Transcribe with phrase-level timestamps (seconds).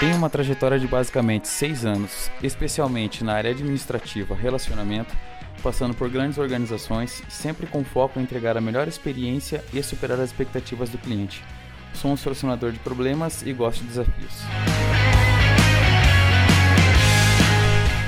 [0.00, 5.12] Tem uma trajetória de basicamente seis anos, especialmente na área administrativa, relacionamento,
[5.60, 10.30] passando por grandes organizações, sempre com foco em entregar a melhor experiência e superar as
[10.30, 11.42] expectativas do cliente.
[11.94, 14.34] Sou um solucionador de problemas e gosto de desafios.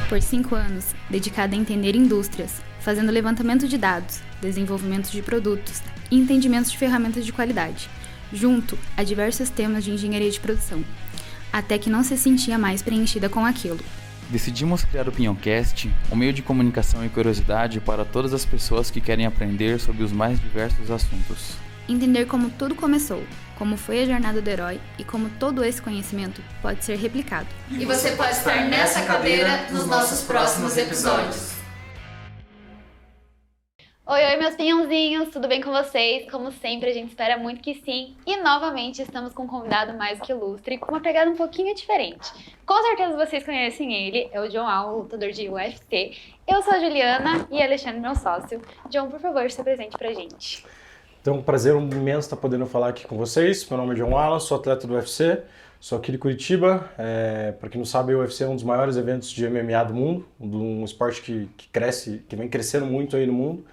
[0.08, 6.16] Por cinco anos, dedicada a entender indústrias, fazendo levantamento de dados, desenvolvimento de produtos e
[6.16, 7.90] entendimento de ferramentas de qualidade,
[8.32, 10.84] junto a diversos temas de engenharia de produção
[11.52, 13.80] até que não se sentia mais preenchida com aquilo.
[14.30, 19.00] Decidimos criar o Pinhoncast, um meio de comunicação e curiosidade para todas as pessoas que
[19.00, 21.54] querem aprender sobre os mais diversos assuntos.
[21.88, 23.24] Entender como tudo começou,
[23.58, 27.48] como foi a jornada do herói e como todo esse conhecimento pode ser replicado.
[27.70, 31.59] E você pode estar nessa cadeira nos nossos próximos episódios.
[34.12, 36.28] Oi, oi, meus pinhãozinhos, tudo bem com vocês?
[36.28, 38.16] Como sempre, a gente espera muito que sim.
[38.26, 42.28] E novamente estamos com um convidado mais que ilustre, com uma pegada um pouquinho diferente.
[42.66, 46.10] Com certeza vocês conhecem ele, é o John Al, lutador de UFC.
[46.44, 48.60] Eu sou a Juliana e Alexandre, meu sócio.
[48.88, 50.66] John, por favor, se apresente pra gente.
[51.20, 53.64] Então, um prazer imenso estar podendo falar aqui com vocês.
[53.68, 55.40] Meu nome é John Alan, sou atleta do UFC,
[55.78, 56.90] sou aqui de Curitiba.
[56.98, 59.94] É, para quem não sabe, o UFC é um dos maiores eventos de MMA do
[59.94, 63.64] mundo, um esporte que, que cresce, que vem crescendo muito aí no mundo.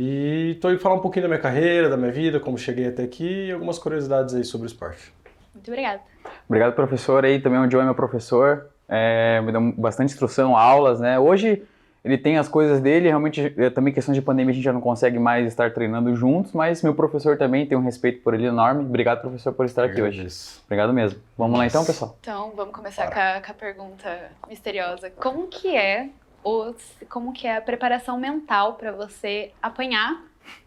[0.00, 3.02] E estou aí falar um pouquinho da minha carreira, da minha vida, como cheguei até
[3.02, 5.12] aqui e algumas curiosidades aí sobre o esporte.
[5.52, 6.00] Muito obrigada.
[6.48, 7.24] Obrigado, professor.
[7.24, 11.18] Aí também o Joe é meu professor, é, me deu bastante instrução, aulas, né?
[11.18, 11.64] Hoje
[12.04, 14.80] ele tem as coisas dele, realmente é, também questão de pandemia a gente já não
[14.80, 18.84] consegue mais estar treinando juntos, mas meu professor também tem um respeito por ele enorme.
[18.84, 20.28] Obrigado, professor, por estar aqui hoje.
[20.64, 21.18] Obrigado mesmo.
[21.36, 21.62] Vamos Nossa.
[21.62, 22.16] lá então, pessoal?
[22.20, 25.10] Então, vamos começar com a, com a pergunta misteriosa.
[25.10, 26.08] Como que é
[26.42, 26.74] ou
[27.08, 30.22] como que é a preparação mental para você apanhar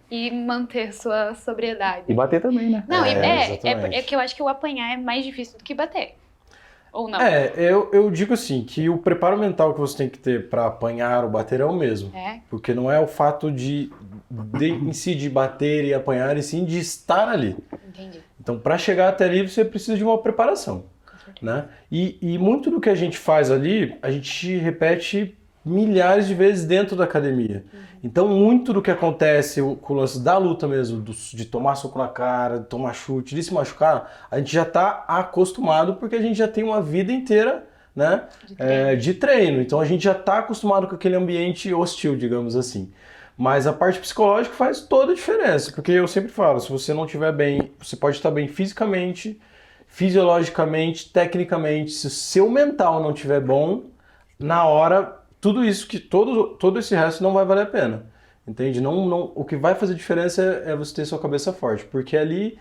[0.09, 2.03] e manter sua sobriedade.
[2.09, 2.83] E bater também, né?
[2.88, 5.63] Não, é, é, é, é, que eu acho que o apanhar é mais difícil do
[5.63, 6.16] que bater.
[6.91, 7.22] Ou não?
[7.22, 10.68] É, eu, eu digo assim, que o preparo mental que você tem que ter para
[10.68, 12.13] apanhar ou bater é o mesmo.
[12.13, 12.41] É.
[12.50, 13.90] Porque não é o fato de,
[14.29, 17.56] de em si de bater e apanhar, e sim de estar ali.
[17.88, 18.22] Entendi.
[18.38, 20.84] Então, para chegar até ali, você precisa de uma preparação.
[21.41, 21.66] Né?
[21.90, 26.66] E, e muito do que a gente faz ali, a gente repete milhares de vezes
[26.66, 27.63] dentro da academia.
[27.72, 27.79] Uhum.
[28.03, 32.07] Então, muito do que acontece com o lance da luta mesmo, de tomar soco na
[32.07, 36.35] cara, de tomar chute, de se machucar, a gente já está acostumado porque a gente
[36.35, 38.73] já tem uma vida inteira né, de, treino.
[38.73, 39.61] É, de treino.
[39.61, 42.91] Então, a gente já está acostumado com aquele ambiente hostil, digamos assim.
[43.38, 47.05] Mas a parte psicológica faz toda a diferença, porque eu sempre falo, se você não
[47.05, 49.39] estiver bem, você pode estar bem fisicamente,
[49.88, 53.85] fisiologicamente, tecnicamente, se o seu mental não estiver bom,
[54.39, 58.06] na hora tudo isso que todo, todo esse resto não vai valer a pena.
[58.47, 58.79] Entende?
[58.79, 62.16] Não, não, o que vai fazer diferença é, é você ter sua cabeça forte, porque
[62.16, 62.57] ali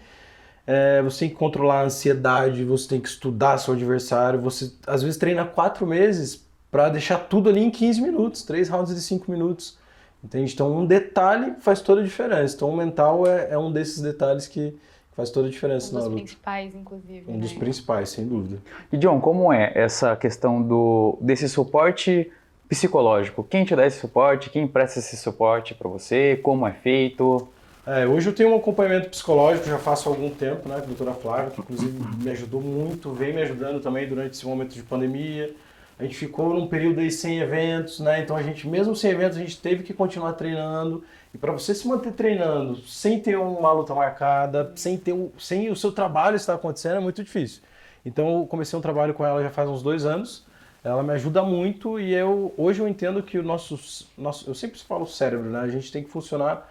[0.67, 5.03] é, você tem que controlar a ansiedade, você tem que estudar seu adversário, você às
[5.03, 9.31] vezes treina quatro meses para deixar tudo ali em 15 minutos, três rounds de 5
[9.31, 9.79] minutos.
[10.23, 10.53] Entende?
[10.53, 12.55] Então um detalhe faz toda a diferença.
[12.55, 14.77] Então o mental é, é um desses detalhes que
[15.13, 16.11] faz toda a diferença um na luta.
[16.11, 17.25] Um dos principais, inclusive.
[17.27, 17.39] Um né?
[17.39, 18.59] dos principais, sem dúvida.
[18.93, 22.31] E John, como é essa questão do desse suporte
[22.71, 23.43] psicológico.
[23.43, 24.49] Quem te dá esse suporte?
[24.49, 26.39] Quem presta esse suporte para você?
[26.41, 27.49] Como é feito?
[27.85, 30.87] É, hoje eu tenho um acompanhamento psicológico, já faço há algum tempo, né, com a
[30.87, 34.83] doutora Flávia, que inclusive me ajudou muito, vem me ajudando também durante esse momento de
[34.83, 35.53] pandemia.
[35.99, 38.23] A gente ficou num período aí sem eventos, né?
[38.23, 41.05] Então a gente, mesmo sem eventos, a gente teve que continuar treinando.
[41.35, 45.69] E para você se manter treinando sem ter uma luta marcada, sem ter um, sem
[45.71, 47.63] o seu trabalho estar acontecendo, é muito difícil.
[48.07, 50.49] Então eu comecei um trabalho com ela já faz uns dois anos
[50.83, 54.79] ela me ajuda muito e eu hoje eu entendo que o nosso, nosso eu sempre
[54.81, 55.61] falo cérebro, né?
[55.61, 56.69] A gente tem que funcionar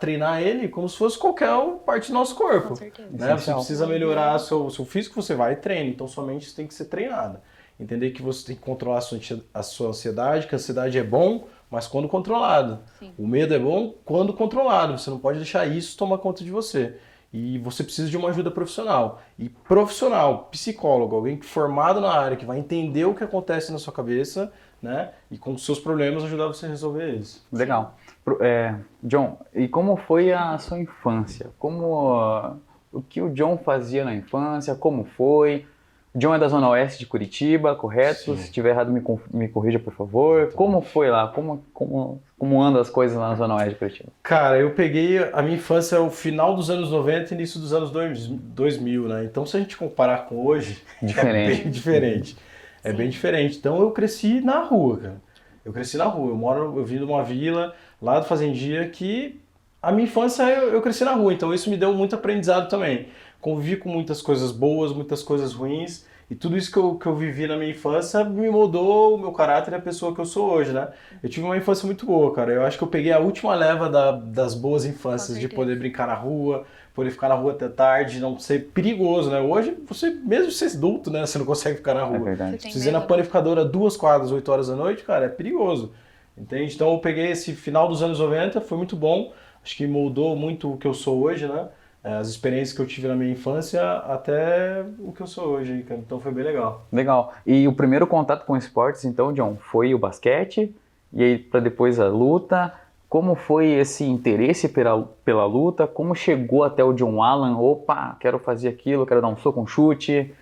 [0.00, 1.48] treinar ele como se fosse qualquer
[1.86, 2.70] parte do nosso corpo.
[2.70, 3.08] Com certeza.
[3.12, 3.36] Né?
[3.36, 5.88] Você precisa melhorar seu, seu físico, você vai e treina.
[5.88, 7.40] Então sua mente tem que ser treinada.
[7.78, 9.18] Entender que você tem que controlar a sua,
[9.54, 12.80] a sua ansiedade, que a ansiedade é bom, mas quando controlado.
[12.98, 13.12] Sim.
[13.16, 14.98] O medo é bom quando controlado.
[14.98, 16.96] Você não pode deixar isso tomar conta de você.
[17.32, 19.22] E você precisa de uma ajuda profissional.
[19.38, 23.92] E profissional, psicólogo, alguém formado na área, que vai entender o que acontece na sua
[23.92, 25.12] cabeça, né?
[25.30, 27.46] E com os seus problemas ajudar você a resolver eles.
[27.52, 27.96] Legal.
[28.40, 31.50] É, John, e como foi a sua infância?
[31.58, 32.56] Como uh,
[32.92, 34.74] o que o John fazia na infância?
[34.74, 35.66] Como foi?
[36.14, 38.32] John é da Zona Oeste de Curitiba, correto?
[38.32, 38.36] Sim.
[38.36, 39.00] Se estiver errado, me,
[39.32, 40.52] me corrija, por favor.
[40.54, 41.28] Como foi lá?
[41.28, 44.08] Como, como, como andam as coisas lá na Zona Oeste de Curitiba?
[44.22, 47.92] Cara, eu peguei a minha infância o final dos anos 90 e início dos anos
[47.92, 49.24] 2000, né?
[49.24, 51.60] Então, se a gente comparar com hoje, diferente.
[51.60, 52.36] é bem diferente.
[52.82, 53.58] É bem diferente.
[53.58, 55.22] Então, eu cresci na rua, cara.
[55.64, 56.30] Eu cresci na rua.
[56.30, 57.72] Eu moro, eu vim de uma vila
[58.02, 59.40] lá do Fazendia que
[59.80, 61.32] a minha infância eu, eu cresci na rua.
[61.32, 63.06] Então, isso me deu muito aprendizado também
[63.40, 67.16] convivi com muitas coisas boas, muitas coisas ruins, E tudo isso que eu, que eu
[67.16, 70.48] vivi na minha infância me moldou o meu caráter e a pessoa que eu sou
[70.48, 70.88] hoje, né?
[71.22, 72.52] Eu tive uma infância muito boa, cara.
[72.52, 76.06] Eu acho que eu peguei a última leva da, das boas infâncias, de poder brincar
[76.06, 76.64] na rua,
[76.94, 79.40] poder ficar na rua até tarde, não ser perigoso, né?
[79.40, 81.26] Hoje, você, mesmo ser adulto, né?
[81.26, 82.16] Você não consegue ficar na rua.
[82.18, 82.62] É verdade.
[82.62, 85.92] Se você ir na panificadora duas quadras, oito horas da noite, cara, é perigoso.
[86.36, 86.74] Entende?
[86.74, 89.32] Então eu peguei esse final dos anos 90, foi muito bom.
[89.64, 91.68] Acho que moldou muito o que eu sou hoje, né?
[92.02, 95.82] É, as experiências que eu tive na minha infância até o que eu sou hoje,
[95.82, 96.00] cara.
[96.00, 96.86] Então foi bem legal.
[96.90, 97.34] Legal.
[97.46, 100.74] E o primeiro contato com esportes, então, John, foi o basquete,
[101.12, 102.72] e aí para depois a luta.
[103.08, 105.84] Como foi esse interesse pela, pela luta?
[105.84, 107.56] Como chegou até o John Allen?
[107.56, 110.32] Opa, quero fazer aquilo, quero dar um soco, um chute.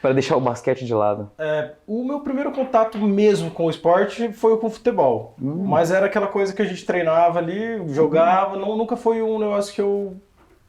[0.00, 1.30] Para deixar o basquete de lado.
[1.38, 5.34] É, o meu primeiro contato mesmo com o esporte foi com o futebol.
[5.42, 5.64] Hum.
[5.64, 8.56] Mas era aquela coisa que a gente treinava ali, jogava.
[8.56, 8.60] Hum.
[8.60, 10.16] Não, nunca foi um negócio que eu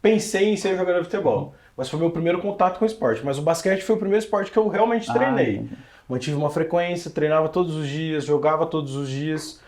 [0.01, 1.53] pensei em ser jogador de futebol.
[1.75, 3.21] Mas foi meu primeiro contato com o esporte.
[3.23, 5.65] Mas o basquete foi o primeiro esporte que eu realmente ah, treinei.
[5.71, 5.75] Ah,
[6.09, 9.61] Mantive uma frequência, treinava todos os dias, jogava todos os dias.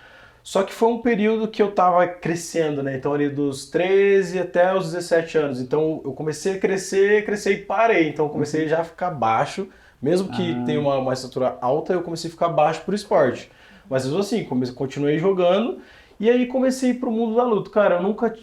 [0.44, 2.95] Só que foi um período que eu estava crescendo, né?
[2.95, 5.62] Então ali dos 13 até os 17 anos.
[5.62, 8.10] Então eu comecei a crescer, crescer e parei.
[8.10, 9.68] Então eu comecei já a ficar baixo.
[10.01, 10.63] Mesmo que ah.
[10.66, 13.51] tenha uma, uma estatura alta, eu comecei a ficar baixo por esporte.
[13.88, 15.80] Mas mesmo assim, comecei, continuei jogando.
[16.19, 17.69] E aí comecei pro mundo da luta.
[17.69, 18.34] Cara, eu nunca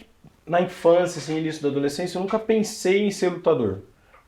[0.49, 3.81] na infância, assim, início da adolescência, eu nunca pensei em ser lutador.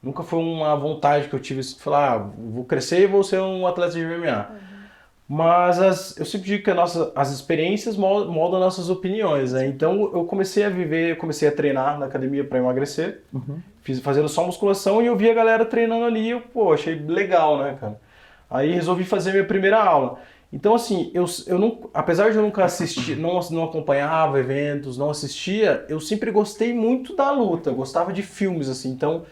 [0.02, 3.40] Nunca foi uma vontade que eu tive de falar, ah, vou crescer e vou ser
[3.40, 4.48] um atleta de MMA.
[4.50, 4.70] Uhum.
[5.28, 9.64] Mas as, eu sempre digo que a nossa, as experiências moldam nossas opiniões, né?
[9.66, 13.60] Então eu comecei a viver, comecei a treinar na academia para emagrecer, uhum.
[13.82, 16.96] fiz, fazendo só musculação e eu vi a galera treinando ali e eu, pô, achei
[16.96, 18.00] legal, né, cara?
[18.50, 20.18] Aí resolvi fazer minha primeira aula.
[20.52, 25.10] Então, assim, eu, eu não, apesar de eu nunca assistir, não, não acompanhava eventos, não
[25.10, 28.90] assistia, eu sempre gostei muito da luta, gostava de filmes, assim.
[28.90, 29.24] Então,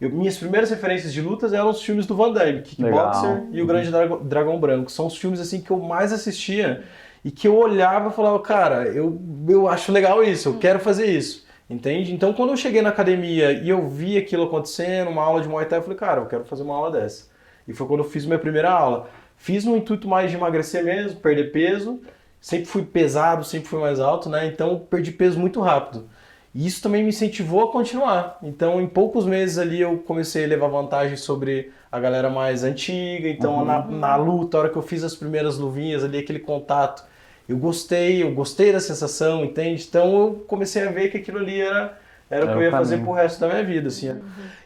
[0.00, 3.46] eu, minhas primeiras referências de lutas eram os filmes do Van Damme, Kickboxer Legal.
[3.52, 4.90] e o Grande Dragão, Dragão Branco.
[4.90, 6.82] São os filmes, assim, que eu mais assistia
[7.22, 11.06] e que eu olhava e falava, cara, eu, eu acho legal isso, eu quero fazer
[11.06, 11.46] isso.
[11.68, 12.12] Entende?
[12.12, 15.64] Então, quando eu cheguei na academia e eu vi aquilo acontecendo, uma aula de Muay
[15.66, 17.30] Thai, eu falei, cara, eu quero fazer uma aula dessa.
[17.66, 19.08] E foi quando eu fiz minha primeira aula.
[19.42, 22.00] Fiz no intuito mais de emagrecer mesmo, perder peso.
[22.40, 24.46] Sempre fui pesado, sempre fui mais alto, né?
[24.46, 26.08] Então perdi peso muito rápido.
[26.54, 28.38] E isso também me incentivou a continuar.
[28.40, 33.28] Então, em poucos meses ali, eu comecei a levar vantagem sobre a galera mais antiga.
[33.28, 33.64] Então, uhum.
[33.64, 37.02] na, na luta, a hora que eu fiz as primeiras luvinhas ali, aquele contato,
[37.48, 39.84] eu gostei, eu gostei da sensação, entende?
[39.88, 41.98] Então, eu comecei a ver que aquilo ali era,
[42.30, 44.10] era, era o que eu ia fazer pro resto da minha vida, assim.
[44.10, 44.20] Uhum.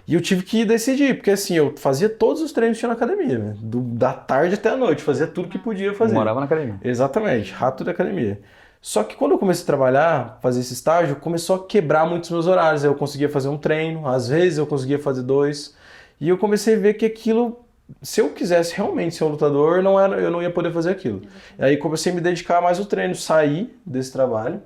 [0.07, 2.95] E eu tive que decidir, porque assim, eu fazia todos os treinos que tinha na
[2.95, 3.57] academia, né?
[3.59, 6.15] Do, da tarde até a noite, fazia tudo que podia fazer.
[6.15, 6.77] Morava na academia.
[6.85, 8.41] Exatamente, rato da academia.
[8.81, 12.47] Só que quando eu comecei a trabalhar, fazer esse estágio, começou a quebrar muitos meus
[12.47, 12.85] horários.
[12.85, 15.75] Eu conseguia fazer um treino, às vezes eu conseguia fazer dois.
[16.21, 17.65] E eu comecei a ver que aquilo,
[18.01, 21.23] se eu quisesse realmente ser um lutador, não era, eu não ia poder fazer aquilo.
[21.59, 24.63] E aí comecei a me dedicar mais ao treino, sair desse trabalho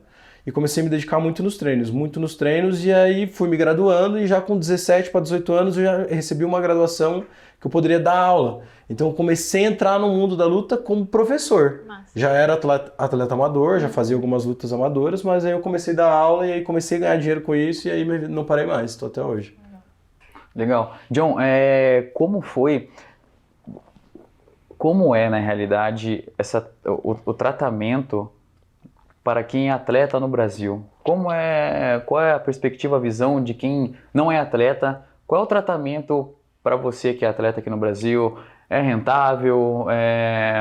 [0.46, 3.56] e comecei a me dedicar muito nos treinos, muito nos treinos, e aí fui me
[3.56, 7.24] graduando e já com 17 para 18 anos eu já recebi uma graduação
[7.60, 8.62] que eu poderia dar aula.
[8.88, 11.82] Então eu comecei a entrar no mundo da luta como professor.
[11.86, 12.10] Massa.
[12.16, 15.96] Já era atleta, atleta amador, já fazia algumas lutas amadoras, mas aí eu comecei a
[15.96, 18.92] dar aula e aí comecei a ganhar dinheiro com isso e aí não parei mais,
[18.92, 19.56] estou até hoje.
[20.56, 20.96] Legal.
[21.10, 22.88] John, é, como foi
[24.76, 28.32] como é na realidade essa, o, o tratamento
[29.22, 30.84] para quem é atleta no Brasil?
[31.02, 35.02] Como é, qual é a perspectiva, a visão de quem não é atleta?
[35.26, 38.38] Qual é o tratamento para você que é atleta aqui no Brasil?
[38.68, 39.86] É rentável?
[39.90, 40.60] É,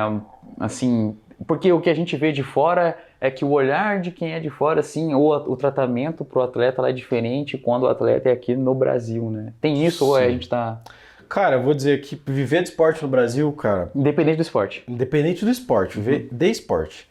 [0.60, 4.34] assim, porque o que a gente vê de fora é que o olhar de quem
[4.34, 8.30] é de fora, sim, ou o tratamento para o atleta é diferente quando o atleta
[8.30, 9.54] é aqui no Brasil, né?
[9.60, 10.12] Tem isso sim.
[10.12, 10.82] ou é, a gente está
[11.30, 13.92] Cara, eu vou dizer que viver de esporte no Brasil, cara.
[13.94, 14.84] Independente do esporte.
[14.88, 16.38] Independente do esporte, viver uhum.
[16.38, 17.08] de esporte.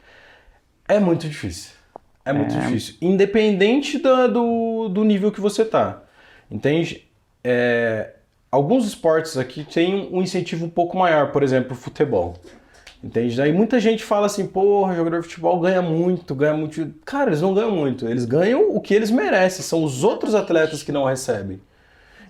[0.89, 1.73] É muito difícil.
[2.25, 2.61] É muito é.
[2.61, 2.95] difícil.
[3.01, 6.03] Independente do, do, do, nível que você tá.
[6.51, 7.07] Entende?
[7.45, 8.15] É,
[8.51, 12.37] alguns esportes aqui têm um incentivo um pouco maior, por exemplo, o futebol.
[13.03, 13.37] Entende?
[13.37, 16.93] Daí muita gente fala assim, porra, jogador de futebol ganha muito, ganha muito.
[17.05, 18.09] Cara, eles não ganham muito.
[18.09, 19.63] Eles ganham o que eles merecem.
[19.63, 21.61] São os outros atletas que não recebem.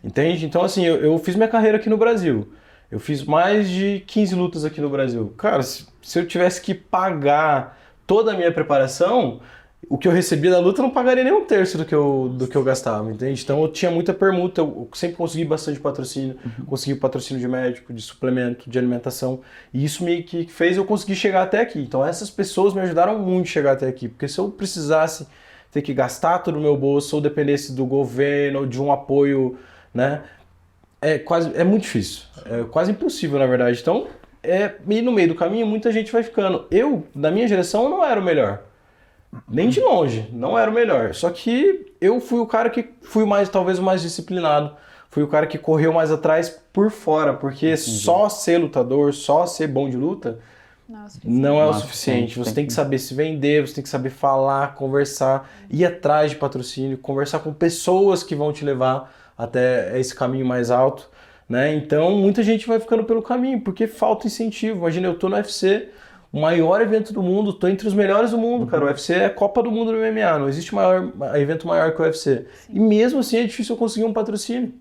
[0.05, 0.45] Entende?
[0.45, 2.53] Então, assim, eu, eu fiz minha carreira aqui no Brasil.
[2.91, 5.35] Eu fiz mais de 15 lutas aqui no Brasil.
[5.37, 9.41] Cara, se, se eu tivesse que pagar toda a minha preparação,
[9.87, 12.49] o que eu recebia da luta não pagaria nem um terço do que eu, do
[12.49, 13.43] que eu gastava, entende?
[13.45, 16.65] Então eu tinha muita permuta, eu sempre consegui bastante patrocínio, uhum.
[16.65, 19.41] consegui patrocínio de médico, de suplemento, de alimentação,
[19.73, 21.79] e isso me que fez eu conseguir chegar até aqui.
[21.81, 25.29] Então essas pessoas me ajudaram muito a chegar até aqui, porque se eu precisasse
[25.71, 29.59] ter que gastar todo o meu bolso ou dependesse do governo ou de um apoio,
[29.93, 30.23] né?
[31.01, 32.23] é quase é muito difícil.
[32.45, 33.79] É quase impossível, na verdade.
[33.81, 34.09] Então,
[34.49, 36.67] é, e no meio do caminho, muita gente vai ficando.
[36.71, 38.61] Eu, na minha geração, não era o melhor.
[39.49, 41.15] Nem de longe, não era o melhor.
[41.15, 44.75] Só que eu fui o cara que fui mais, talvez o mais disciplinado.
[45.11, 49.67] Fui o cara que correu mais atrás por fora, porque só ser lutador, só ser
[49.67, 50.39] bom de luta,
[50.89, 51.41] Não é o suficiente.
[51.41, 52.39] não é o suficiente.
[52.39, 56.37] Você tem que- saber se vender, você tem que saber falar, conversar, ir atrás de
[56.37, 61.09] patrocínio, conversar com pessoas que vão te levar até esse caminho mais alto,
[61.49, 61.75] né?
[61.75, 64.79] Então, muita gente vai ficando pelo caminho, porque falta incentivo.
[64.81, 65.89] Imagina, eu tô no UFC,
[66.33, 68.85] o maior evento do mundo, tô entre os melhores do mundo, cara.
[68.85, 72.01] O UFC é a Copa do Mundo do MMA, não existe maior, evento maior que
[72.01, 72.47] o UFC.
[72.69, 74.75] E mesmo assim é difícil eu conseguir um patrocínio.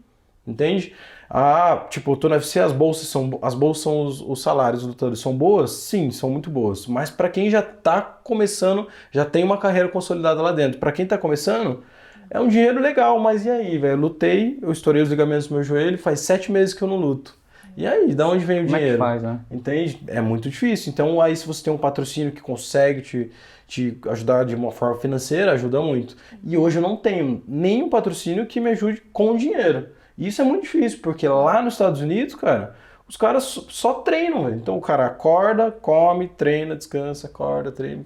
[0.46, 0.94] Entende?
[1.30, 4.82] Ah, tipo, eu tô no UFC, as bolsas são as bolsas são os, os salários
[4.82, 5.72] dos lutadores são boas?
[5.72, 6.88] Sim, são muito boas.
[6.88, 10.80] Mas pra quem já tá começando, já tem uma carreira consolidada lá dentro.
[10.80, 11.84] Pra quem tá começando,
[12.30, 13.94] é um dinheiro legal, mas e aí, velho?
[13.94, 16.98] Eu lutei, eu estourei os ligamentos do meu joelho, faz sete meses que eu não
[16.98, 17.36] luto.
[17.76, 18.98] E aí, da onde vem o Como é que dinheiro?
[18.98, 19.40] faz, né?
[19.52, 20.02] Entende?
[20.08, 20.92] É muito difícil.
[20.92, 23.32] Então, aí, se você tem um patrocínio que consegue te,
[23.68, 26.18] te ajudar de uma forma financeira, ajuda muito.
[26.44, 29.90] E hoje eu não tenho nenhum patrocínio que me ajude com dinheiro.
[30.18, 32.76] E isso é muito difícil, porque lá nos Estados Unidos, cara,
[33.08, 34.56] os caras só treinam, velho.
[34.56, 38.04] Então, o cara acorda, come, treina, descansa, acorda, treina.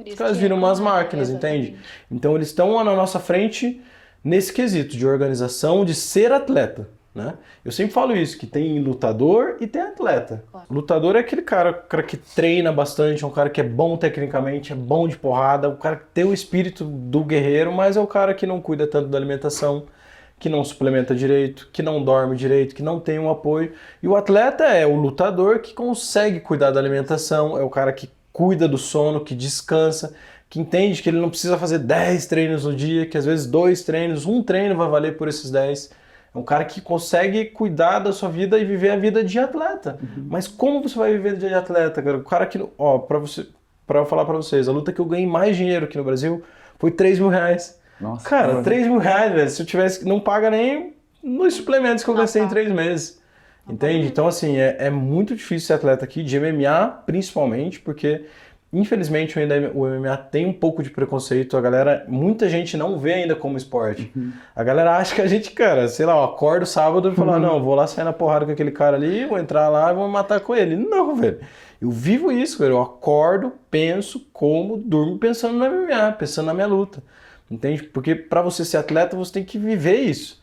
[0.00, 1.76] Por isso Os caras que viram é umas uma- máquinas, entende?
[2.10, 3.80] Então, eles estão na nossa frente
[4.24, 6.88] nesse quesito de organização, de ser atleta.
[7.12, 7.34] Né?
[7.64, 10.44] Eu sempre falo isso, que tem lutador e tem atleta.
[10.50, 10.66] Claro.
[10.70, 14.72] Lutador é aquele cara, cara que treina bastante, é um cara que é bom tecnicamente,
[14.72, 18.06] é bom de porrada, o cara que tem o espírito do guerreiro, mas é o
[18.06, 19.86] cara que não cuida tanto da alimentação,
[20.38, 23.72] que não suplementa direito, que não dorme direito, que não tem um apoio.
[24.00, 28.08] E o atleta é o lutador que consegue cuidar da alimentação, é o cara que
[28.40, 30.14] cuida do sono, que descansa,
[30.48, 33.82] que entende que ele não precisa fazer 10 treinos no dia, que às vezes dois
[33.82, 35.90] treinos, um treino vai valer por esses 10.
[36.34, 39.98] É um cara que consegue cuidar da sua vida e viver a vida de atleta.
[40.16, 42.16] Mas como você vai viver de atleta, cara?
[42.16, 43.46] O cara que, ó, pra você,
[43.86, 46.42] para eu falar pra vocês, a luta que eu ganhei mais dinheiro aqui no Brasil
[46.78, 47.78] foi 3 mil reais.
[48.00, 48.26] Nossa.
[48.26, 49.50] Cara, 3 mil reais, velho.
[49.50, 50.08] Se eu tivesse.
[50.08, 52.62] Não paga nem nos suplementos que eu Não gastei em paga.
[52.62, 53.19] 3 meses.
[53.68, 54.06] Entende?
[54.06, 58.26] Então, assim, é, é muito difícil ser atleta aqui, de MMA principalmente, porque
[58.72, 61.56] infelizmente ainda o MMA tem um pouco de preconceito.
[61.56, 64.12] A galera, muita gente não vê ainda como esporte.
[64.54, 67.62] A galera acha que a gente, cara, sei lá, eu acordo sábado e falo, não,
[67.62, 70.12] vou lá sair na porrada com aquele cara ali, vou entrar lá e vou me
[70.12, 70.76] matar com ele.
[70.76, 71.40] Não, velho.
[71.80, 72.74] Eu vivo isso, velho.
[72.74, 77.02] Eu acordo, penso, como, durmo pensando no MMA, pensando na minha luta.
[77.50, 77.82] Entende?
[77.82, 80.39] Porque para você ser atleta, você tem que viver isso.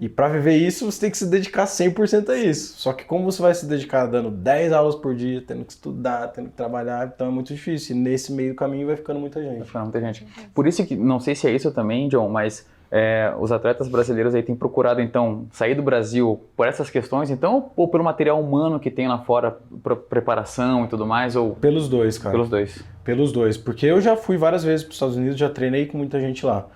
[0.00, 2.74] E para viver isso, você tem que se dedicar 100% a isso.
[2.78, 6.28] Só que como você vai se dedicar dando 10 aulas por dia, tendo que estudar,
[6.28, 7.96] tendo que trabalhar, então é muito difícil.
[7.96, 9.66] E nesse meio do caminho vai ficando muita Vai gente.
[9.66, 10.26] ficar muita gente.
[10.54, 14.34] Por isso que, não sei se é isso também, John, mas é, os atletas brasileiros
[14.36, 18.78] aí têm procurado, então, sair do Brasil por essas questões, então, ou pelo material humano
[18.78, 22.30] que tem lá fora, pra preparação e tudo mais, ou Pelos dois, cara.
[22.30, 22.84] pelos dois?
[23.02, 23.56] Pelos dois.
[23.56, 26.46] Porque eu já fui várias vezes para os Estados Unidos, já treinei com muita gente
[26.46, 26.66] lá.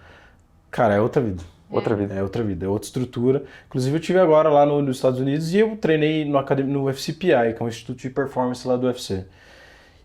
[0.71, 1.43] Cara, é outra vida.
[1.73, 2.15] Outra vida.
[2.15, 3.43] É outra vida, é outra estrutura.
[3.67, 7.55] Inclusive, eu tive agora lá no- nos Estados Unidos e eu treinei no, no UFCPI,
[7.57, 9.25] que é um instituto de performance lá do UFC.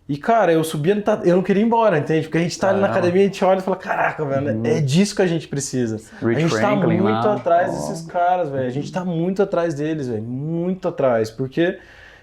[0.08, 2.22] E, cara, eu subia Eu não queria ir embora, entende?
[2.22, 4.80] Porque a gente tá ali na academia, a gente olha e fala: caraca, velho, é
[4.80, 5.96] disso que a gente precisa.
[5.96, 7.34] Rich a gente tá Franklin muito lá.
[7.34, 7.72] atrás Ó.
[7.90, 8.66] desses caras, velho.
[8.66, 10.22] A gente tá muito atrás deles, velho.
[10.22, 11.30] Muito atrás.
[11.30, 11.78] Porque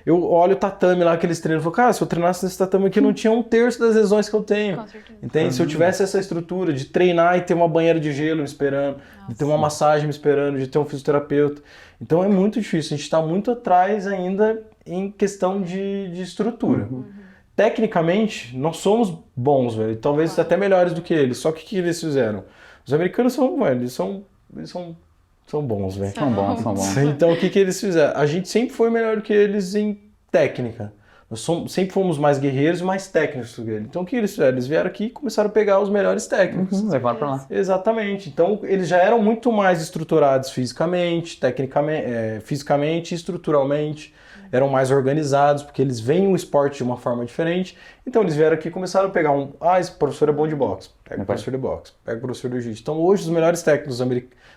[0.06, 2.58] eu olho o tatame lá que eles treinam e falo, cara, se eu treinasse nesse
[2.58, 4.78] tatame aqui, eu não tinha um terço das lesões que eu tenho.
[4.78, 5.20] Com certeza.
[5.24, 5.56] Entende?
[5.56, 8.98] Se eu tivesse essa estrutura de treinar e ter uma banheira de gelo me esperando,
[9.28, 11.62] de ter uma massagem me esperando, de ter um fisioterapeuta.
[12.00, 12.94] Então é muito difícil.
[12.94, 16.88] A gente está muito atrás ainda em questão de, de estrutura.
[17.56, 19.96] Tecnicamente, nós somos bons, velho.
[19.96, 21.38] Talvez até melhores do que eles.
[21.38, 22.44] Só que o que eles fizeram?
[22.86, 24.24] Os americanos são, velho, eles são,
[24.56, 24.96] eles são,
[25.46, 26.14] são bons, velho.
[26.14, 26.98] São bons, são bons.
[26.98, 28.18] Então o que, que eles fizeram?
[28.20, 30.00] A gente sempre foi melhor do que eles em
[30.32, 30.92] técnica.
[31.30, 33.88] Nós somos- sempre fomos mais guerreiros e mais técnicos do que eles.
[33.88, 34.52] Então o que eles fizeram?
[34.54, 36.80] Eles vieram aqui e começaram a pegar os melhores técnicos.
[36.82, 37.46] Uhum, levaram pra lá.
[37.50, 38.30] Exatamente.
[38.30, 44.14] Então eles já eram muito mais estruturados fisicamente, tecnicamente, é, fisicamente e estruturalmente.
[44.52, 47.78] Eram mais organizados, porque eles veem o esporte de uma forma diferente.
[48.06, 49.52] Então eles vieram aqui e começaram a pegar um.
[49.60, 50.90] Ah, esse professor é bom de boxe.
[51.04, 51.26] Pega o Vai.
[51.26, 51.94] professor de boxe.
[52.04, 52.82] Pega o professor de jiu-jitsu.
[52.82, 54.00] Então hoje os melhores técnicos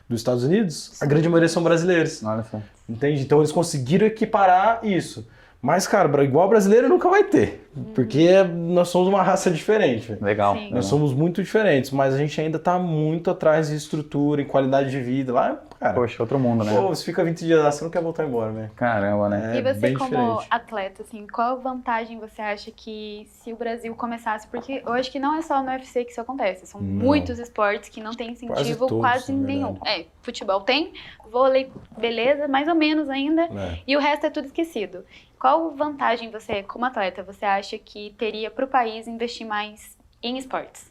[0.08, 2.22] dos Estados Unidos, a grande maioria são brasileiros.
[2.24, 2.60] Olha só.
[2.88, 3.22] Entende?
[3.22, 5.26] Então eles conseguiram equiparar isso.
[5.60, 7.68] Mas, cara, igual brasileiro nunca vai ter.
[7.92, 10.16] Porque nós somos uma raça diferente.
[10.20, 10.54] Legal.
[10.54, 10.70] Sim.
[10.70, 14.90] Nós somos muito diferentes, mas a gente ainda tá muito atrás de estrutura, em qualidade
[14.90, 15.32] de vida.
[15.32, 16.74] Lá, cara, Poxa, outro mundo, né?
[16.74, 18.70] pô, você fica 20 dias lá, você não quer voltar embora, né?
[18.76, 19.56] Caramba, né?
[19.56, 20.46] É e você, bem como diferente.
[20.50, 24.46] atleta, assim, qual vantagem você acha que se o Brasil começasse?
[24.48, 26.66] Porque eu acho que não é só no UFC que isso acontece.
[26.66, 27.04] São Não.
[27.06, 29.74] muitos esportes que não tem incentivo todos, quase nenhum.
[29.74, 30.00] verdade.
[30.00, 30.92] É, futebol tem,
[31.30, 33.42] vôlei, beleza, mais ou menos ainda.
[33.42, 33.78] É.
[33.86, 35.04] E o resto é tudo esquecido.
[35.38, 40.36] Qual vantagem você, como atleta, você acha que teria para o país investir mais em
[40.36, 40.90] esportes?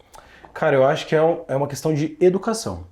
[0.53, 2.87] Cara, eu acho que é, um- é uma questão de educação.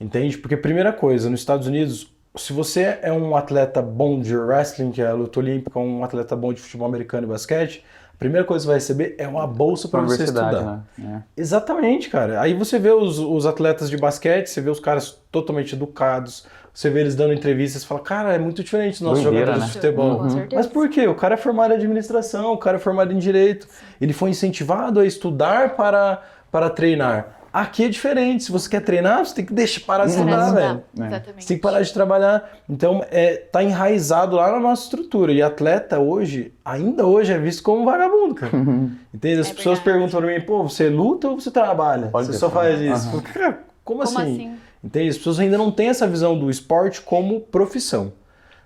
[0.00, 0.38] Entende?
[0.38, 5.02] Porque, primeira coisa, nos Estados Unidos, se você é um atleta bom de wrestling, que
[5.02, 8.62] é a luta olímpica, um atleta bom de futebol americano e basquete, a primeira coisa
[8.62, 10.82] que você vai receber é uma bolsa para você estudar.
[10.98, 11.22] né?
[11.36, 12.40] Exatamente, cara.
[12.40, 16.90] Aí você vê os, os atletas de basquete, você vê os caras totalmente educados, você
[16.90, 19.66] vê eles dando entrevistas, você fala, cara, é muito diferente dos nossos jogadores né?
[19.66, 20.30] de futebol.
[20.30, 20.48] Certeza.
[20.54, 21.06] Mas por quê?
[21.08, 23.66] O cara é formado em administração, o cara é formado em direito.
[24.00, 27.37] Ele foi incentivado a estudar para, para treinar.
[27.52, 28.44] Aqui é diferente.
[28.44, 30.82] Se você quer treinar, você tem que deixar parar de Para estudar, estudar, velho.
[31.00, 31.06] É.
[31.06, 31.42] Exatamente.
[31.42, 32.50] Você tem que parar de trabalhar.
[32.68, 35.32] Então, é, tá enraizado lá na nossa estrutura.
[35.32, 38.52] E atleta hoje, ainda hoje, é visto como um vagabundo, cara.
[39.14, 39.40] Entende?
[39.40, 39.84] As É pessoas verdade.
[39.84, 42.10] perguntam pra mim, pô, você luta ou você trabalha?
[42.12, 43.08] Olha você só faz isso.
[43.08, 43.20] Aham.
[43.22, 43.52] Cara,
[43.84, 44.32] como, Como assim?
[44.34, 44.56] assim?
[44.84, 45.08] Entende?
[45.08, 48.12] As pessoas ainda não têm essa visão do esporte como profissão.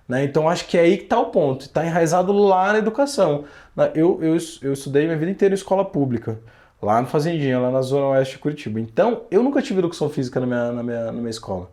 [0.07, 0.25] Né?
[0.25, 1.61] Então acho que é aí que está o ponto.
[1.61, 3.45] Está enraizado lá na educação.
[3.95, 6.39] Eu, eu, eu estudei minha vida inteira em escola pública,
[6.83, 8.79] lá no Fazendinha, lá na zona oeste de Curitiba.
[8.79, 11.69] Então eu nunca tive educação física na minha, na minha, na minha escola.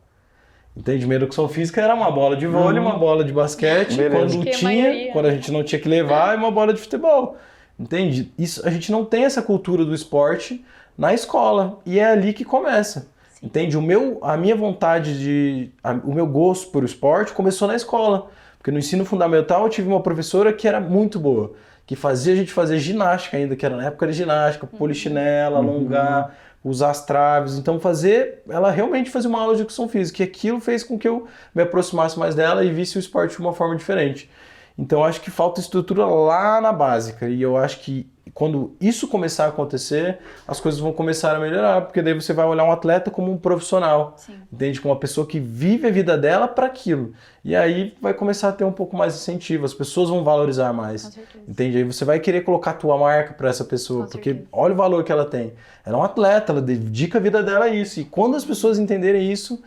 [0.76, 1.05] Entende?
[1.05, 4.17] Minha educação física era uma bola de vôlei, uma bola de basquete, Beleza.
[4.17, 5.12] quando que a tinha, maioria.
[5.12, 7.37] quando a gente não tinha que levar, e uma bola de futebol.
[7.79, 8.33] Entende?
[8.38, 10.64] Isso, a gente não tem essa cultura do esporte
[10.97, 11.79] na escola.
[11.85, 13.09] E é ali que começa.
[13.43, 13.76] Entende?
[13.76, 15.71] O meu, a minha vontade de.
[15.83, 18.29] a- o meu gosto por esporte começou na escola.
[18.59, 21.52] Porque no ensino fundamental eu tive uma professora que era muito boa.
[21.90, 26.37] Que fazia a gente fazer ginástica ainda, que era na época de ginástica, polichinela, alongar,
[26.62, 27.59] usar as traves.
[27.59, 28.44] Então fazer.
[28.49, 30.23] Ela realmente fazia uma aula de educação física.
[30.23, 33.40] E aquilo fez com que eu me aproximasse mais dela e visse o esporte de
[33.40, 34.30] uma forma diferente.
[34.78, 37.28] Então acho que falta estrutura lá na básica.
[37.28, 41.82] E eu acho que quando isso começar a acontecer, as coisas vão começar a melhorar,
[41.82, 44.40] porque daí você vai olhar um atleta como um profissional, Sim.
[44.52, 44.80] entende?
[44.80, 47.12] Como uma pessoa que vive a vida dela para aquilo.
[47.44, 50.72] E aí vai começar a ter um pouco mais de incentivo, as pessoas vão valorizar
[50.72, 51.18] mais.
[51.48, 51.78] Entende?
[51.78, 54.48] Aí você vai querer colocar a tua marca para essa pessoa, Com porque certeza.
[54.52, 55.52] olha o valor que ela tem.
[55.85, 58.00] Ela é um atleta, ela dedica a vida dela a isso.
[58.00, 59.62] E quando as pessoas entenderem isso,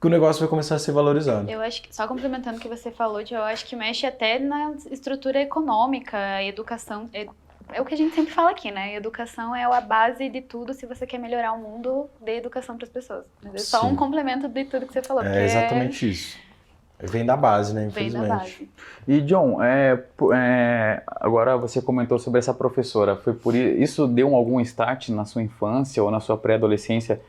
[0.00, 1.50] que o negócio vai começar a ser valorizado.
[1.50, 4.74] Eu acho que, só complementando o que você falou, eu acho que mexe até na
[4.90, 7.08] estrutura econômica, educação.
[7.72, 8.94] É, é o que a gente sempre fala aqui, né?
[8.94, 12.84] Educação é a base de tudo se você quer melhorar o mundo, dê educação para
[12.84, 13.24] as pessoas.
[13.52, 13.88] É só Sim.
[13.88, 15.22] um complemento de tudo que você falou.
[15.22, 16.38] porque É exatamente isso.
[16.98, 17.88] Vem da base, né?
[17.92, 18.64] Vem da Infelizmente.
[18.64, 18.70] base.
[19.06, 20.02] E John, é,
[20.34, 23.16] é, agora você comentou sobre essa professora.
[23.16, 27.20] Foi por isso deu algum start na sua infância ou na sua pré-adolescência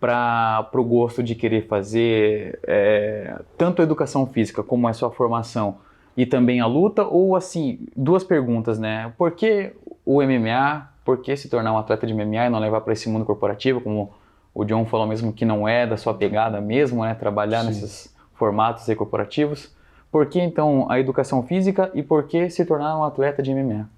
[0.00, 5.78] para o gosto de querer fazer é, tanto a educação física como a sua formação
[6.16, 7.04] e também a luta?
[7.04, 9.12] Ou assim, duas perguntas, né?
[9.16, 9.72] Por que
[10.04, 10.88] o MMA?
[11.04, 13.80] Por que se tornar um atleta de MMA e não levar para esse mundo corporativo,
[13.80, 14.12] como
[14.54, 17.14] o John falou mesmo que não é da sua pegada mesmo, né?
[17.14, 17.68] Trabalhar Sim.
[17.68, 19.74] nesses formatos aí corporativos.
[20.10, 23.88] Por que então a educação física e por que se tornar um atleta de MMA?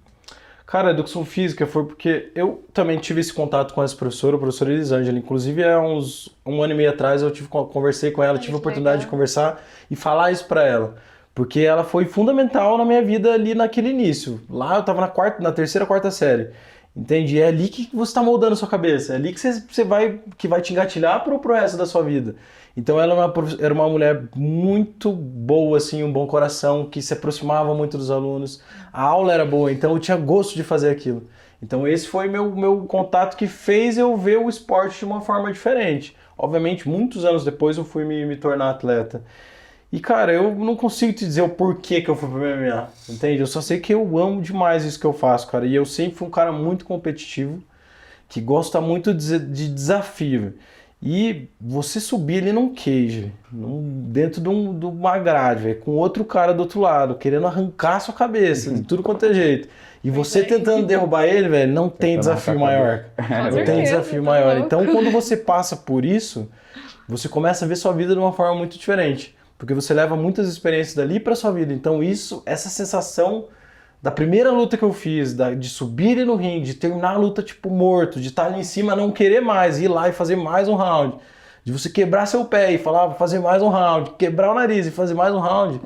[0.66, 4.38] Cara, a educação física foi porque eu também tive esse contato com essa professora, a
[4.38, 5.18] professora Elisângela.
[5.18, 8.54] Inclusive, há uns um ano e meio atrás eu tive, conversei com ela, Olha tive
[8.54, 10.94] a oportunidade de conversar e falar isso pra ela.
[11.34, 14.40] Porque ela foi fundamental na minha vida ali naquele início.
[14.48, 16.50] Lá eu tava na quarta, na terceira, quarta série.
[16.96, 17.40] Entende?
[17.40, 19.14] É ali que você está moldando a sua cabeça.
[19.14, 22.02] É ali que você, você vai que vai te engatilhar pro, pro resto da sua
[22.04, 22.36] vida.
[22.76, 27.02] Então ela era uma, prof- era uma mulher muito boa, assim, um bom coração, que
[27.02, 28.62] se aproximava muito dos alunos.
[28.92, 31.28] A aula era boa, então eu tinha gosto de fazer aquilo.
[31.62, 35.52] Então esse foi meu, meu contato que fez eu ver o esporte de uma forma
[35.52, 36.16] diferente.
[36.38, 39.24] Obviamente, muitos anos depois eu fui me, me tornar atleta.
[39.94, 43.40] E, cara, eu não consigo te dizer o porquê que eu fui pro MMA, entende?
[43.40, 45.64] Eu só sei que eu amo demais isso que eu faço, cara.
[45.66, 47.62] E eu sempre fui um cara muito competitivo,
[48.28, 50.54] que gosta muito de, de desafio.
[51.00, 55.92] E você subir ali num cage, num- dentro de, um, de uma grade, velho, com
[55.92, 59.68] outro cara do outro lado, querendo arrancar a sua cabeça, de tudo quanto é jeito.
[60.02, 63.04] E você tentando derrubar ele, velho, não tem desafio maior.
[63.28, 64.58] Não tem desafio tá maior.
[64.66, 66.50] Então, quando você passa por isso,
[67.08, 69.36] você começa a ver sua vida de uma forma muito diferente.
[69.64, 71.72] Porque você leva muitas experiências dali para sua vida.
[71.72, 73.46] Então, isso, essa sensação
[74.02, 77.42] da primeira luta que eu fiz, da- de subir no ringue, de terminar a luta
[77.42, 80.68] tipo morto, de estar ali em cima, não querer mais, ir lá e fazer mais
[80.68, 81.16] um round,
[81.64, 84.54] de você quebrar seu pé e falar, "Ah, vou fazer mais um round, quebrar o
[84.54, 85.80] nariz e fazer mais um round.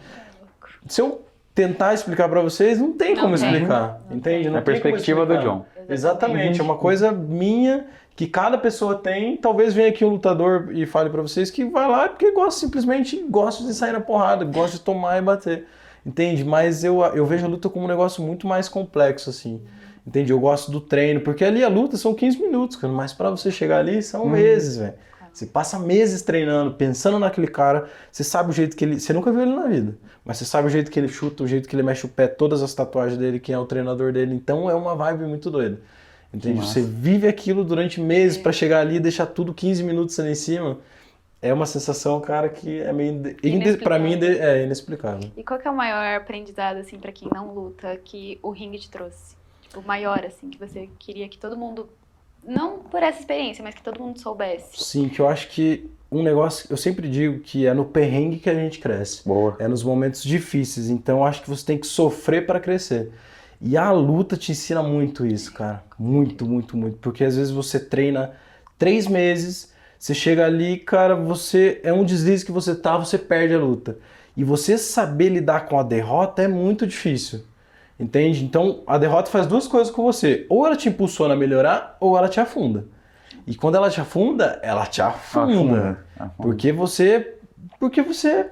[0.88, 1.20] Se eu
[1.54, 3.48] tentar explicar para vocês, não tem Não como tem.
[3.52, 4.50] explicar, entende?
[4.50, 5.38] Não A tem como perspectiva do.
[5.38, 5.64] John.
[5.88, 7.86] Exatamente, é uma coisa minha
[8.18, 9.37] que cada pessoa tem.
[9.37, 13.24] Talvez venha aqui um lutador e fale pra vocês que vai lá porque gosta simplesmente
[13.31, 15.66] gosta de sair na porrada, gosta de tomar e bater.
[16.04, 16.44] Entende?
[16.44, 19.62] Mas eu, eu vejo a luta como um negócio muito mais complexo assim.
[20.04, 20.33] Entende?
[20.33, 23.52] Eu gosto do treino, porque ali a luta são 15 minutos, cara, mas pra você
[23.52, 24.94] chegar ali são meses, velho.
[25.33, 28.98] Você passa meses treinando, pensando naquele cara, você sabe o jeito que ele.
[28.98, 31.46] Você nunca viu ele na vida, mas você sabe o jeito que ele chuta, o
[31.46, 34.35] jeito que ele mexe o pé, todas as tatuagens dele, quem é o treinador dele.
[34.35, 35.78] Então é uma vibe muito doida.
[36.32, 36.60] Entende?
[36.60, 40.34] Você vive aquilo durante meses pra chegar ali e deixar tudo 15 minutos ali em
[40.34, 40.78] cima.
[41.40, 43.22] É uma sensação, cara, que é meio.
[43.82, 45.30] Pra mim é inexplicável.
[45.36, 48.78] E qual que é o maior aprendizado, assim, pra quem não luta, que o ringue
[48.78, 49.36] te trouxe?
[49.62, 51.88] Tipo, o maior, assim, que você queria que todo mundo,
[52.44, 54.82] não por essa experiência, mas que todo mundo soubesse.
[54.82, 56.66] Sim, que eu acho que um negócio.
[56.70, 59.26] Eu sempre digo que é no perrengue que a gente cresce.
[59.26, 59.56] Boa.
[59.60, 60.90] É nos momentos difíceis.
[60.90, 63.12] Então eu acho que você tem que sofrer para crescer.
[63.60, 65.82] E a luta te ensina muito isso, cara.
[65.98, 66.98] Muito, muito, muito.
[66.98, 68.32] Porque às vezes você treina
[68.78, 71.80] três meses, você chega ali, cara, você.
[71.82, 73.98] É um deslize que você tá, você perde a luta.
[74.36, 77.42] E você saber lidar com a derrota é muito difícil.
[77.98, 78.44] Entende?
[78.44, 80.46] Então a derrota faz duas coisas com você.
[80.48, 82.86] Ou ela te impulsiona a melhorar, ou ela te afunda.
[83.44, 85.52] E quando ela te afunda, ela te afunda.
[85.52, 86.04] Afunda.
[86.16, 86.34] Afunda.
[86.36, 87.34] Porque você.
[87.80, 88.50] Porque você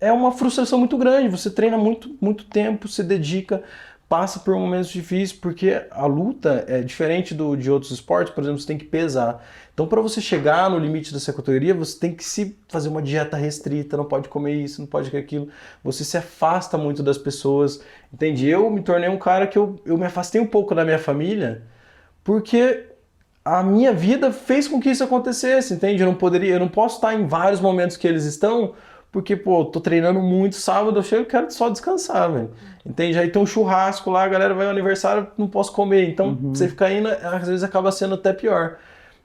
[0.00, 1.28] é uma frustração muito grande.
[1.28, 3.62] Você treina muito, muito tempo, se dedica,
[4.08, 8.60] passa por momentos difíceis, porque a luta é diferente do, de outros esportes, por exemplo,
[8.60, 9.44] você tem que pesar.
[9.74, 13.36] Então, para você chegar no limite dessa categoria, você tem que se fazer uma dieta
[13.36, 15.48] restrita, não pode comer isso, não pode comer aquilo.
[15.82, 17.82] Você se afasta muito das pessoas.
[18.12, 18.48] Entende?
[18.48, 21.64] Eu me tornei um cara que eu, eu me afastei um pouco da minha família,
[22.22, 22.86] porque
[23.44, 26.02] a minha vida fez com que isso acontecesse, entende?
[26.02, 28.74] Eu não poderia, eu não posso estar em vários momentos que eles estão,
[29.16, 32.50] porque, pô, tô treinando muito, sábado eu chego e quero só descansar, velho.
[32.84, 33.18] Entende?
[33.18, 36.06] Aí tem um churrasco lá, a galera vai ao aniversário, não posso comer.
[36.06, 38.76] Então, você fica indo, às vezes acaba sendo até pior.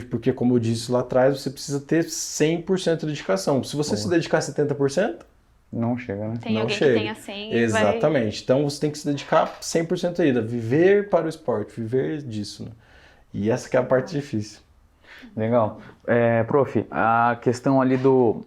[0.10, 3.62] Porque, como eu disse lá atrás, você precisa ter 100% de dedicação.
[3.66, 5.26] Se você se dedicar 70%,
[5.74, 6.36] Não chega, né?
[6.42, 6.94] Tem Não alguém chega.
[6.94, 7.82] que tenha 100 e vai...
[7.82, 8.44] Exatamente.
[8.44, 12.64] Então você tem que se dedicar 100% ainda, viver para o esporte, viver disso.
[12.64, 12.72] Né?
[13.34, 14.62] E essa que é a parte difícil.
[15.36, 15.82] Legal.
[16.08, 18.46] É, prof, a questão ali do.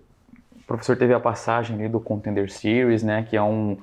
[0.64, 3.26] O professor teve a passagem ali do Contender Series, né?
[3.28, 3.76] Que é, um,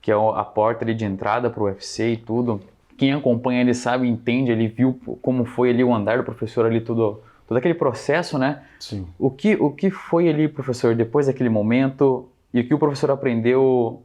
[0.00, 2.60] que é a porta ali de entrada para o UFC e tudo.
[2.96, 6.80] Quem acompanha ele sabe, entende, ele viu como foi ali o andar do professor ali,
[6.80, 8.62] tudo, todo aquele processo, né?
[8.78, 9.06] Sim.
[9.18, 13.10] O que, o que foi ali, professor, depois daquele momento e o que o professor
[13.10, 14.02] aprendeu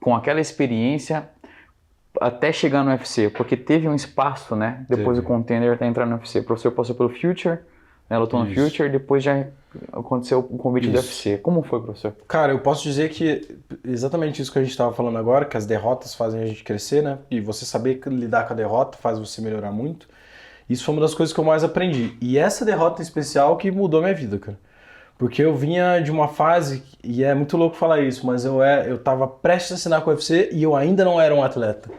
[0.00, 1.28] com aquela experiência
[2.20, 3.30] até chegar no UFC?
[3.30, 4.84] Porque teve um espaço, né?
[4.88, 5.20] Depois Teve.
[5.20, 6.40] do contender até entrar no UFC.
[6.40, 7.58] O professor passou pelo Future,
[8.10, 8.18] né?
[8.18, 8.52] Lutou no.
[8.52, 9.46] Future, depois já
[9.92, 11.06] aconteceu o convite do Isso.
[11.06, 11.38] UFC.
[11.38, 12.12] Como foi, professor?
[12.26, 15.64] Cara, eu posso dizer que exatamente isso que a gente estava falando agora, que as
[15.64, 17.18] derrotas fazem a gente crescer, né?
[17.30, 20.08] E você saber que lidar com a derrota faz você melhorar muito.
[20.68, 22.16] Isso foi uma das coisas que eu mais aprendi.
[22.20, 24.58] E essa derrota em especial que mudou minha vida, cara.
[25.16, 28.90] Porque eu vinha de uma fase, e é muito louco falar isso, mas eu, é,
[28.90, 31.90] eu tava prestes a assinar com o UFC e eu ainda não era um atleta.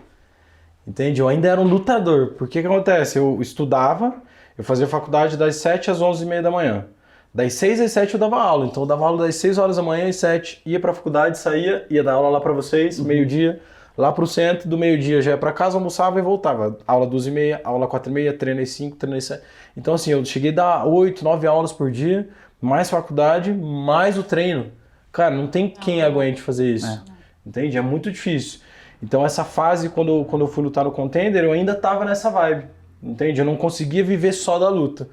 [0.87, 1.21] Entende?
[1.21, 2.33] Eu ainda era um lutador.
[2.37, 3.19] Porque o que acontece?
[3.19, 4.15] Eu estudava,
[4.61, 6.85] eu fazia faculdade das 7 às 11 e meia da manhã.
[7.33, 8.67] Das 6 às 7 eu dava aula.
[8.67, 11.83] Então eu dava aula das 6 horas da manhã às 7, ia pra faculdade, saía,
[11.89, 13.59] ia dar aula lá pra vocês, meio-dia,
[13.97, 16.77] lá pro centro, do meio-dia já ia pra casa, almoçava e voltava.
[16.85, 19.41] Aula 12 e meia, aula 4 e meia, treino às 5, treino às 7.
[19.75, 22.29] Então assim, eu cheguei a dar 8, 9 aulas por dia,
[22.61, 24.67] mais faculdade, mais o treino.
[25.11, 27.03] Cara, não tem quem aguente fazer isso.
[27.43, 27.77] Entende?
[27.77, 28.59] É muito difícil.
[29.01, 32.65] Então essa fase, quando, quando eu fui lutar no Contender, eu ainda tava nessa vibe.
[33.01, 33.39] Entende?
[33.41, 35.07] Eu não conseguia viver só da luta.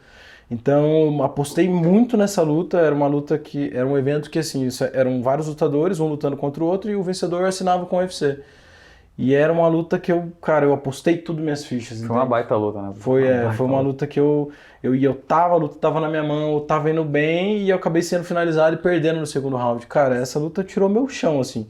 [0.51, 2.79] Então apostei muito nessa luta.
[2.79, 3.71] Era uma luta que.
[3.75, 6.97] Era um evento que assim, isso- eram vários lutadores, um lutando contra o outro, e
[6.97, 8.39] o vencedor assinava com o UFC.
[9.17, 11.99] E era uma luta que eu, cara, eu apostei tudo minhas fichas.
[11.99, 12.31] Foi uma entende?
[12.31, 12.93] baita luta, né?
[12.95, 15.99] Foi, é, baita foi uma luta que eu, eu ia, eu tava, a luta tava
[16.01, 19.27] na minha mão, eu tava indo bem e eu acabei sendo finalizado e perdendo no
[19.27, 19.85] segundo round.
[19.89, 21.67] Cara, essa luta tirou meu chão, assim.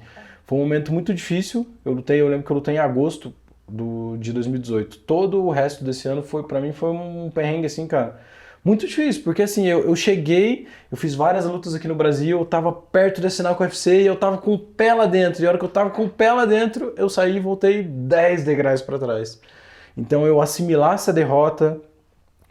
[0.46, 1.66] Foi um momento muito difícil.
[1.86, 3.32] Eu lutei, eu lembro que eu lutei em agosto
[3.68, 4.98] do, de 2018.
[4.98, 8.18] Todo o resto desse ano foi, para mim, foi um perrengue, assim, cara.
[8.64, 12.44] Muito difícil, porque assim, eu, eu cheguei, eu fiz várias lutas aqui no Brasil, eu
[12.44, 15.42] tava perto de assinar com o UFC e eu tava com o pé lá dentro.
[15.42, 17.82] E a hora que eu tava com o pé lá dentro, eu saí e voltei
[17.82, 19.40] 10 degraus para trás.
[19.96, 21.80] Então eu assimilar essa derrota,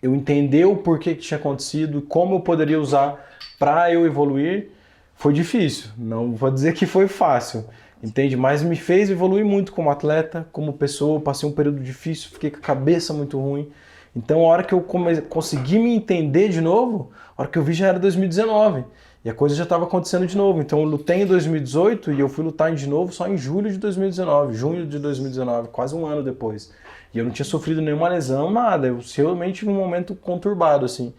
[0.02, 3.24] eu entender o porquê que tinha acontecido, como eu poderia usar
[3.60, 4.70] para eu evoluir,
[5.16, 5.90] foi difícil.
[5.98, 7.66] Não vou dizer que foi fácil,
[8.04, 8.36] entende?
[8.38, 11.20] Mas me fez evoluir muito como atleta, como pessoa.
[11.20, 13.70] Passei um período difícil, fiquei com a cabeça muito ruim.
[14.16, 17.64] Então, a hora que eu come- consegui me entender de novo, a hora que eu
[17.64, 18.84] vi já era 2019.
[19.24, 20.62] E a coisa já estava acontecendo de novo.
[20.62, 23.78] Então eu lutei em 2018 e eu fui lutar de novo só em julho de
[23.78, 26.72] 2019, junho de 2019, quase um ano depois.
[27.14, 28.88] E eu não tinha sofrido nenhuma lesão, nada.
[28.88, 31.14] Eu realmente num momento conturbado, assim.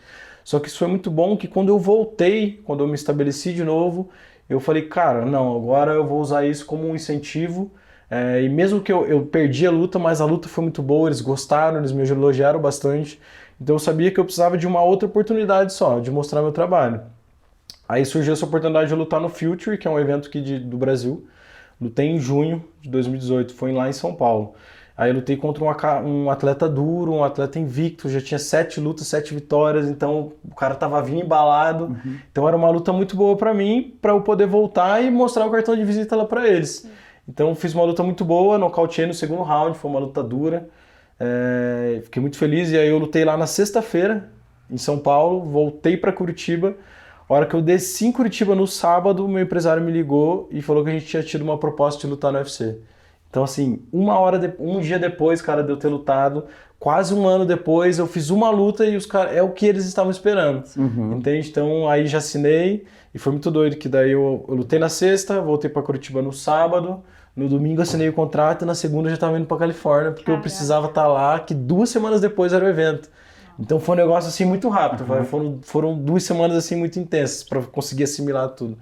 [0.45, 3.63] Só que isso foi muito bom que quando eu voltei, quando eu me estabeleci de
[3.65, 4.09] novo,
[4.49, 7.71] eu falei, cara, não, agora eu vou usar isso como um incentivo.
[8.11, 11.09] É, e mesmo que eu, eu perdi a luta, mas a luta foi muito boa,
[11.09, 13.21] eles gostaram, eles me elogiaram bastante.
[13.61, 17.03] Então eu sabia que eu precisava de uma outra oportunidade só, de mostrar meu trabalho.
[17.89, 20.77] Aí surgiu essa oportunidade de lutar no Future, que é um evento aqui de, do
[20.77, 21.27] Brasil.
[21.81, 24.55] Lutei em junho de 2018, foi lá em São Paulo.
[24.99, 29.07] Aí eu lutei contra um, um, atleta duro, um atleta invicto, já tinha sete lutas,
[29.07, 31.85] sete vitórias, então o cara tava vindo embalado.
[31.85, 32.19] Uhum.
[32.33, 35.51] Então era uma luta muito boa para mim, para eu poder voltar e mostrar o
[35.53, 36.83] cartão de visita lá para eles.
[36.83, 36.91] Uhum.
[37.29, 40.69] Então fiz uma luta muito boa, nocauteei no segundo round, foi uma luta dura.
[41.21, 44.29] É, fiquei muito feliz e aí eu lutei lá na sexta-feira
[44.69, 46.75] em São Paulo, voltei para Curitiba.
[47.29, 50.83] A hora que eu desci em Curitiba no sábado, meu empresário me ligou e falou
[50.83, 52.79] que a gente tinha tido uma proposta de lutar no UFC.
[53.31, 56.47] Então, assim, uma hora, de, um dia depois, cara, de eu ter lutado,
[56.79, 59.85] quase um ano depois, eu fiz uma luta e os caras, é o que eles
[59.85, 60.65] estavam esperando.
[60.77, 61.15] Uhum.
[61.15, 61.49] Entende?
[61.49, 65.41] Então, aí já assinei e foi muito doido, que daí eu, eu lutei na sexta,
[65.41, 67.03] voltei para Curitiba no sábado,
[67.37, 70.25] no domingo assinei o contrato e na segunda eu já estava indo para Califórnia, porque
[70.25, 70.41] Caramba.
[70.41, 73.11] eu precisava estar tá lá, que duas semanas depois era o evento.
[73.61, 75.25] Então foi um negócio assim muito rápido, uhum.
[75.25, 78.79] foram, foram duas semanas assim muito intensas para conseguir assimilar tudo.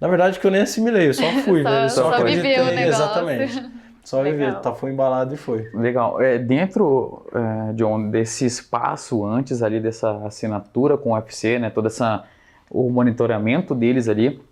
[0.00, 2.80] Na verdade que eu nem assimilei, eu só fui, só, velho, só, só o negócio.
[2.80, 3.70] Exatamente.
[4.10, 5.70] Só viver, tá, foi embalado e foi.
[5.72, 6.20] Legal.
[6.20, 11.86] É, dentro, é, John, desse espaço antes ali dessa assinatura com o UFC, né, todo
[11.86, 12.24] essa,
[12.68, 14.42] o monitoramento deles ali,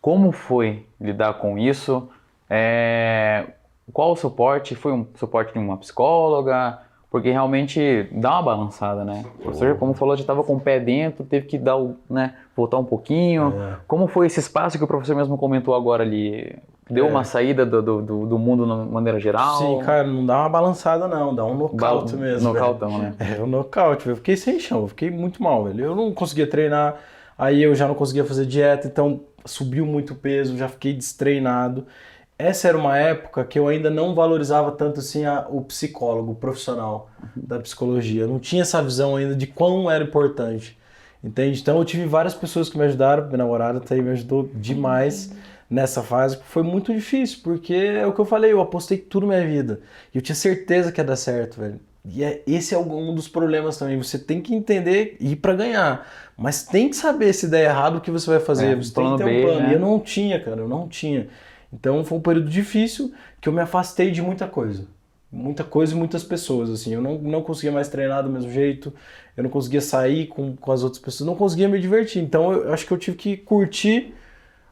[0.00, 2.08] como foi lidar com isso?
[2.48, 3.44] É,
[3.92, 4.76] qual o suporte?
[4.76, 6.78] Foi um suporte de uma psicóloga?
[7.10, 9.24] Porque realmente dá uma balançada, né?
[9.40, 12.34] O professor, como falou, já estava com o pé dentro, teve que dar o, né,
[12.56, 13.52] voltar um pouquinho.
[13.60, 13.76] É.
[13.88, 16.56] Como foi esse espaço que o professor mesmo comentou agora ali?
[16.88, 17.08] Deu é.
[17.08, 19.58] uma saída do, do, do mundo de maneira geral?
[19.58, 22.52] Sim, cara, não dá uma balançada não, dá um nocaute ba mesmo.
[22.52, 23.14] Nocautão, né?
[23.18, 25.84] É, um nocaute, eu fiquei sem chão, eu fiquei muito mal, velho.
[25.84, 26.96] Eu não conseguia treinar,
[27.36, 31.86] aí eu já não conseguia fazer dieta, então subiu muito peso, já fiquei destreinado.
[32.40, 36.34] Essa era uma época que eu ainda não valorizava tanto assim a, o psicólogo, o
[36.34, 38.22] profissional da psicologia.
[38.22, 40.78] Eu não tinha essa visão ainda de quão era importante,
[41.22, 41.60] entende?
[41.60, 45.32] Então eu tive várias pessoas que me ajudaram, minha namorada até me ajudou demais.
[45.68, 49.36] Nessa fase foi muito difícil, porque é o que eu falei, eu apostei tudo na
[49.36, 49.80] minha vida.
[50.12, 51.78] E eu tinha certeza que ia dar certo, velho.
[52.04, 53.96] E é, esse é um dos problemas também.
[53.98, 56.06] Você tem que entender e ir para ganhar.
[56.36, 58.72] Mas tem que saber se der errado o que você vai fazer.
[58.72, 59.60] É, você tem que ter um plano.
[59.60, 59.70] Né?
[59.70, 61.28] E eu não tinha, cara, eu não tinha.
[61.72, 64.86] Então foi um período difícil que eu me afastei de muita coisa.
[65.32, 66.92] Muita coisa e muitas pessoas, assim.
[66.92, 68.92] Eu não, não conseguia mais treinar do mesmo jeito,
[69.36, 72.22] eu não conseguia sair com, com as outras pessoas, não conseguia me divertir.
[72.22, 74.12] Então eu, eu acho que eu tive que curtir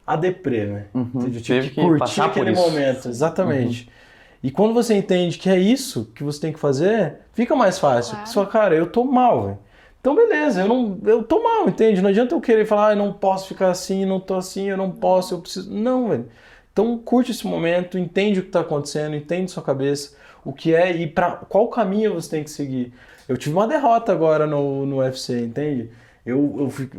[0.05, 0.85] a deprê, né?
[0.93, 3.83] Uhum, eu tive que, que curtir aquele momento, exatamente.
[3.83, 3.93] Uhum.
[4.41, 8.13] E quando você entende que é isso que você tem que fazer, fica mais fácil.
[8.13, 8.27] Claro.
[8.27, 9.59] Você fala, cara, eu tô mal, velho.
[10.01, 12.01] Então beleza, eu não, eu tô mal, entende?
[12.01, 14.77] Não adianta eu querer falar, ah, eu não posso ficar assim, não tô assim, eu
[14.77, 15.73] não posso, eu preciso.
[15.73, 16.25] Não, velho.
[16.71, 20.95] Então curte esse momento, entende o que está acontecendo, entende sua cabeça, o que é
[20.95, 22.93] e para qual caminho você tem que seguir.
[23.27, 25.89] Eu tive uma derrota agora no, no UFC, entende?
[26.25, 26.89] Eu, eu fui,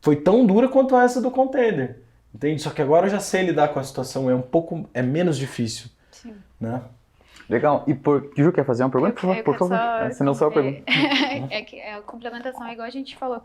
[0.00, 2.02] foi tão dura quanto essa do contender.
[2.34, 2.62] Entende?
[2.62, 5.36] Só que agora eu já sei lidar com a situação, é um pouco, é menos
[5.36, 5.88] difícil.
[6.10, 6.34] Sim.
[6.60, 6.80] Né?
[7.52, 7.84] Legal.
[7.86, 8.32] E por.
[8.34, 9.12] Ju quer fazer uma pergunta?
[9.12, 9.76] Por, favor, por favor.
[9.76, 10.84] Só, Senão só a pergunta.
[11.50, 13.42] é que a complementação é igual a gente falou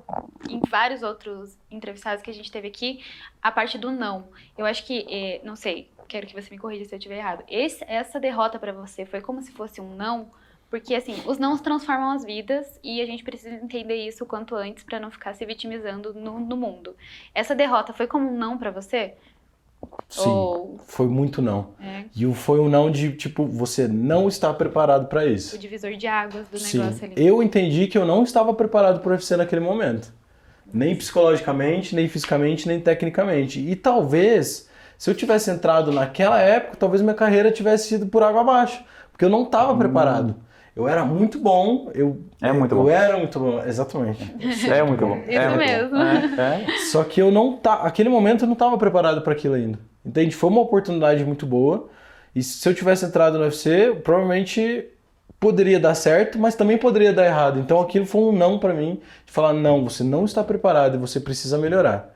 [0.49, 3.03] em vários outros entrevistados que a gente teve aqui,
[3.41, 4.29] a parte do não.
[4.57, 7.43] Eu acho que, é, não sei, quero que você me corrija se eu estiver errado.
[7.49, 10.27] Esse, essa derrota para você foi como se fosse um não
[10.69, 14.53] porque, assim, os não transformam as vidas e a gente precisa entender isso o quanto
[14.53, 16.95] antes para não ficar se vitimizando no, no, mundo.
[17.33, 19.15] Essa derrota foi como um não para você?
[20.09, 20.79] Sim, Ou...
[20.87, 21.71] foi muito não.
[21.81, 22.05] É.
[22.15, 25.55] E foi um não de, tipo, você não está preparado para isso.
[25.55, 26.79] O divisor de águas do Sim.
[26.79, 27.27] negócio ali.
[27.27, 30.13] Eu entendi que eu não estava preparado para o UFC naquele momento.
[30.73, 33.59] Nem psicologicamente, nem fisicamente, nem tecnicamente.
[33.59, 38.41] E talvez, se eu tivesse entrado naquela época, talvez minha carreira tivesse ido por água
[38.41, 38.83] abaixo.
[39.11, 39.77] Porque eu não estava hum.
[39.77, 40.35] preparado.
[40.77, 41.89] Eu era muito bom.
[41.95, 42.87] Eu, é muito eu, bom.
[42.87, 44.35] Eu era muito bom, exatamente.
[44.69, 45.17] É muito bom.
[45.27, 45.97] Isso é mesmo.
[45.97, 46.65] É.
[46.65, 46.77] É.
[46.91, 49.79] Só que eu não tá, aquele momento eu não estava preparado para aquilo ainda.
[50.05, 50.35] Entende?
[50.35, 51.89] Foi uma oportunidade muito boa.
[52.35, 54.85] E se eu tivesse entrado no UFC, provavelmente
[55.39, 57.59] poderia dar certo, mas também poderia dar errado.
[57.59, 60.99] Então aquilo foi um não para mim, de falar não, você não está preparado e
[60.99, 62.15] você precisa melhorar.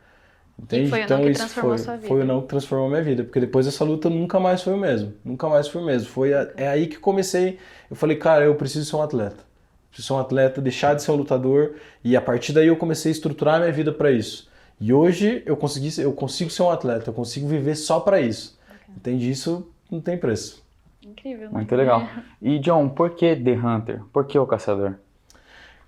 [0.62, 0.84] Entende?
[0.86, 2.08] E foi então o não que isso transformou foi, sua vida.
[2.08, 4.78] foi o não que transformou minha vida, porque depois dessa luta nunca mais foi o
[4.78, 6.08] mesmo, nunca mais foi o mesmo.
[6.10, 7.58] Foi a, é aí que comecei,
[7.90, 9.44] eu falei, cara, eu preciso ser um atleta.
[9.90, 13.12] Preciso ser um atleta, deixar de ser um lutador, e a partir daí eu comecei
[13.12, 14.50] a estruturar minha vida para isso.
[14.80, 18.60] E hoje eu consegui, eu consigo ser um atleta, eu consigo viver só para isso.
[18.96, 19.30] Entende?
[19.30, 20.64] Isso não tem preço.
[21.04, 21.48] Incrível.
[21.48, 21.54] né?
[21.54, 22.08] Muito legal.
[22.42, 24.02] E John, por que The Hunter?
[24.12, 24.96] Por que o caçador?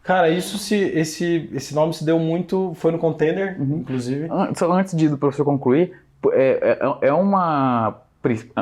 [0.04, 4.28] Cara, isso se esse esse nome se deu muito, foi no container, inclusive.
[4.30, 5.94] An- Só antes de do professor concluir,
[6.32, 8.00] é, é, é uma.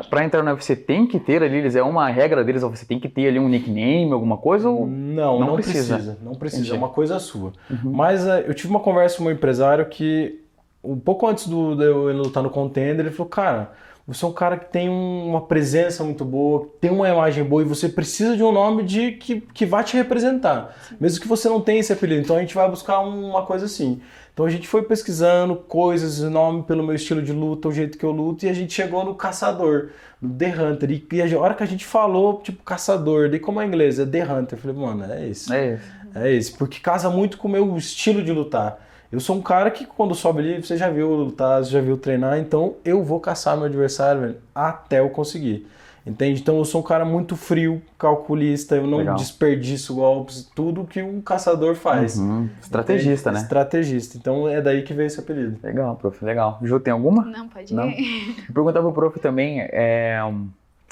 [0.09, 2.99] Para entrar no UFC tem que ter ali, eles é uma regra deles, você tem
[2.99, 4.67] que ter ali um nickname, alguma coisa?
[4.69, 4.87] Ou...
[4.87, 5.93] Não, Não não, precisa.
[5.95, 6.17] precisa.
[6.23, 6.75] Não precisa, Entendi.
[6.75, 7.53] é uma coisa sua.
[7.83, 10.39] Mas eh, eu tive uma conversa com um empresário que,
[10.83, 13.71] um pouco antes do, de eu lutar no contender, ele falou: Cara,
[14.13, 17.61] você é um cara que tem um- uma presença muito boa, tem uma imagem boa
[17.61, 20.75] e você precisa de um nome de, que, que vai te representar.
[20.99, 22.21] Mesmo que você não tenha esse apelido.
[22.21, 24.01] Então a gente vai buscar uma coisa assim.
[24.33, 28.05] Então a gente foi pesquisando coisas, nome pelo meu estilo de luta, o jeito que
[28.05, 29.89] eu luto, e a gente chegou no caçador,
[30.21, 30.89] no The Hunter.
[30.91, 33.99] E, e a hora que a gente falou, tipo, caçador, daí como é inglês?
[33.99, 34.57] É The Hunter.
[34.57, 35.53] Eu falei, mano, é esse.
[35.53, 35.83] É isso.
[36.15, 38.79] É esse, porque casa muito com o meu estilo de lutar.
[39.11, 41.97] Eu sou um cara que quando sobe ali, você já viu lutar, você já viu
[41.97, 45.67] treinar, então eu vou caçar meu adversário velho, até eu conseguir.
[46.05, 46.41] Entende?
[46.41, 49.15] Então eu sou um cara muito frio, calculista, eu não Legal.
[49.15, 52.17] desperdiço golpes, tudo que um caçador faz.
[52.17, 52.49] Uhum.
[52.59, 53.35] Estrategista, Entende?
[53.35, 53.41] né?
[53.43, 54.17] Estrategista.
[54.17, 55.59] Então é daí que veio esse apelido.
[55.61, 56.57] Legal, prof, legal.
[56.63, 57.23] Ju, tem alguma?
[57.23, 57.87] Não, pode Não?
[57.87, 58.35] ir.
[58.49, 60.19] Vou perguntar pro prof também, é,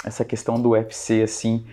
[0.06, 1.66] essa questão do UFC, assim,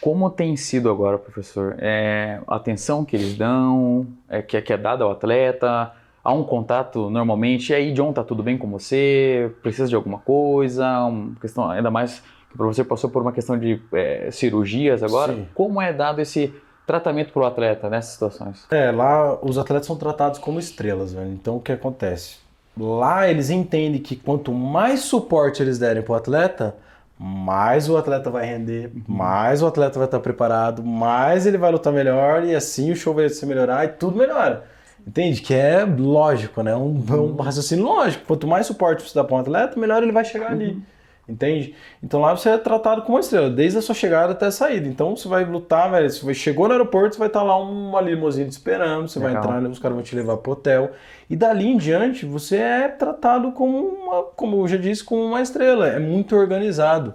[0.00, 1.76] como tem sido agora, professor?
[1.78, 6.32] É, a atenção que eles dão, é, que, é- que é dada ao atleta, há
[6.32, 9.50] um contato normalmente, e aí, John, tá tudo bem com você?
[9.62, 10.86] Precisa de alguma coisa?
[11.04, 15.34] Uma questão, ainda mais que o professor passou por uma questão de é, cirurgias agora.
[15.34, 15.46] Sim.
[15.54, 16.52] Como é dado esse
[16.86, 18.66] tratamento pro atleta nessas situações?
[18.70, 21.32] É, lá os atletas são tratados como estrelas, velho.
[21.32, 22.36] Então o que acontece?
[22.78, 26.76] Lá eles entendem que quanto mais suporte eles derem pro atleta,
[27.18, 31.92] mais o atleta vai render, mais o atleta vai estar preparado, mais ele vai lutar
[31.92, 34.64] melhor e assim o show vai se melhorar e tudo melhora.
[35.06, 35.40] Entende?
[35.40, 36.74] Que é lógico, né?
[36.74, 38.24] Um, um raciocínio lógico.
[38.26, 40.82] Quanto mais suporte você dá para um atleta, melhor ele vai chegar ali.
[41.28, 41.74] Entende?
[42.00, 44.86] Então lá você é tratado como uma estrela, desde a sua chegada até a saída.
[44.86, 46.08] Então você vai lutar, velho.
[46.08, 49.28] Você vai- chegou no aeroporto, você vai estar lá uma limusine te esperando, você vai
[49.28, 49.42] Legal.
[49.42, 50.92] entrar, né, os caras vão te levar pro hotel.
[51.28, 55.42] E dali em diante, você é tratado como uma, como eu já disse, como uma
[55.42, 55.88] estrela.
[55.88, 57.14] É muito organizado.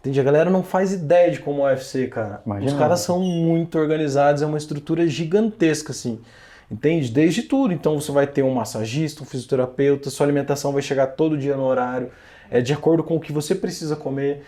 [0.00, 0.18] Entende?
[0.18, 2.42] A galera não faz ideia de como é o UFC, cara.
[2.44, 2.72] Imagina.
[2.72, 6.20] Os caras são muito organizados, é uma estrutura gigantesca, assim.
[6.68, 7.08] Entende?
[7.12, 7.72] Desde tudo.
[7.72, 11.62] Então você vai ter um massagista, um fisioterapeuta, sua alimentação vai chegar todo dia no
[11.62, 12.10] horário,
[12.50, 14.42] é de acordo com o que você precisa comer.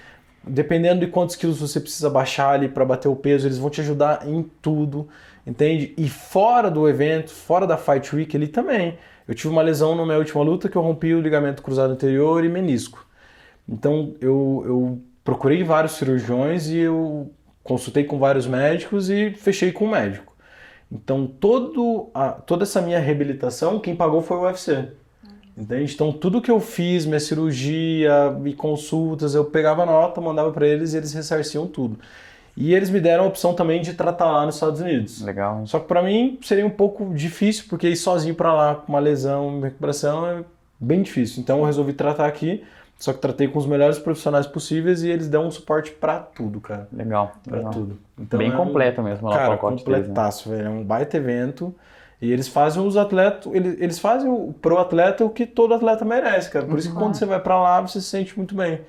[0.46, 3.80] Dependendo de quantos quilos você precisa baixar ali para bater o peso, eles vão te
[3.80, 5.08] ajudar em tudo,
[5.46, 5.94] entende?
[5.96, 8.98] E fora do evento, fora da Fight Week ali também.
[9.26, 12.44] Eu tive uma lesão na minha última luta que eu rompi o ligamento cruzado anterior
[12.44, 13.06] e menisco.
[13.68, 19.86] Então eu, eu procurei vários cirurgiões e eu consultei com vários médicos e fechei com
[19.86, 20.34] um médico.
[20.92, 24.88] Então todo a- toda essa minha reabilitação, quem pagou foi o UFC.
[25.56, 25.94] Entende?
[25.94, 30.94] Então tudo que eu fiz, minha cirurgia e consultas, eu pegava nota, mandava para eles
[30.94, 31.96] e eles ressarciam tudo.
[32.56, 35.20] E eles me deram a opção também de tratar lá nos Estados Unidos.
[35.22, 35.66] Legal.
[35.66, 39.00] Só que para mim seria um pouco difícil, porque ir sozinho para lá com uma
[39.00, 40.44] lesão, uma recuperação é
[40.78, 41.42] bem difícil.
[41.42, 42.62] Então eu resolvi tratar aqui,
[42.96, 46.60] só que tratei com os melhores profissionais possíveis e eles dão um suporte para tudo,
[46.60, 46.88] cara.
[46.92, 47.32] Legal.
[47.48, 47.98] Para tudo.
[48.18, 50.06] Então, Bem é completo mesmo lá o Cara, pacote deles, né?
[50.06, 50.66] completaço, velho.
[50.66, 51.74] É um baita evento.
[52.24, 56.06] E eles fazem os atletas, eles, eles fazem o, pro atleta o que todo atleta
[56.06, 56.64] merece, cara.
[56.64, 58.80] Por isso que quando você vai pra lá, você se sente muito bem.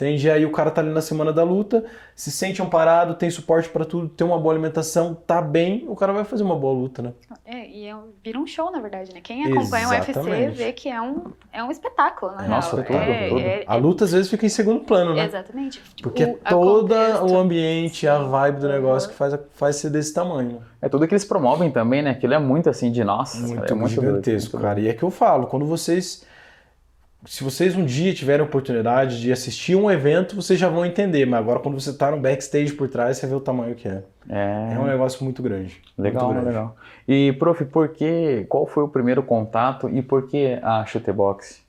[0.00, 0.26] Entende?
[0.28, 1.84] E aí o cara tá ali na semana da luta,
[2.16, 6.10] se sente amparado, tem suporte pra tudo, tem uma boa alimentação, tá bem, o cara
[6.10, 7.12] vai fazer uma boa luta, né?
[7.44, 9.20] É, e é um- vira um show, na verdade, né?
[9.22, 10.56] Quem acompanha o UFC Exatamente.
[10.56, 12.86] vê que é um, é um espetáculo, na Nossa, real.
[12.86, 13.40] tudo, é, tudo.
[13.40, 15.26] é- A luta às vezes fica em segundo plano, né?
[15.26, 15.82] Exatamente.
[16.02, 17.26] Porque O- é todo contexto.
[17.26, 18.72] o ambiente, a vibe do Uhum.
[18.72, 20.62] negócio que faz, faz ser desse tamanho.
[20.80, 22.10] É tudo que eles promovem também, né?
[22.12, 23.36] Aquilo é muito assim de nossa.
[23.38, 24.80] Muito, é muito gigantesco, doido, cara.
[24.80, 26.24] E é que eu falo, quando vocês.
[27.26, 31.26] Se vocês um dia tiverem a oportunidade de assistir um evento, vocês já vão entender.
[31.26, 34.02] Mas agora, quando você tá no backstage por trás, você vê o tamanho que é.
[34.28, 35.80] É, É um negócio muito grande.
[35.98, 36.48] legal, muito grande.
[36.56, 36.76] legal.
[37.06, 41.62] E, prof, por que, qual foi o primeiro contato e por que a chutebox?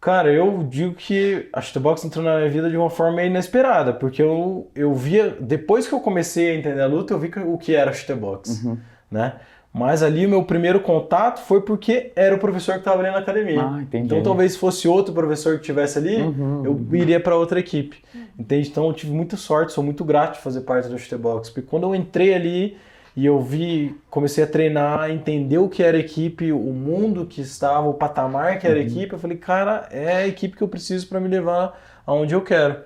[0.00, 4.20] Cara, eu digo que a Shutterbox entrou na minha vida de uma forma inesperada, porque
[4.20, 7.56] eu, eu via, depois que eu comecei a entender a luta, eu vi que- o
[7.56, 8.76] que era a Shutterbox, Uhum.
[9.10, 9.36] né?
[9.76, 13.18] Mas ali o meu primeiro contato foi porque era o professor que estava ali na
[13.18, 13.60] academia.
[13.60, 14.06] Ah, entendi.
[14.06, 16.62] Então talvez se fosse outro professor que estivesse ali, Uhum.
[16.64, 17.96] eu iria para outra equipe.
[18.38, 18.68] Entende?
[18.68, 21.82] Então eu tive muita sorte, sou muito grato de fazer parte do Shutterbox, porque quando
[21.82, 22.76] eu entrei ali
[23.16, 27.40] e eu vi, comecei a treinar, entender o que era a equipe, o mundo que
[27.40, 30.68] estava, o patamar que era a equipe, eu falei, cara, é a equipe que eu
[30.68, 31.76] preciso para me levar
[32.06, 32.76] aonde eu quero.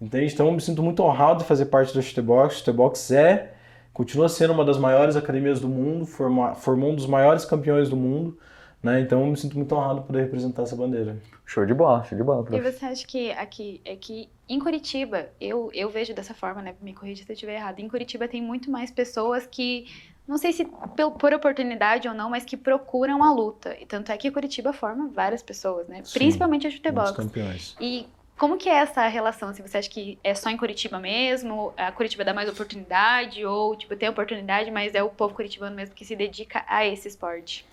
[0.00, 0.32] Entende?
[0.34, 2.54] Então eu me sinto muito honrado de fazer parte do Shutterbox.
[2.54, 3.52] O Shutterbox é,
[3.92, 7.96] continua sendo uma das maiores academias do mundo, forma, formou um dos maiores campeões do
[7.96, 8.38] mundo.
[8.82, 9.00] Né?
[9.00, 11.16] Então eu me sinto muito honrado por poder representar essa bandeira.
[11.46, 12.42] Show de bola, show de bola.
[12.42, 12.72] E prof.
[12.72, 16.74] você acha que aqui, é que em Curitiba, eu, eu vejo dessa forma, né?
[16.80, 17.78] Me corrija se eu estiver errado.
[17.78, 19.86] Em Curitiba tem muito mais pessoas que,
[20.26, 23.76] não sei se por, por oportunidade ou não, mas que procuram a luta.
[23.80, 26.02] E tanto é que Curitiba forma várias pessoas, né?
[26.02, 27.14] Sim, Principalmente a futebol.
[27.14, 27.76] campeões.
[27.80, 28.08] E
[28.42, 29.54] como que é essa relação?
[29.54, 33.76] Se você acha que é só em Curitiba mesmo, a Curitiba dá mais oportunidade, ou
[33.76, 37.64] tipo, tem oportunidade, mas é o povo curitibano mesmo que se dedica a esse esporte?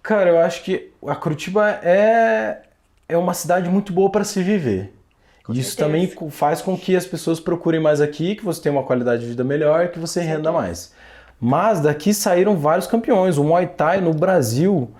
[0.00, 2.62] Cara, eu acho que a Curitiba é,
[3.08, 4.94] é uma cidade muito boa para se viver.
[5.42, 5.88] Com Isso certeza.
[5.88, 9.28] também faz com que as pessoas procurem mais aqui, que você tenha uma qualidade de
[9.28, 10.94] vida melhor, que você renda mais.
[11.40, 13.36] Mas daqui saíram vários campeões.
[13.36, 14.94] O Muay Thai no Brasil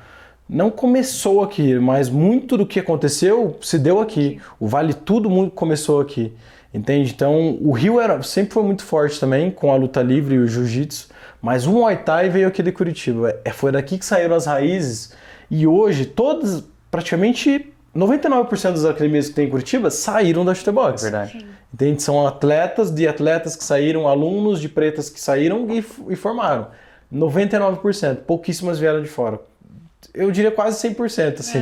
[0.49, 4.41] não começou aqui, mas muito do que aconteceu se deu aqui.
[4.59, 6.33] O Vale Tudo muito começou aqui.
[6.73, 7.13] Entende?
[7.15, 10.47] Então, o Rio era, sempre foi muito forte também com a luta livre e o
[10.47, 11.09] jiu-jitsu,
[11.41, 13.39] mas o Muay Thai veio aqui de Curitiba.
[13.45, 15.13] É, foi daqui que saíram as raízes
[15.51, 21.03] e hoje todas, praticamente 99% das academias que tem em Curitiba saíram da É Chutebox.
[21.03, 21.47] verdade.
[21.73, 22.03] Entende?
[22.03, 26.69] São atletas de atletas que saíram, alunos de pretas que saíram e, e formaram.
[27.13, 29.41] 99%, pouquíssimas vieram de fora.
[30.15, 31.59] Eu diria quase 100%, assim.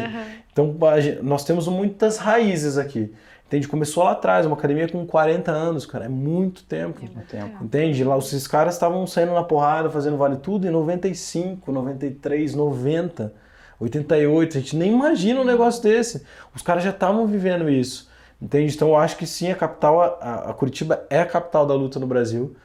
[0.52, 3.12] Então, a gen- nós temos muitas raízes aqui.
[3.46, 3.68] Entende?
[3.68, 7.00] Começou lá atrás, uma academia com 40 anos, cara, é muito tempo.
[7.28, 7.64] tempo.
[7.64, 8.02] Entende?
[8.02, 13.32] Lá esses caras estavam saindo na porrada, fazendo vale tudo em 95, 93, 90,
[13.78, 14.56] 88.
[14.56, 16.24] A gente nem imagina um negócio desse.
[16.54, 18.10] Os caras já estavam vivendo isso.
[18.42, 18.74] Entende?
[18.74, 22.00] Então eu acho que sim, a capital, a, a Curitiba é a capital da luta
[22.00, 22.56] no Brasil.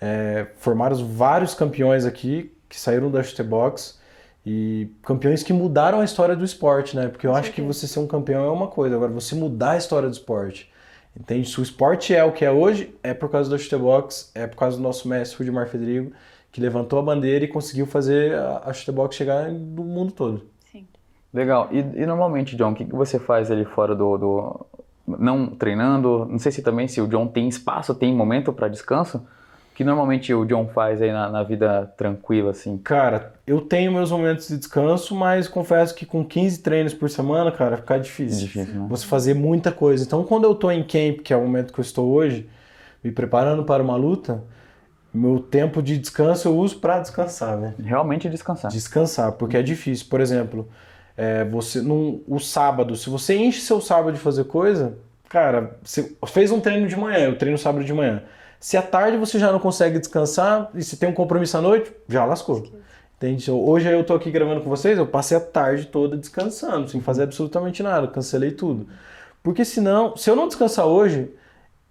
[0.00, 3.97] É, formaram vários campeões aqui que saíram da chutebox
[4.50, 7.08] e campeões que mudaram a história do esporte, né?
[7.08, 9.76] Porque eu acho que você ser um campeão é uma coisa, agora você mudar a
[9.76, 10.72] história do esporte.
[11.18, 11.48] Entende?
[11.48, 14.56] Se o esporte é o que é hoje, é por causa da chutebox, é por
[14.56, 16.12] causa do nosso mestre Rudimar Federico,
[16.50, 20.42] que levantou a bandeira e conseguiu fazer a, a chutebox chegar no mundo todo.
[20.72, 20.86] Sim.
[21.34, 21.68] Legal.
[21.70, 24.66] E, e normalmente, John, o que, que você faz ali fora do, do-
[25.06, 26.24] Não treinando?
[26.26, 29.26] Não sei se também se o John tem espaço, tem momento para descanso?
[29.78, 32.76] Que normalmente o John faz aí na, na vida tranquila, assim?
[32.78, 37.52] Cara, eu tenho meus momentos de descanso, mas confesso que com 15 treinos por semana,
[37.52, 38.40] cara, fica É difícil.
[38.48, 38.86] difícil, né?
[38.90, 40.02] Você fazer muita coisa.
[40.02, 42.50] Então, quando eu tô em camp, que é o momento que eu estou hoje,
[43.04, 44.42] me preparando para uma luta,
[45.14, 47.74] meu tempo de descanso eu uso para descansar, né?
[47.78, 48.72] Realmente descansar.
[48.72, 50.06] Descansar, porque é difícil.
[50.10, 50.68] Por exemplo,
[51.16, 54.98] é, você num, o sábado, se você enche seu sábado de fazer coisa,
[55.28, 58.24] cara, você fez um treino de manhã, eu treino sábado de manhã.
[58.60, 61.92] Se à tarde você já não consegue descansar e se tem um compromisso à noite,
[62.08, 62.66] já lascou.
[63.16, 63.50] Entende?
[63.50, 67.24] Hoje eu tô aqui gravando com vocês, eu passei a tarde toda descansando, sem fazer
[67.24, 68.86] absolutamente nada, cancelei tudo.
[69.42, 71.30] Porque senão, se eu não descansar hoje,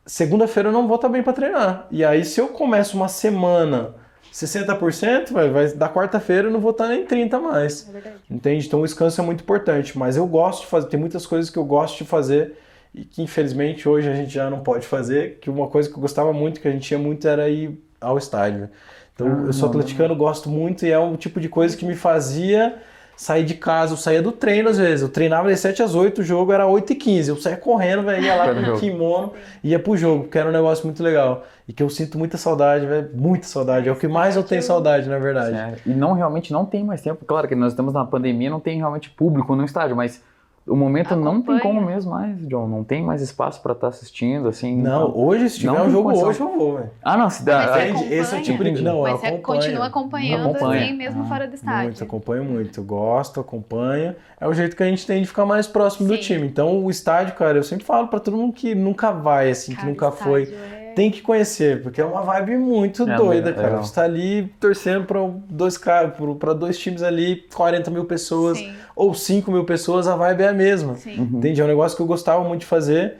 [0.06, 1.88] segunda-feira eu não vou estar bem para treinar.
[1.92, 3.96] E aí, se eu começo uma semana
[4.34, 7.90] 60%, vai, vai da quarta-feira eu não vou estar nem 30 mais.
[7.94, 8.14] É.
[8.30, 8.68] Entende?
[8.68, 11.58] Então o descanso é muito importante, mas eu gosto de fazer, tem muitas coisas que
[11.58, 12.58] eu gosto de fazer
[12.94, 16.02] e que infelizmente hoje a gente já não pode fazer, que uma coisa que eu
[16.02, 18.70] gostava muito, que a gente ia muito era ir ao estádio.
[19.14, 21.96] Então Ah, eu sou atleticano, gosto muito e é um tipo de coisa que me
[21.96, 22.76] fazia
[23.18, 26.22] sair de casa, eu saía do treino às vezes, eu treinava das 7 às 8,
[26.22, 29.34] o jogo era 8 e 15, eu saía correndo, velho, ia lá com o kimono,
[29.64, 31.44] ia pro jogo, porque era um negócio muito legal.
[31.68, 34.62] E que eu sinto muita saudade, velho, muita saudade, é o que mais eu tenho
[34.62, 35.58] saudade, na verdade.
[35.58, 35.78] Sério.
[35.84, 37.26] E não realmente não tem mais tempo.
[37.26, 40.22] Claro que nós estamos na pandemia, não tem realmente público no estádio, mas
[40.68, 41.60] o momento não tem Acompanha.
[41.62, 42.68] como mesmo mais, John.
[42.68, 44.76] Não tem mais espaço para estar assistindo, assim.
[44.76, 46.28] Não, então- hoje, se tiver Não um jogo condição.
[46.30, 46.90] hoje, eu vou, velho.
[47.04, 47.64] Ah, não, se Mas dá.
[47.76, 48.14] acompanha?
[48.14, 48.82] Esse é o tipo de.
[48.84, 49.44] Não, eu Mas você acompanho.
[49.62, 50.84] continua acompanhando Acompanha.
[50.86, 51.84] assim, mesmo Ah, fora do estádio.
[51.84, 52.84] Muito, acompanho muito.
[52.84, 54.16] Gosto, acompanho.
[54.40, 56.22] É o jeito que a gente tem de ficar mais próximo do Sim.
[56.22, 56.48] time.
[56.48, 59.78] Então, o estádio, cara, eu sempre falo pra todo mundo que nunca vai, assim, que
[59.78, 60.44] Cara, nunca foi.
[60.44, 63.78] é- Tem que conhecer, porque é uma vibe muito É, doida, é cara.
[63.78, 68.74] Você tá ali torcendo pra dois, caras, pra dois times ali, 40 mil pessoas, Sim,
[68.96, 70.96] ou 5 mil pessoas, a vibe é a mesma.
[70.96, 71.20] sim.
[71.20, 71.38] Uhum.
[71.38, 71.62] Entende?
[71.62, 73.18] É um negócio que eu gostava muito de fazer.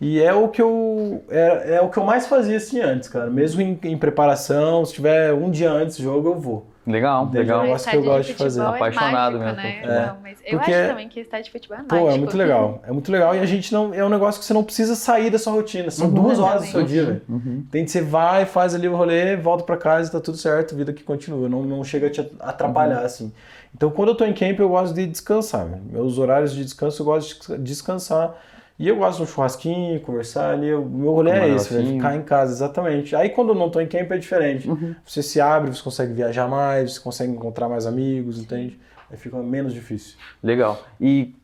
[0.00, 3.28] E é o que eu é, é o que eu mais fazia assim antes, cara.
[3.28, 6.66] Mesmo em, em preparação, se tiver um dia antes do jogo, eu vou.
[6.88, 7.58] Legal, legal.
[7.58, 8.60] um O negócio que eu gosto de fazer.
[8.60, 9.62] futebol é Apaixonado mágico, mesmo Né?
[9.62, 10.06] por futebol.
[10.06, 11.96] Não, mas eu Porque- acho também que estádio de futebol é mágico.
[11.98, 12.82] Pô, é muito legal.
[12.86, 13.34] É muito legal.
[13.36, 13.92] E a gente não.
[13.94, 15.90] É um negócio que você não precisa sair da sua rotina.
[15.90, 16.14] São Uhum.
[16.14, 17.22] duas horas do seu dia, velho.
[17.28, 17.64] Uhum.
[17.70, 20.74] Tem que você vai, faz ali o rolê, volta pra casa e tá tudo certo,
[20.74, 21.48] vida que continua.
[21.48, 22.28] Não, não chega a te Uhum.
[22.40, 23.32] atrapalhar, assim.
[23.74, 25.66] Então, quando eu tô em camp, eu gosto de descansar.
[25.92, 28.34] Meus horários de descanso, eu gosto de descansar.
[28.78, 30.72] E eu gosto de um churrasquinho, conversar ali.
[30.72, 31.96] O meu rolê é esse, negocinho.
[31.96, 33.16] ficar em casa, exatamente.
[33.16, 34.70] Aí, quando eu não tô em camp, é diferente.
[34.70, 34.94] Uhum.
[35.04, 38.78] Você se abre, você consegue viajar mais, você consegue encontrar mais amigos, entende?
[39.10, 40.16] Aí fica menos difícil.
[40.42, 40.80] Legal.
[41.00, 41.34] E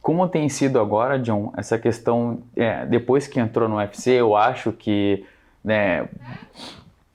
[0.00, 4.70] como tem sido agora, John, essa questão, é, depois que entrou no UFC, eu acho
[4.70, 5.26] que
[5.64, 6.08] né,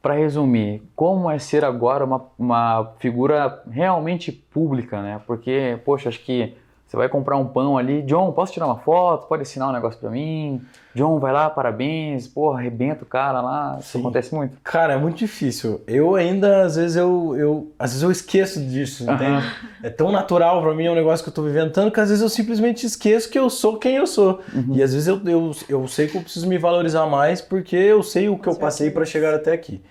[0.02, 5.22] para resumir, como é ser agora uma, uma figura realmente pública, né?
[5.26, 6.54] Porque, poxa, acho que
[6.92, 9.26] você vai comprar um pão ali, John, posso tirar uma foto?
[9.26, 10.62] Pode assinar um negócio para mim?
[10.94, 13.78] John, vai lá, parabéns, porra, arrebenta o cara lá.
[13.80, 14.00] Isso Sim.
[14.02, 14.58] acontece muito.
[14.62, 15.80] Cara, é muito difícil.
[15.88, 19.38] Eu ainda, às vezes, eu, eu, às vezes eu esqueço disso, Aham.
[19.38, 19.56] entende?
[19.82, 22.10] É tão natural pra mim, é um negócio que eu tô vivendo tanto que às
[22.10, 24.42] vezes eu simplesmente esqueço que eu sou quem eu sou.
[24.74, 28.04] E às vezes eu, eu, eu sei que eu preciso me valorizar mais porque eu
[28.04, 29.82] sei o que eu passei pra chegar até aqui,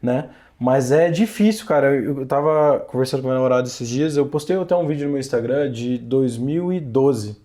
[0.00, 0.30] né?
[0.58, 1.94] Mas é difícil, cara.
[1.94, 5.12] Eu, eu tava conversando com meu namorado esses dias, eu postei até um vídeo no
[5.12, 7.36] meu Instagram de 2012,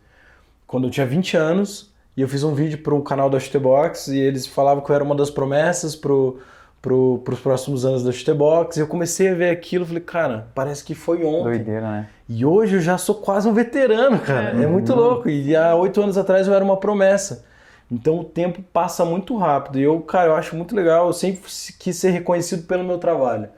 [0.66, 4.08] quando eu tinha 20 anos, e eu fiz um vídeo para um canal da Chutebox
[4.08, 6.40] e eles falavam que eu era uma das promessas pro,
[6.82, 8.78] pro, pros próximos anos da Chutebox.
[8.78, 11.44] E eu comecei a ver aquilo e falei, cara, parece que foi ontem.
[11.44, 12.08] Doideira, né?
[12.28, 14.62] E hoje eu já sou quase um veterano, cara.
[14.62, 15.30] É, muito louco.
[15.30, 17.46] E há oito anos atrás eu era uma promessa.
[17.92, 19.78] Então o tempo passa muito rápido.
[19.78, 21.08] E eu, cara, eu acho muito legal.
[21.08, 21.42] Eu sempre
[21.78, 23.50] quis ser reconhecido pelo meu trabalho,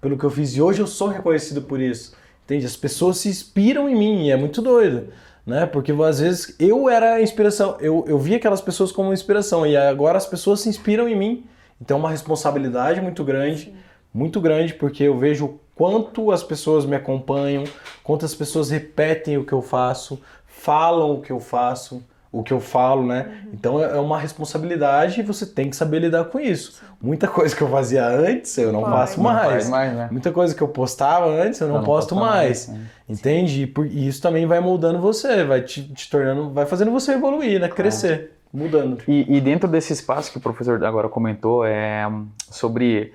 [0.00, 0.54] pelo que eu fiz.
[0.54, 2.14] E hoje eu sou reconhecido por isso.
[2.44, 2.64] Entende?
[2.66, 4.26] As pessoas se inspiram em mim.
[4.26, 5.12] E é muito doido.
[5.44, 5.66] Né?
[5.66, 7.76] Porque às vezes eu era a inspiração.
[7.80, 9.66] Eu, eu via aquelas pessoas como inspiração.
[9.66, 11.44] E agora as pessoas se inspiram em mim.
[11.80, 13.74] Então é uma responsabilidade muito grande.
[14.12, 17.64] Muito grande, porque eu vejo quanto as pessoas me acompanham,
[18.02, 22.60] quantas pessoas repetem o que eu faço, falam o que eu faço, o que eu
[22.60, 23.42] falo, né?
[23.52, 26.80] Então é uma responsabilidade e você tem que saber lidar com isso.
[27.02, 28.92] Muita coisa que eu fazia antes, eu não Pode.
[28.92, 29.68] faço Não faz mais.
[29.70, 30.08] mais, né?
[30.12, 32.68] Muita coisa que eu postava antes, eu não, Não, não posto mais.
[32.68, 32.86] mais, né?
[33.08, 33.62] Entende?
[33.62, 37.12] E, por- e isso também vai moldando você, vai te, te tornando, vai fazendo você
[37.14, 37.68] evoluir, né?
[37.68, 38.98] Crescer, mudando.
[39.08, 42.08] E, e dentro desse espaço que o professor agora comentou, é
[42.48, 43.12] sobre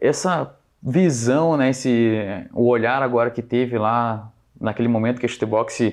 [0.00, 2.18] essa visão, né, esse,
[2.52, 5.92] o olhar agora que teve lá naquele momento que a Chutebox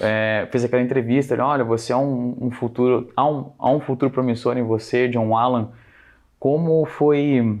[0.00, 3.80] é, fez aquela entrevista, ele, olha, você é um, um futuro, há um, há um
[3.80, 5.68] futuro promissor em você, John Allen.
[6.38, 7.60] Como foi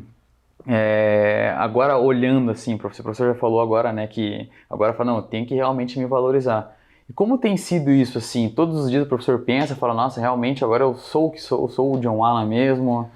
[0.66, 5.12] é, agora olhando assim, o professor, o professor já falou agora, né, que agora fala,
[5.12, 6.76] não, eu tenho que realmente me valorizar.
[7.08, 8.50] E como tem sido isso assim?
[8.50, 11.62] Todos os dias o professor pensa, fala, nossa, realmente agora eu sou o que sou,
[11.62, 13.10] eu sou o John Allen mesmo.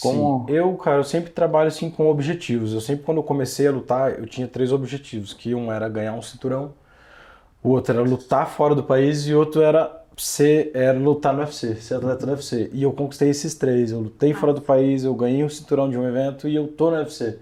[0.00, 0.54] Como- Sim.
[0.54, 2.72] Eu, cara, eu sempre trabalho assim com objetivos.
[2.72, 5.32] Eu sempre, quando eu comecei a lutar, eu tinha três objetivos.
[5.32, 6.72] Que um era ganhar um cinturão,
[7.62, 11.40] o outro era lutar fora do país e o outro era ser, era lutar no
[11.40, 12.70] UFC, ser atleta no UFC.
[12.72, 13.90] E eu conquistei esses três.
[13.90, 16.90] Eu lutei fora do país, eu ganhei o cinturão de um evento e eu tô
[16.90, 17.38] no UFC.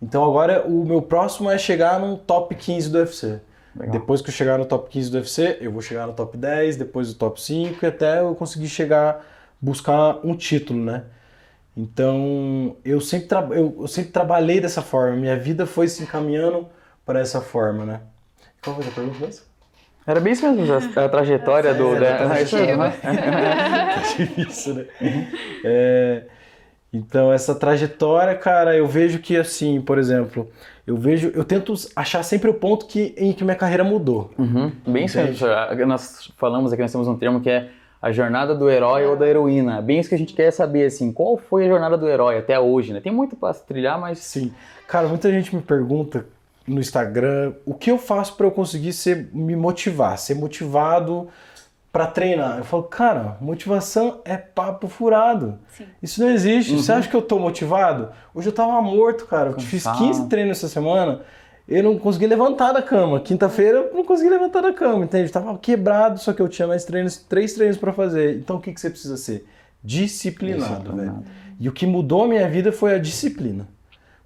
[0.00, 3.40] Então agora o meu próximo é chegar num top 15 do UFC.
[3.74, 3.92] Legal.
[3.92, 6.76] Depois que eu chegar no top 15 do UFC, eu vou chegar no top 10,
[6.76, 9.24] depois do top 5 e até eu conseguir chegar,
[9.60, 11.04] buscar um título, né?
[11.76, 16.68] Então, eu sempre, eu, eu sempre trabalhei dessa forma, minha vida foi se encaminhando
[17.06, 18.00] para essa forma, né?
[18.62, 19.47] Qual foi a pergunta mesmo?
[20.08, 21.94] Era bem isso mesmo, a, a trajetória do...
[21.96, 24.02] É, da- a é né?
[24.16, 24.86] Difícil, né?
[25.62, 26.22] É,
[26.90, 30.48] então, essa trajetória, cara, eu vejo que assim, por exemplo,
[30.86, 34.30] eu vejo, eu tento achar sempre o ponto que, em que minha carreira mudou.
[34.38, 35.86] Uhum, Bem isso mesmo, professor.
[35.86, 37.68] Nós falamos aqui, nós temos um termo que é
[38.00, 39.82] a jornada do herói ou da heroína.
[39.82, 42.58] Bem isso que a gente quer saber, assim, qual foi a jornada do herói até
[42.58, 43.00] hoje, né?
[43.00, 44.54] Tem muito para se trilhar, mas Sim.
[44.86, 46.24] Cara, muita gente me pergunta
[46.68, 51.28] no Instagram o que eu faço para eu conseguir ser, me motivar, ser motivado
[51.90, 52.58] para treinar.
[52.58, 55.58] Eu falo, cara, motivação é papo furado.
[55.76, 55.84] Sim.
[56.02, 56.74] Isso não existe.
[56.76, 58.10] Você acha que eu tô motivado?
[58.34, 59.50] Hoje eu tava morto, cara.
[59.50, 60.04] Eu fiz Cansado.
[60.06, 61.22] 15 treinos essa semana.
[61.66, 63.20] Eu não consegui levantar da cama.
[63.20, 65.24] Quinta-feira eu não consegui levantar da cama, entende?
[65.26, 68.36] Eu tava quebrado, só que eu tinha mais treinos, três treinos para fazer.
[68.38, 69.46] Então o que, que você precisa ser?
[69.82, 70.96] Disciplinado, Disciplinado.
[70.96, 71.24] velho.
[71.60, 73.66] E o que mudou a minha vida foi a disciplina.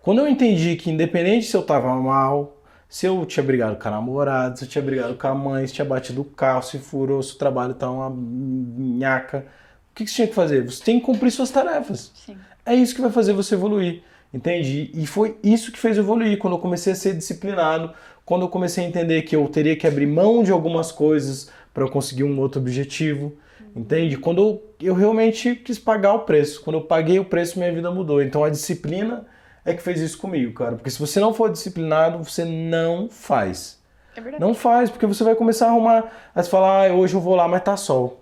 [0.03, 2.57] Quando eu entendi que independente se eu tava mal,
[2.89, 5.75] se eu tinha brigado com a namorada, se eu tinha brigado com a mãe, se
[5.75, 9.47] tinha batido o carro, se furou, se o trabalho tá uma nhaca,
[9.93, 10.69] o que que você tinha que fazer?
[10.69, 12.11] Você tem que cumprir suas tarefas.
[12.17, 12.37] Sim.
[12.67, 14.03] É isso que vai fazer você evoluir,
[14.35, 14.91] entende?
[14.93, 17.93] E foi isso que fez eu evoluir quando eu comecei a ser disciplinado,
[18.25, 21.85] quando eu comecei a entender que eu teria que abrir mão de algumas coisas para
[21.85, 23.33] eu conseguir um outro objetivo,
[23.75, 24.17] entende?
[24.17, 27.91] Quando eu, eu realmente quis pagar o preço, quando eu paguei o preço, minha vida
[27.91, 28.21] mudou.
[28.21, 29.27] Então a disciplina
[29.65, 30.77] é que fez isso comigo, cara.
[30.77, 33.81] Porque se você não for disciplinado, você não faz.
[34.17, 34.41] É verdade.
[34.43, 36.05] Não faz, porque você vai começar a arrumar.
[36.35, 38.19] Aí você fala, ah, hoje eu vou lá, mas tá sol.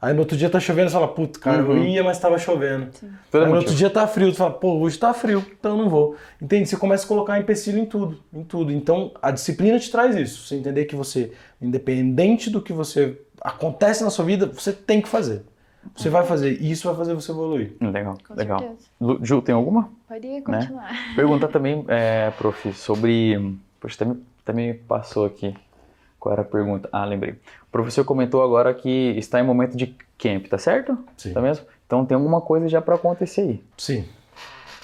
[0.00, 1.84] Aí no outro dia tá chovendo, você fala, puta, cara, eu Uhum.
[1.84, 2.88] ia, mas tava chovendo.
[3.32, 5.88] Aí no outro dia tá frio, tu fala, pô, hoje tá frio, então eu não
[5.90, 6.16] vou.
[6.40, 6.68] Entende?
[6.68, 8.70] Você começa a colocar empecilho em tudo, em tudo.
[8.70, 10.46] Então a disciplina te traz isso.
[10.46, 15.08] Você entender que você, independente do que você acontece na sua vida, você tem que
[15.08, 15.42] fazer.
[15.94, 17.74] Você vai fazer, e isso vai fazer você evoluir.
[17.80, 18.58] Legal, Com legal.
[18.58, 18.88] certeza.
[19.22, 19.90] Ju, tem alguma?
[20.08, 20.90] Pode continuar.
[21.14, 23.56] Perguntar também, é, prof, sobre.
[23.80, 25.54] Poxa, até me, até me passou aqui.
[26.18, 26.88] Qual era a pergunta?
[26.90, 27.32] Ah, lembrei.
[27.32, 30.98] O professor comentou agora que está em momento de camp, tá certo?
[31.16, 31.32] Sim.
[31.32, 31.64] Tá mesmo?
[31.86, 33.64] Então tem alguma coisa já para acontecer aí.
[33.76, 34.04] Sim.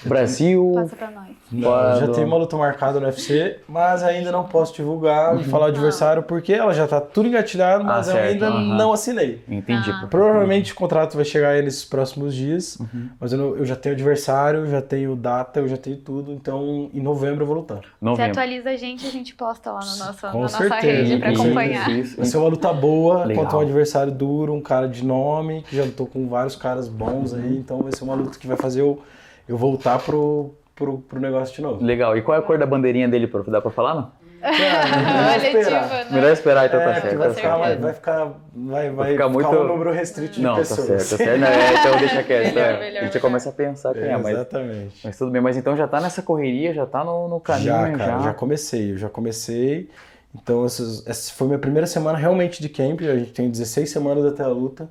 [0.05, 0.71] Brasil.
[0.75, 1.29] Passa pra nós.
[1.51, 5.65] Não, já tem uma luta marcada no UFC, mas ainda não posso divulgar e falar
[5.65, 8.75] o adversário porque ela já tá tudo engatilhado, mas Ah, eu ainda aham.
[8.75, 9.41] não assinei.
[9.47, 9.91] Entendi.
[9.91, 10.07] Ah.
[10.09, 13.09] Provavelmente o contrato vai chegar aí nesses próximos dias, Uhum.
[13.19, 16.89] mas eu, não- eu já tenho adversário, já tenho data, eu já tenho tudo, então
[16.93, 17.77] em novembro eu vou lutar.
[17.77, 18.31] Você Novembro.
[18.31, 21.33] atualiza a gente, a gente posta lá no nosso, Com na nossa certeza, rede pra
[21.35, 21.89] com acompanhar.
[21.91, 23.43] Isso, Vai ser uma luta boa Legal.
[23.43, 27.33] contra um adversário duro, um cara de nome, que já lutou com vários caras bons
[27.33, 29.01] aí, então vai ser uma luta que vai fazer eu,
[29.47, 31.83] eu voltar pro, pro, pro negócio de novo.
[31.83, 32.17] Legal.
[32.17, 33.49] E qual é a cor da bandeirinha dele, prof?
[33.49, 34.23] Dá pra falar, não?
[34.43, 36.05] Cara, Coletiva, né?
[36.11, 37.35] Melhor esperar, então tá É, vai certo.
[37.35, 37.81] ficar, vai, certeza.
[37.87, 38.17] vai ficar,
[38.53, 40.85] vai, vai ficar ficar, muito- um número restrito de Não, tá pessoas.
[41.01, 41.39] certo, tá certo.
[41.39, 42.53] Não, é, então deixa quieto.
[42.53, 42.79] Melhor, é.
[42.79, 43.21] melhor, a gente melhor.
[43.21, 44.99] começa a pensar quem é, mas, Exatamente.
[45.01, 45.41] mas tudo bem.
[45.41, 47.97] Mas então já tá nessa correria, já tá no, no caminho, Já, já.
[47.97, 49.89] cara, já comecei, eu já comecei.
[50.35, 52.99] Então, essas, essa foi minha primeira semana realmente de camp.
[53.01, 54.89] A gente tem 16 semanas até a luta.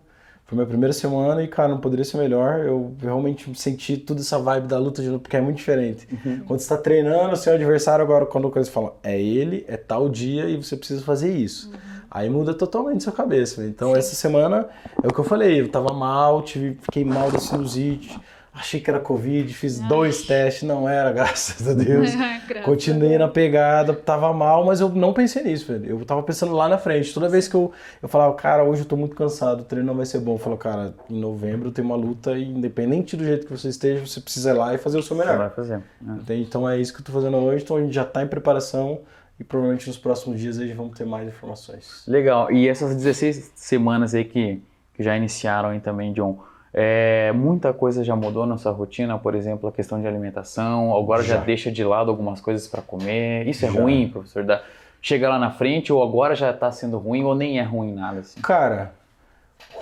[0.53, 2.61] Foi minha primeira semana e, cara, não poderia ser melhor.
[2.61, 6.07] Eu realmente senti toda essa vibe da luta de novo, porque é muito diferente.
[6.46, 10.44] Quando você tá treinando, seu adversário, agora, quando coisa fala, é ele, é tal dia
[10.50, 11.72] e você precisa fazer isso.
[12.11, 13.62] Aí muda totalmente sua cabeça.
[13.62, 13.68] né?
[13.68, 14.68] Então, essa semana
[15.03, 15.59] é o que eu falei.
[15.59, 18.20] Eu tava mal, tive, fiquei mal da sinusite.
[18.55, 22.11] Achei que era Covid, fiz dois testes, não era, graças a Deus.
[22.46, 25.86] Graças Continuei na pegada, tava mal, mas eu não pensei nisso, velho.
[25.98, 27.14] Eu tava pensando lá na frente.
[27.14, 27.72] Toda vez que eu,
[28.03, 30.34] eu falava, cara, hoje eu tô muito cansado, o treino não vai ser bom.
[30.34, 34.07] Eu falo, cara, em novembro tem uma luta e independente do jeito que você esteja,
[34.07, 35.38] você precisa ir lá e fazer o seu Você melhor.
[35.38, 35.82] vai fazer.
[36.03, 36.42] Entende?
[36.42, 37.64] Então é isso que eu tô fazendo hoje.
[37.64, 39.00] Então a gente já tá em preparação
[39.40, 42.05] e provavelmente nos próximos dias aí vamos ter mais informações.
[42.07, 42.53] Legal.
[42.53, 46.38] E essas 16 semanas aí que, que já iniciaram aí também, John,
[46.75, 51.23] é, muita coisa já mudou na sua rotina, por exemplo, a questão de alimentação, agora
[51.23, 51.43] já, Já.
[51.45, 53.47] deixa de lado algumas coisas para comer.
[53.47, 53.81] Isso é Já.
[53.81, 54.43] ruim, professor?
[54.45, 54.62] Da,
[55.01, 58.20] chega lá na frente ou agora já tá sendo ruim ou nem é ruim nada
[58.20, 58.41] assim?
[58.41, 58.93] Cara,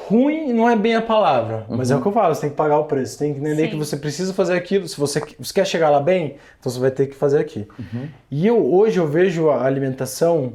[0.08, 2.00] ruim não é bem a palavra, mas é Uhum.
[2.00, 3.70] o que eu falo, você tem que pagar o preço, você tem que entender Sim.
[3.70, 6.90] que você precisa fazer aquilo, se você, você quer chegar lá bem, então você vai
[6.90, 7.68] ter que fazer aqui.
[7.78, 8.08] Uhum.
[8.30, 10.54] E eu hoje eu vejo a alimentação,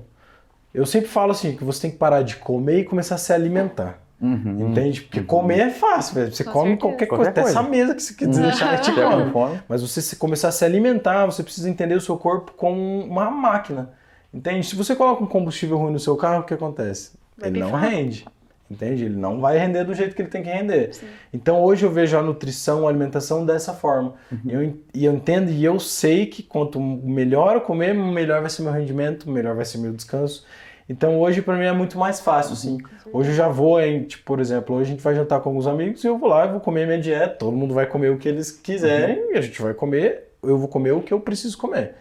[0.73, 3.31] eu sempre falo assim, que você tem que parar de comer e começar a se
[3.31, 3.99] alimentar.
[4.25, 4.69] Uhum.
[4.71, 5.01] Entende?
[5.01, 6.33] Porque comer é fácil, velho.
[6.33, 6.81] Você Com come certeza.
[6.81, 7.59] qualquer Qualquer coisa, até coisa.
[7.59, 9.31] essa mesa que você quer deixar, Tiver com come.
[9.31, 9.59] fome?
[9.69, 13.29] Mas você se começar a se alimentar, você precisa entender o seu corpo como uma
[13.29, 13.91] máquina.
[14.33, 14.65] Entende?
[14.65, 17.11] Se você coloca um combustível ruim no seu carro, o que acontece?
[17.37, 18.25] Vai ele não rende.
[18.69, 19.05] Entende?
[19.05, 20.89] Ele não vai render do jeito que ele tem que render.
[21.31, 24.15] Então hoje eu vejo a nutrição, a alimentação dessa forma.
[24.45, 28.49] Eu, en- e eu entendo e eu sei que quanto melhor eu comer, melhor vai
[28.49, 30.43] ser meu rendimento, melhor vai ser meu descanso.
[30.87, 32.77] Então hoje pra mim é muito mais fácil, assim.
[33.11, 35.65] Hoje eu já vou, em, tipo, por exemplo, hoje a gente vai jantar com alguns
[35.65, 37.35] amigos e eu vou lá e vou comer minha dieta.
[37.37, 40.67] Todo mundo vai comer o que eles quiserem e a gente vai comer, eu vou
[40.67, 41.95] comer o que eu preciso comer.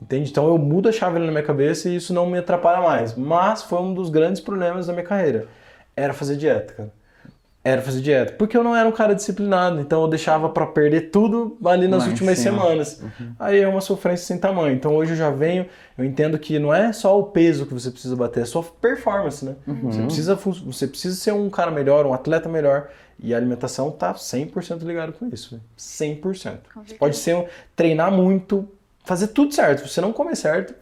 [0.00, 0.30] Entende?
[0.30, 3.16] Então eu mudo a chave na minha cabeça e isso não me atrapalha mais.
[3.16, 5.48] Mas foi um dos grandes problemas da minha carreira.
[5.96, 6.97] Era fazer dieta, cara.
[7.64, 8.32] Era fazer dieta.
[8.34, 12.06] Porque eu não era um cara disciplinado, então eu deixava pra perder tudo ali nas
[12.06, 13.02] últimas semanas.
[13.38, 14.74] Aí é uma sofrência sem tamanho.
[14.74, 17.90] Então hoje eu já venho, eu entendo que não é só o peso que você
[17.90, 19.56] precisa bater, é sua performance, né?
[19.66, 22.88] Você, precisa, você precisa ser um cara melhor, um atleta melhor.
[23.20, 25.50] E a alimentação tá 100% ligado com isso.
[25.50, 25.62] velho.
[25.76, 26.58] 100%.
[26.72, 28.68] Com Você pode ser, treinar muito,
[29.04, 29.80] fazer tudo certo.
[29.80, 30.72] Se você não comer certo,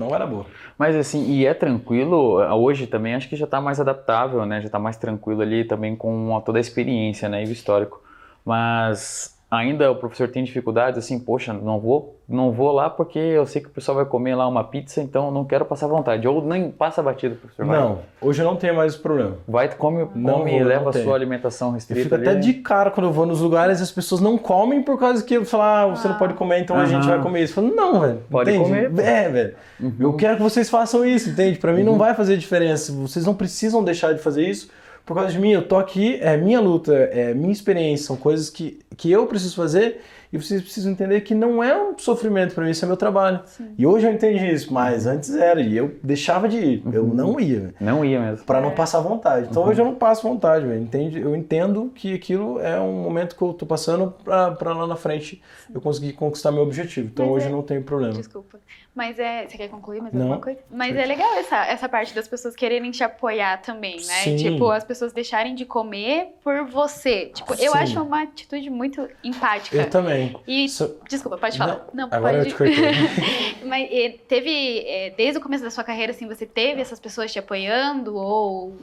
[0.00, 0.46] não dar boa.
[0.78, 4.60] Mas assim, e é tranquilo, hoje também acho que já está mais adaptável, né?
[4.60, 7.44] Já está mais tranquilo ali também com toda a experiência, né?
[7.44, 8.02] E o histórico.
[8.44, 13.44] Mas ainda o professor tem dificuldades, assim, poxa, não vou, não vou lá porque eu
[13.44, 16.28] sei que o pessoal vai comer lá uma pizza, então eu não quero passar vontade.
[16.28, 17.66] Ou nem passa batido, professor.
[17.66, 19.38] Vai, Não, hoje eu não tenho mais esse problema.
[19.48, 22.28] vai come, Não come vou, e leva a sua alimentação Eu restrita fico ali.
[22.28, 25.24] até de cara quando eu vou nos lugares e as pessoas não comem por causa
[25.24, 27.58] que eu falar, ah, você não pode comer, então a gente vai comer isso.
[27.58, 28.22] Eu falo, não, velho.
[28.30, 28.64] Pode entende?
[28.88, 29.04] comer.
[29.04, 29.54] É, velho.
[29.80, 29.94] Uhum.
[29.98, 31.58] Eu quero que vocês façam isso, entende?
[31.58, 32.92] Pra mim não vai fazer diferença.
[32.92, 34.70] Vocês não precisam deixar de fazer isso
[35.10, 35.50] por causa de mim.
[35.50, 39.56] Eu tô aqui, é minha luta, é minha experiência, são coisas que, que eu preciso
[39.56, 40.02] fazer
[40.32, 43.40] e vocês precisam entender que não é um sofrimento pra mim, isso é meu trabalho.
[43.76, 47.14] E hoje eu entendi isso, mas antes era e eu deixava de ir, eu Uhum.
[47.14, 47.74] não ia.
[47.80, 48.44] Não ia mesmo.
[48.46, 49.48] Pra não passar vontade.
[49.50, 50.80] Então hoje eu não passo vontade, velho.
[50.80, 51.20] Entende?
[51.20, 54.96] Eu entendo que aquilo é um momento que eu tô passando pra, pra lá na
[54.96, 55.42] frente
[55.74, 57.08] eu conseguir conquistar meu objetivo.
[57.12, 58.14] Então Mas hoje é- eu não tenho problema.
[58.14, 58.58] Desculpa.
[58.92, 59.46] Mas é.
[59.46, 60.22] Você quer concluir mais Não.
[60.22, 60.58] alguma coisa?
[60.68, 64.22] Mas é legal essa, essa parte das pessoas quererem te apoiar também, né?
[64.24, 64.36] Sim.
[64.36, 67.26] Tipo, as pessoas deixarem de comer por você.
[67.32, 67.78] Tipo, eu Sim.
[67.78, 69.76] acho uma atitude muito empática.
[69.76, 70.19] Eu também.
[70.46, 70.68] E.
[70.68, 71.86] So- Desculpa, pode falar.
[71.92, 72.50] Não, Agora eu pode.
[72.50, 72.94] te cortei.
[73.66, 74.78] Mas e, teve.
[74.86, 78.74] é, desde o começo da sua carreira, assim, você teve essas pessoas te apoiando ou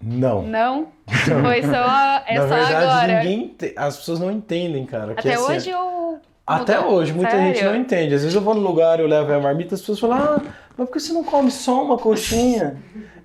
[0.00, 0.42] Não.
[0.42, 0.88] não?
[1.06, 2.22] Foi só.
[2.26, 3.22] É Na só verdade, agora.
[3.22, 3.48] ninguém.
[3.58, 5.14] te- As pessoas não entendem, cara.
[5.14, 6.18] que Até assim, hoje eu.
[6.46, 6.94] Até mudou.
[6.94, 7.46] hoje, muita Sério?
[7.54, 8.14] gente não entende.
[8.14, 10.40] Às vezes eu vou no lugar, eu levo a marmita, as pessoas falam, ah,
[10.78, 12.76] mas por que você não come só uma coxinha?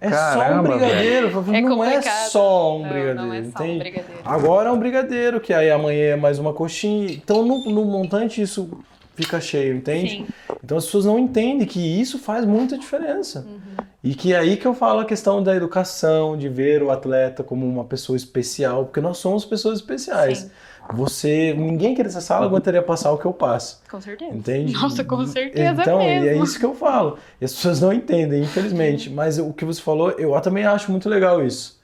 [0.02, 1.32] É só um Caramba, brigadeiro.
[1.32, 3.80] Falei, É não é só um Não, brigadeiro, não é só um entende?
[3.80, 4.22] brigadeiro.
[4.26, 7.12] Agora é um brigadeiro, que aí amanhã é mais uma coxinha.
[7.12, 8.70] Então no, no montante isso
[9.16, 10.10] fica cheio, entende?
[10.10, 10.28] Sim.
[10.64, 13.46] Então as pessoas não entendem que isso faz muita diferença.
[13.48, 13.86] Uhum.
[14.04, 17.44] E que é aí que eu falo a questão da educação, de ver o atleta
[17.44, 20.40] como uma pessoa especial, porque nós somos pessoas especiais.
[20.40, 20.52] Sim.
[20.92, 23.82] Você, ninguém aqui nessa sala aguentaria passar o que eu passo.
[23.90, 24.36] Com certeza.
[24.36, 24.74] Entende?
[24.74, 26.26] Nossa, com certeza Então, mesmo.
[26.26, 27.18] e é isso que eu falo.
[27.40, 29.10] E as pessoas não entendem, infelizmente.
[29.12, 31.82] Mas o que você falou, eu também acho muito legal isso.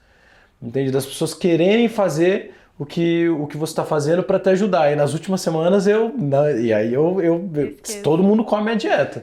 [0.62, 0.90] Entende?
[0.90, 4.90] Das pessoas quererem fazer o que, o que você está fazendo para te ajudar.
[4.90, 6.10] E nas últimas semanas eu.
[6.16, 7.20] na- e aí eu.
[7.20, 9.22] eu, eu- todo mundo come a dieta.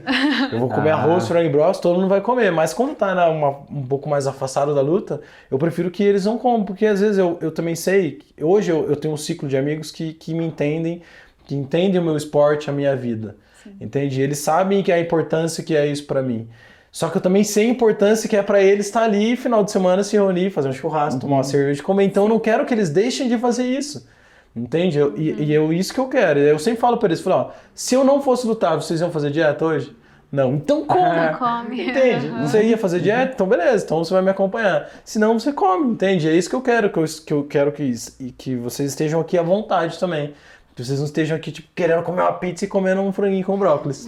[0.52, 0.98] Eu vou comer Ah.
[0.98, 2.52] arroz, frango e bros, todo mundo vai comer.
[2.52, 6.24] Mas quando tá na- uma- um pouco mais afastado da luta, eu prefiro que eles
[6.26, 6.64] não comam.
[6.64, 8.20] Porque às vezes eu, eu também sei.
[8.40, 11.02] Hoje eu, eu tenho um ciclo de amigos que, que me entendem,
[11.48, 13.36] que entendem o meu esporte, a minha vida.
[13.82, 14.22] Entende?
[14.22, 16.48] Eles sabem que a importância que é isso para mim.
[16.92, 19.72] Só que eu também sei a importância que é para eles estar ali final de
[19.72, 22.06] semana se reunir, fazer um churrasco, tomar uma cerveja, comer.
[22.06, 24.08] Então eu não quero que eles deixem de fazer isso.
[24.56, 24.98] Entende?
[24.98, 26.40] Eu- e, e eu isso que eu quero.
[26.40, 29.30] Eu sempre falo para eles, falo, ó, se eu não fosse lutar, vocês iam fazer
[29.30, 29.96] dieta hoje?
[30.32, 30.56] Não.
[30.56, 31.38] Então coma.
[31.38, 31.88] Come.
[31.90, 32.28] Entende?
[32.42, 33.34] Você ia fazer dieta?
[33.36, 34.90] Então beleza, então você vai me acompanhar.
[35.06, 36.28] Se não, você come, entende?
[36.28, 37.94] É isso que eu quero, que eu, que eu quero que,
[38.38, 40.34] que vocês estejam aqui à vontade também.
[40.76, 43.58] Que vocês não estejam aqui, tipo, querendo comer uma pizza e comendo um franguinho com
[43.58, 44.08] brócolis.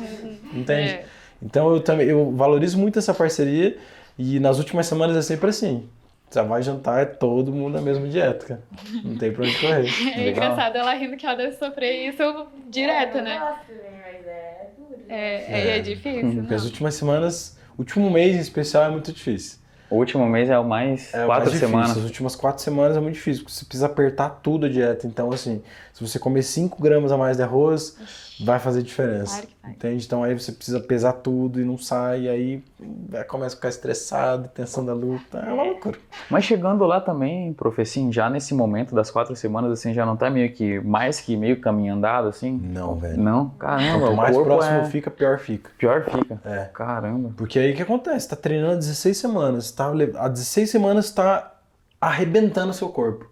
[0.53, 0.89] Entende?
[0.89, 1.05] É.
[1.41, 3.77] Então eu também eu valorizo muito essa parceria
[4.17, 5.87] e nas últimas semanas é sempre assim.
[6.31, 8.61] Já vai jantar, é todo mundo na mesma dieta, cara.
[9.03, 9.89] Não tem pra onde correr.
[10.13, 10.29] É Legal.
[10.29, 13.39] engraçado ela rindo que ela deve sofrer isso direto, né?
[13.39, 15.01] Nossa, mas é duro.
[15.09, 16.35] É, é, é difícil.
[16.41, 19.57] Porque as últimas semanas, o último mês em especial é muito difícil.
[19.89, 21.97] O último mês é o mais É o quatro mais semanas.
[21.97, 25.07] As últimas quatro semanas é muito difícil, porque você precisa apertar tudo a dieta.
[25.07, 27.97] Então, assim, se você comer 5 gramas a mais de arroz,
[28.39, 29.33] vai fazer diferença.
[29.33, 29.71] Claro que vai.
[29.71, 30.05] Entende?
[30.05, 32.63] Então aí você precisa pesar tudo e não sai, e aí
[33.09, 35.39] vai- começa a ficar estressado, tensão da luta.
[35.39, 35.97] É uma loucura.
[36.29, 40.15] Mas chegando lá também, prof, assim, já nesse momento das quatro semanas, assim, já não
[40.15, 42.51] tá meio que, mais que meio caminho andado, assim?
[42.63, 43.17] Não, velho.
[43.21, 43.49] Não?
[43.59, 44.85] Caramba, Quanto o mais corpo próximo é...
[44.85, 45.71] fica, pior fica.
[45.77, 46.39] Pior fica.
[46.45, 46.69] É.
[46.73, 47.31] Caramba.
[47.35, 48.29] Porque aí o que acontece?
[48.29, 49.71] Tá treinando há 16 semanas.
[49.71, 51.55] Tá, há 16 semanas tá
[51.99, 53.29] arrebentando o seu corpo.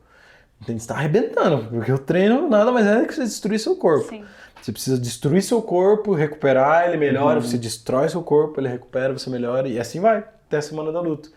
[0.62, 0.82] Entende?
[0.82, 4.10] Você tá arrebentando, porque o treino nada mais é que você destruir seu corpo.
[4.10, 4.24] Sim.
[4.62, 9.30] Você precisa destruir seu corpo, recuperar, ele melhora, você destrói seu corpo, ele recupera, você
[9.30, 11.30] melhora, e assim vai, até a semana da luta.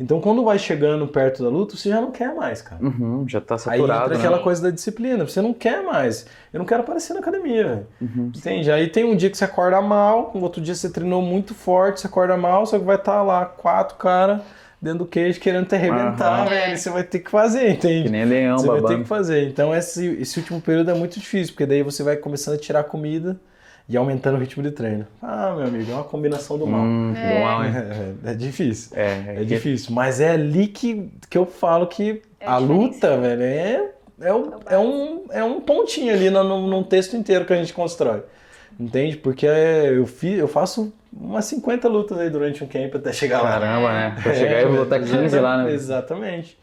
[0.00, 2.82] Então quando vai chegando perto da luta, você já não quer mais, cara.
[2.82, 4.24] Uhum, já tá Aí saturado, entra né?
[4.24, 6.26] aquela coisa da disciplina, você não quer mais.
[6.52, 7.86] Eu não quero aparecer na academia, velho.
[8.00, 8.32] Uhum.
[8.34, 8.70] Entende?
[8.70, 12.00] Aí tem um dia que você acorda mal, no outro dia você treinou muito forte,
[12.00, 14.40] você acorda mal, só que vai estar lá quatro caras
[14.82, 16.48] dentro do queijo querendo te arrebentar, Aham.
[16.50, 16.76] velho.
[16.76, 18.02] Você vai ter que fazer, entende?
[18.04, 19.02] Que nem leão Você vai ter babando.
[19.02, 19.46] que fazer.
[19.48, 22.82] Então esse, esse último período é muito difícil, porque daí você vai começando a tirar
[22.84, 23.38] comida
[23.88, 25.06] e aumentando o ritmo de treino.
[25.22, 26.80] Ah, meu amigo, é uma combinação do mal.
[26.82, 27.34] Hum, É.
[27.34, 27.72] do mal, hein?
[28.24, 28.90] É, é difícil.
[28.96, 29.92] É, É difícil.
[29.94, 33.88] Mas é ali que, que eu falo que É a a luta, velho, é,
[34.20, 37.56] é, o- é, um, é um pontinho ali no, no, num texto inteiro que a
[37.56, 38.22] gente constrói.
[38.82, 39.16] Entende?
[39.16, 43.42] Porque é, eu, fi, eu faço umas 50 lutas aí durante um camp até chegar
[43.42, 43.50] lá.
[43.50, 44.16] Caramba, né?
[44.22, 45.30] Pra É, chegar e lutar exatamente.
[45.30, 45.72] 15 lá, né?
[45.72, 46.61] Exatamente.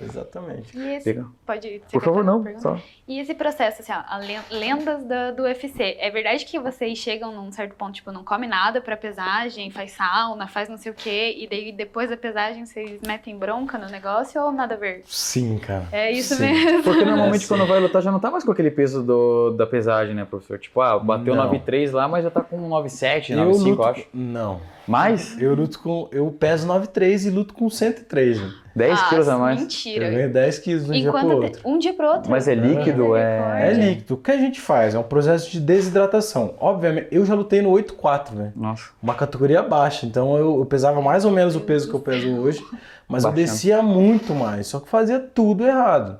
[0.00, 0.76] Exatamente.
[0.78, 2.44] E esse, pode Por favor, não.
[2.60, 2.78] Só.
[3.06, 7.50] E esse processo, assim, ó, lendas da- do UFC, é verdade que vocês chegam num
[7.50, 11.34] certo ponto, tipo, não come nada pra pesagem, faz sauna, faz não sei o quê,
[11.38, 15.02] e daí depois da pesagem vocês metem bronca no negócio ou nada a ver?
[15.06, 15.88] Sim, cara.
[15.90, 16.42] É isso Sim.
[16.52, 16.82] mesmo.
[16.82, 19.66] Porque normalmente É, quando vai lutar já não tá mais com aquele peso do, da
[19.66, 20.58] pesagem, né, professor?
[20.58, 21.50] Tipo, ah, bateu Não.
[21.50, 24.06] 9,3 lá, mas já tá com 9,7, Eu 9,5, luto, eu acho.
[24.12, 24.60] Não.
[24.86, 25.40] Mais?
[25.40, 26.08] Eu luto com.
[26.10, 28.52] Eu peso 9,3 e luto com 103, velho.
[28.78, 29.60] 10 Ah, quilos a mais.
[29.60, 30.06] Mentira.
[30.06, 31.60] Eu ganho 10 quilos de um dia pro outro.
[31.64, 32.30] um dia pro outro.
[32.30, 33.68] Mas é líquido, é...
[33.68, 34.14] É líquido.
[34.14, 34.94] O que a gente faz?
[34.94, 36.54] É um processo de desidratação.
[36.58, 38.52] Obviamente, eu já lutei no 8,4, velho.
[38.56, 38.84] Nossa.
[39.02, 40.06] Uma categoria baixa.
[40.06, 42.64] Então eu, eu pesava mais ou menos o peso que eu peso hoje,
[43.06, 43.34] mas eu Baixando.
[43.34, 44.66] descia muito mais.
[44.68, 46.18] Só que fazia tudo errado.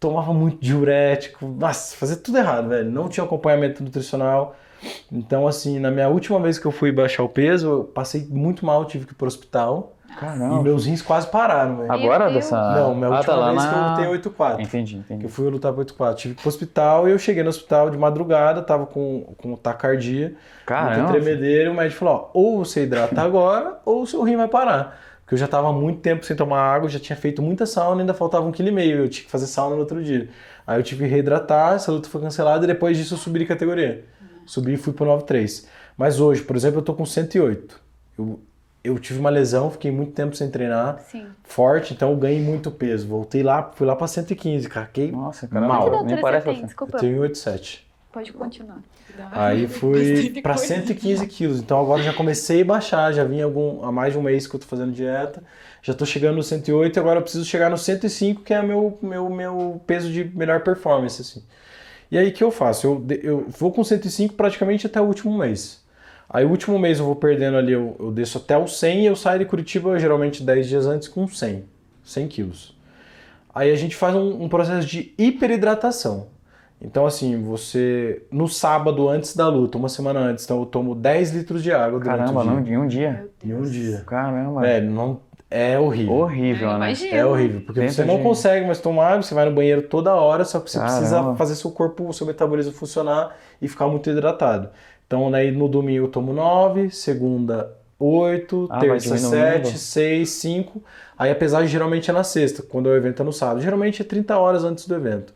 [0.00, 1.46] Tomava muito diurético.
[1.46, 2.90] Nossa, fazia tudo errado, velho.
[2.90, 4.54] Não tinha acompanhamento nutricional.
[5.10, 8.66] Então, assim, na minha última vez que eu fui baixar o peso, eu passei muito
[8.66, 9.93] mal, tive que ir pro hospital.
[10.14, 10.62] E Caramba.
[10.62, 11.92] meus rins quase pararam, velho.
[11.92, 12.56] Agora dessa...
[12.74, 13.70] Não, minha ah, última tá lá vez na...
[13.70, 14.60] que eu lutei 8,4.
[14.60, 15.24] Entendi, Que entendi.
[15.24, 16.14] eu fui lutar pro 8,4.
[16.14, 19.56] Tive que ir pro hospital e eu cheguei no hospital de madrugada, tava com, com
[19.56, 21.12] taquicardia, muita Caramba.
[21.12, 24.48] tremedeira, e o médico falou, ó, ou você hidrata agora, ou o seu rim vai
[24.48, 25.00] parar.
[25.24, 28.02] Porque eu já tava há muito tempo sem tomar água, já tinha feito muita sauna,
[28.02, 30.28] ainda faltava um quilo e meio, eu tinha que fazer sauna no outro dia.
[30.66, 33.46] Aí eu tive que reidratar, essa luta foi cancelada e depois disso eu subi de
[33.46, 34.04] categoria.
[34.46, 35.66] Subi e fui pro 9,3.
[35.96, 37.80] Mas hoje, por exemplo, eu tô com 108.
[38.18, 38.38] Eu,
[38.84, 41.26] eu tive uma lesão, fiquei muito tempo sem treinar, Sim.
[41.42, 43.08] forte, então eu ganhei muito peso.
[43.08, 44.86] Voltei lá, fui lá pra 115, cara.
[44.86, 45.72] Fiquei Nossa, caramba.
[45.72, 45.90] Mal.
[45.90, 46.64] Que Nem parece você tem?
[46.66, 46.96] Desculpa.
[46.98, 47.80] eu tenho 1,87.
[48.12, 48.78] Pode continuar.
[49.32, 50.58] Aí fui coisa.
[50.58, 51.58] 115 quilos.
[51.58, 54.54] Então agora já comecei a baixar, já vim algum, há mais de um mês que
[54.54, 55.42] eu tô fazendo dieta.
[55.82, 58.98] Já tô chegando no 108 e agora eu preciso chegar no 105, que é meu,
[59.02, 61.42] meu, meu peso de melhor performance, assim.
[62.10, 62.86] E aí o que eu faço?
[62.86, 65.83] Eu, eu vou com 105 praticamente até o último mês.
[66.34, 69.06] Aí o último mês eu vou perdendo ali, eu, eu desço até o 100 e
[69.06, 71.64] eu saio de Curitiba geralmente 10 dias antes com 100,
[72.02, 72.76] 100 quilos.
[73.54, 76.26] Aí a gente faz um, um processo de hiperidratação.
[76.82, 78.24] Então, assim, você.
[78.32, 82.00] No sábado antes da luta, uma semana antes, então eu tomo 10 litros de água
[82.00, 82.52] durante Caramba, o dia.
[82.52, 83.28] não, em um dia.
[83.44, 84.02] Em um dia.
[84.04, 84.66] Caramba.
[84.66, 86.12] É, não, é horrível.
[86.14, 86.74] Horrível, né?
[86.88, 87.16] Imagina.
[87.16, 89.82] É horrível, porque Dentro você não de- consegue mais tomar água, você vai no banheiro
[89.82, 91.36] toda hora, só que você precisa Caramba.
[91.36, 94.68] fazer seu corpo, seu metabolismo funcionar e ficar muito hidratado.
[95.14, 99.66] Então, aí no domingo eu tomo 9, segunda 8, Ah, terça diminuindo?
[99.68, 100.82] 7, 6, 5.
[101.16, 103.62] Aí a pesagem geralmente é na sexta, quando o evento é no sábado.
[103.62, 105.32] Geralmente é 30 horas antes do evento.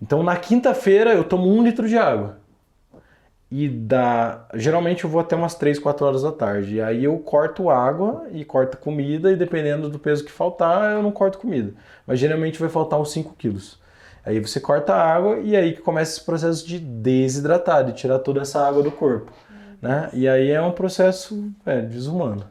[0.00, 2.38] Então na quinta-feira eu tomo um litro de água.
[3.50, 4.46] E da.
[4.54, 6.76] Geralmente eu vou até umas 3, 4 horas da tarde.
[6.76, 11.02] E aí eu corto água e corto comida, e dependendo do peso que faltar, eu
[11.02, 11.72] não corto comida.
[12.06, 13.80] Mas geralmente vai faltar uns 5 quilos.
[14.24, 18.18] Aí você corta a água e aí que começa esse processo de desidratar, de tirar
[18.18, 19.32] toda essa água do corpo.
[19.80, 20.10] Né?
[20.12, 22.44] E aí é um processo é, desumano.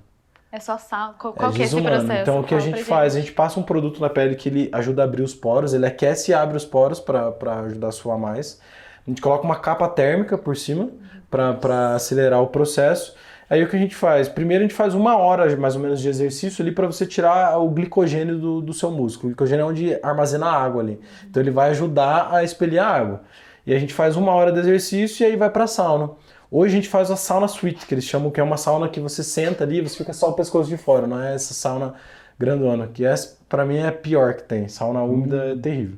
[0.51, 1.15] É só sal.
[1.19, 2.21] Qual, é que é esse processo?
[2.21, 3.15] Então o que a gente faz?
[3.15, 5.85] A gente passa um produto na pele que ele ajuda a abrir os poros, ele
[5.85, 8.59] aquece e abre os poros para ajudar a suar mais.
[9.05, 10.89] A gente coloca uma capa térmica por cima
[11.29, 13.15] para acelerar o processo.
[13.49, 14.27] Aí o que a gente faz?
[14.27, 17.57] Primeiro a gente faz uma hora mais ou menos de exercício ali para você tirar
[17.57, 19.27] o glicogênio do, do seu músculo.
[19.27, 20.99] O glicogênio é onde armazena água ali.
[21.29, 23.21] Então ele vai ajudar a expelir a água.
[23.65, 26.11] E a gente faz uma hora de exercício e aí vai para a sauna.
[26.51, 28.99] Hoje a gente faz a sauna suite, que eles chamam que é uma sauna que
[28.99, 31.93] você senta ali e você fica só o pescoço de fora, não é essa sauna
[32.39, 34.67] grandona, que essa para mim é a pior que tem.
[34.67, 35.97] Sauna úmida é terrível.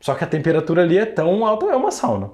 [0.00, 2.30] Só que a temperatura ali é tão alta, é uma sauna.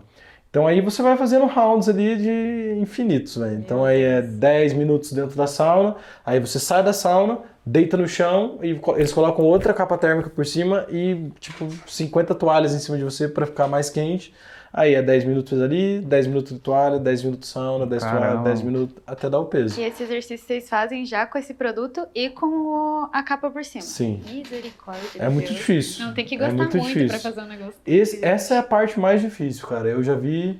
[0.53, 3.55] Então aí você vai fazendo rounds ali de infinitos, velho.
[3.55, 5.97] Então aí é 10 minutos dentro da sauna,
[6.27, 10.45] aí você sai da sauna, deita no chão e eles colocam outra capa térmica por
[10.45, 14.35] cima e tipo 50 toalhas em cima de você para ficar mais quente.
[14.75, 18.21] Aí é 10 minutos ali, 10 minutos de toalha, 10 minutos de sauna, 10 toalha,
[18.21, 18.45] Caramba.
[18.45, 19.79] 10 minutos até dar o peso.
[19.79, 23.63] E esse exercício vocês fazem já com esse produto e com o- a capa por
[23.65, 23.83] cima.
[23.83, 24.23] Sim.
[24.27, 25.03] Misericórdia.
[25.19, 25.59] É de muito Deus.
[25.59, 26.07] difícil.
[26.07, 27.09] Não, tem que É gostar muito muito, difícil.
[27.09, 27.75] pra fazer um negócio.
[27.87, 28.25] Esse- desse.
[28.25, 29.89] essa é a parte mais difícil, cara.
[29.89, 30.59] Eu já vi,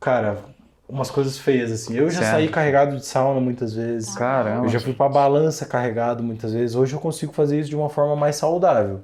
[0.00, 0.38] cara,
[0.88, 1.96] umas coisas feias assim.
[1.96, 2.30] Eu já Certo.
[2.34, 4.14] saí carregado de sauna muitas vezes.
[4.14, 4.66] Caramba.
[4.66, 6.76] Eu já fui pra balança carregado muitas vezes.
[6.76, 9.00] Hoje eu consigo fazer isso de uma forma mais saudável.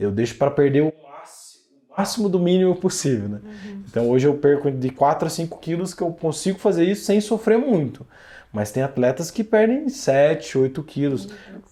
[0.00, 0.92] Eu deixo pra perder o
[1.98, 3.38] máximo, o máximo do mínimo possível, né?
[3.90, 7.20] Então hoje eu perco de 4 a 5 quilos que eu consigo fazer isso sem
[7.20, 8.06] sofrer muito.
[8.52, 11.28] Mas tem atletas que perdem 7, 8 quilos.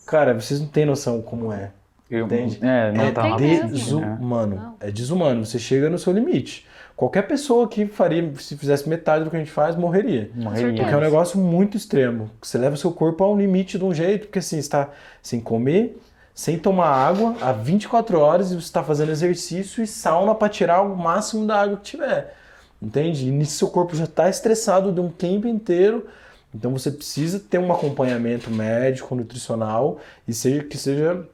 [0.07, 1.70] Cara, vocês não têm noção como é.
[2.11, 2.59] Eu- Entende?
[2.62, 4.57] É, não É tá desumano.
[4.57, 4.74] Não.
[4.81, 5.45] É desumano.
[5.45, 6.66] Você chega no seu limite.
[6.95, 10.31] Qualquer pessoa que faria, se fizesse metade do que a gente faz, morreria.
[10.35, 10.72] Morreria.
[10.83, 12.31] Porque é um negócio muito extremo.
[12.41, 14.91] Você leva o seu corpo ao limite de um jeito, porque assim, você está
[15.22, 15.99] sem comer,
[16.37, 20.82] sem tomar água há 24 horas e você está fazendo exercício e sauna para tirar
[20.82, 22.37] o máximo da água que tiver.
[22.80, 23.26] Entende?
[23.26, 26.07] E nisso seu corpo já está estressado de um tempo inteiro.
[26.55, 31.26] Então você precisa ter um acompanhamento médico, nutricional e seja que seja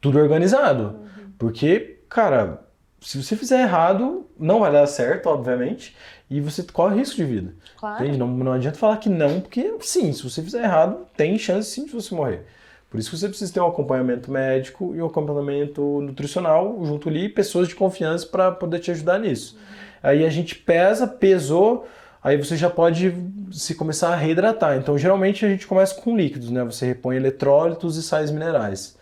[0.00, 0.96] tudo organizado.
[1.38, 2.62] Porque, cara,
[2.98, 5.94] se você fizer errado, não vai dar certo, obviamente,
[6.30, 7.54] e você corre risco de vida.
[7.76, 8.02] Claro.
[8.02, 8.16] Entende?
[8.18, 11.84] Não, não adianta falar que não, porque sim, se você fizer errado, tem chance sim
[11.84, 12.46] de você morrer.
[12.90, 17.28] Por isso que você precisa ter um acompanhamento médico e um acompanhamento nutricional junto ali,
[17.28, 19.56] pessoas de confiança para poder te ajudar nisso.
[20.02, 21.86] Aí a gente pesa, pesou,
[22.20, 23.14] aí você já pode
[23.52, 24.76] se começar a reidratar.
[24.76, 26.64] Então, geralmente a gente começa com líquidos, né?
[26.64, 28.98] Você repõe eletrólitos e sais minerais.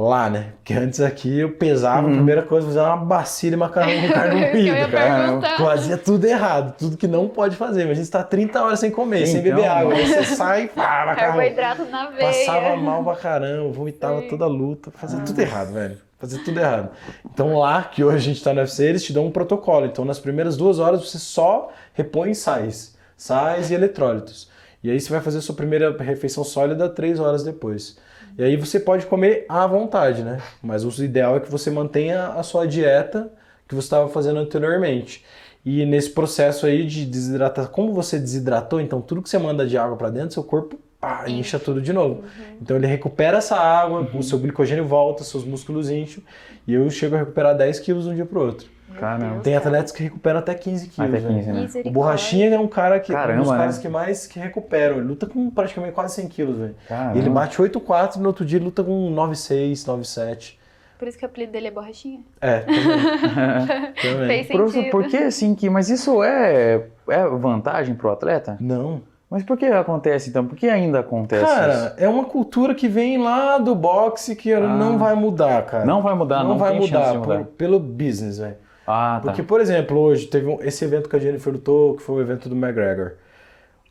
[0.00, 0.52] Lá, né?
[0.56, 4.42] Porque antes aqui eu pesava, a primeira coisa, fazer uma bacia de macarrão com carne
[4.42, 5.24] Eu moída, cara.
[5.24, 5.56] perguntar.
[5.58, 7.82] Fazia tudo errado, tudo que não pode fazer.
[7.82, 9.94] Imagina você tá 30 horas sem comer, sem Então, beber água.
[9.94, 11.14] Aí você sai, pá, macarrão.
[11.16, 12.26] Carboidrato na veia.
[12.28, 14.28] Passava mal pra caramba, vomitava Sim.
[14.28, 15.98] toda a luta, fazia tudo errado, velho.
[16.18, 16.90] Fazia tudo errado.
[17.32, 19.86] Então lá, que hoje a gente tá no UFC, eles te dão um protocolo.
[19.86, 24.50] Então nas primeiras duas horas você só repõe sais, sais e eletrólitos.
[24.84, 27.98] E aí você vai fazer a sua primeira refeição sólida três horas depois.
[28.40, 30.40] E aí você pode comer à vontade, né?
[30.62, 33.30] Mas o ideal é que você mantenha a sua dieta
[33.68, 35.22] que você estava fazendo anteriormente.
[35.62, 39.76] E nesse processo aí de desidratar, como você desidratou, então tudo que você manda de
[39.76, 42.24] água para dentro, seu corpo pá, incha tudo de novo.
[42.62, 46.22] Então ele recupera essa água, o seu glicogênio volta, seus músculos incham,
[46.66, 48.66] e eu chego a recuperar 10 quilos de um dia pro outro.
[48.98, 49.40] Caramba.
[49.40, 51.14] Tem atletas que recuperam até 15 quilos.
[51.14, 51.34] Até né?
[51.34, 51.52] 15, né?
[51.52, 51.92] O Misericórdia.
[51.92, 53.82] Borrachinha é um cara que um Caramba, dos caras né?
[53.82, 54.96] que mais que recuperam.
[54.96, 56.74] Ele luta com praticamente quase 100 quilos, velho.
[57.14, 60.58] Ele bate 8,4 e no outro dia ele luta com 9,6, 9,7.
[60.98, 62.20] Por isso que o apelido dele é Borrachinha?
[62.42, 63.92] É, também.
[64.02, 64.44] também.
[64.44, 64.90] Fez Por, sentido.
[64.90, 65.70] por que assim que.
[65.70, 68.58] Mas isso é, é vantagem pro atleta?
[68.60, 69.00] Não.
[69.30, 70.44] Mas por que acontece então?
[70.44, 71.54] Por que ainda acontece isso?
[71.54, 75.84] Cara, é uma cultura que vem lá do boxe que não vai mudar, cara.
[75.84, 77.36] Não vai mudar, não, vai tem chance mudar, de mudar.
[77.38, 78.56] por- pelo business, velho.
[78.90, 79.28] Ah, tá.
[79.28, 82.20] Porque, por exemplo, hoje teve um- esse evento que a Jennifer lutou, que foi o
[82.20, 83.12] evento do McGregor.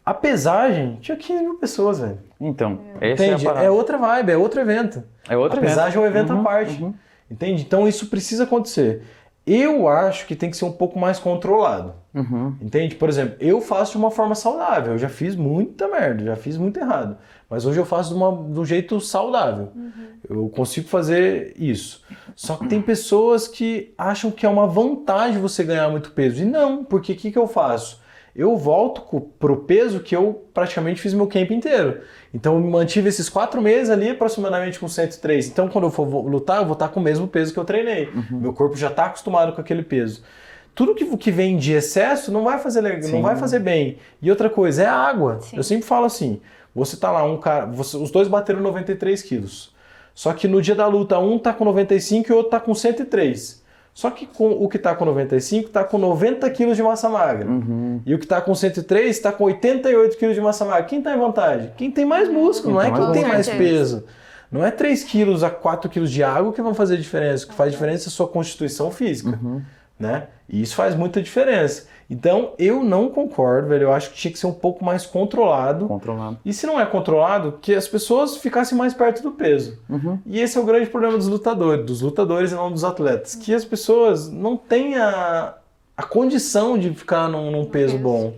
[0.06, 2.18] A pesagem tinha 15 mil pessoas, velho.
[2.40, 3.24] Então, Entende?
[3.24, 3.72] é a É, parada.
[3.72, 5.04] outra vibe, é outro evento.
[5.30, 6.82] É outro a pesagem é um evento Uhum, à parte.
[6.82, 6.94] uhum.
[7.30, 7.62] Entende?
[7.62, 9.04] Então isso precisa acontecer.
[9.46, 11.94] Eu acho que tem que ser um pouco mais controlado.
[12.14, 12.56] Uhum.
[12.62, 12.96] Entende?
[12.96, 14.94] Por exemplo, eu faço de uma forma saudável.
[14.94, 17.18] Eu já fiz muita merda, já fiz muito errado.
[17.50, 19.72] Mas hoje eu faço de, uma, de um jeito saudável.
[20.30, 22.04] Eu consigo fazer isso.
[22.36, 26.44] Só que tem pessoas que acham que é uma vantagem você ganhar muito peso.
[26.44, 27.99] E não, porque o que, que eu faço?
[28.40, 29.02] Eu volto
[29.38, 32.00] pro peso que eu praticamente fiz meu camp inteiro.
[32.34, 35.48] Então eu me mantive esses quatro meses ali aproximadamente com 103.
[35.50, 38.08] Então quando eu for lutar, eu vou estar com o mesmo peso que eu treinei.
[38.32, 40.24] Meu corpo já está acostumado com aquele peso.
[40.74, 43.16] Tudo que, que vem de excesso não vai fazer Sim.
[43.16, 43.98] não vai fazer bem.
[44.22, 45.40] E outra coisa é a água.
[45.42, 45.58] Sim.
[45.58, 46.40] Eu sempre falo assim:
[46.74, 49.76] você tá lá, um cara, você- os dois bateram 93 quilos.
[50.16, 52.74] Só que no dia da luta, um tá com 95 e o outro tá com
[52.74, 53.59] 103.
[54.00, 57.46] Só que com, o que tá com 95 tá com 90 quilos de massa magra.
[57.46, 58.00] Uhum.
[58.06, 60.86] E o que tá com 103 tá com 88 quilos de massa magra.
[60.86, 61.74] Quem tá em vantagem?
[61.76, 64.06] Quem tem mais músculo, não é Quem tem mais peso.
[64.50, 67.44] Não é 3 quilos a 4 quilos de água que vão fazer diferença.
[67.44, 69.38] O que faz diferença é a sua constituição física.
[69.44, 69.62] Uhum.
[70.00, 70.28] Né?
[70.48, 71.86] E isso faz muita diferença.
[72.10, 73.84] Então, eu não concordo, velho.
[73.84, 75.88] Eu acho que tinha que ser um pouco mais controlado.
[75.88, 76.40] Controlado.
[76.44, 79.78] E se não é controlado, que as pessoas ficassem mais perto do peso.
[79.88, 80.18] Uhum.
[80.26, 83.54] E esse é o grande problema dos lutadores, dos lutadores e não dos atletas, que
[83.54, 85.56] as pessoas não têm a,
[85.96, 88.34] a condição de ficar num, num peso bom.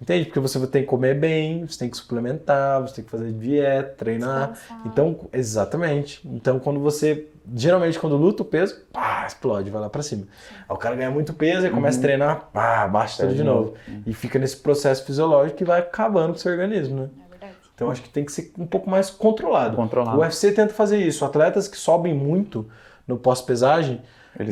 [0.00, 0.26] Entende?
[0.26, 3.94] Porque você tem que comer bem, você tem que suplementar, você tem que fazer dieta,
[3.96, 4.52] treinar.
[4.52, 4.86] Descansar.
[4.86, 6.20] Então, exatamente.
[6.24, 7.28] Então, quando você.
[7.54, 10.26] Geralmente, quando luta o peso, pá, explode, vai lá pra cima.
[10.68, 13.44] Aí o cara ganha muito peso e começa a treinar, pá, baixa tudo de de
[13.44, 13.74] novo.
[14.04, 17.08] E fica nesse processo fisiológico que vai acabando com o seu organismo, né?
[17.40, 17.48] É.
[17.74, 19.76] Então acho que tem que ser um pouco mais controlado.
[19.76, 20.16] Controlado.
[20.18, 21.24] O UFC tenta fazer isso.
[21.24, 22.66] Atletas que sobem muito
[23.06, 24.02] no pós-pesagem,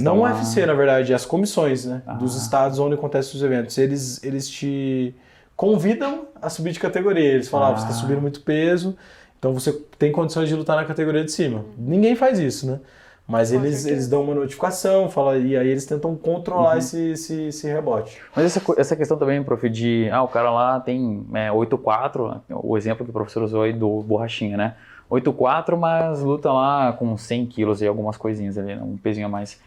[0.00, 2.00] não o UFC, na verdade, as comissões, né?
[2.06, 2.14] Ah.
[2.14, 3.76] Dos estados onde acontecem os eventos.
[3.76, 5.14] Eles, eles te
[5.56, 7.32] convidam a subir de categoria.
[7.32, 8.00] Eles falam, ah, você está Ah.
[8.00, 8.96] subindo muito peso,
[9.44, 11.66] então você tem condições de lutar na categoria de cima.
[11.76, 12.80] Ninguém faz isso, né?
[13.28, 13.90] Mas Com eles, certeza.
[13.90, 16.78] eles dão uma notificação, fala, e aí eles tentam controlar Uhum.
[16.78, 18.18] esse, esse, esse rebote.
[18.34, 20.08] Mas essa, essa questão também, prof, de.
[20.10, 24.00] Ah, o cara lá tem é, 8-4, o exemplo que o professor usou aí do
[24.02, 24.76] Borrachinha, né?
[25.10, 28.80] 8-4, mas luta lá com 100 quilos e algumas coisinhas ali, né?
[28.82, 29.60] um pezinho a mais.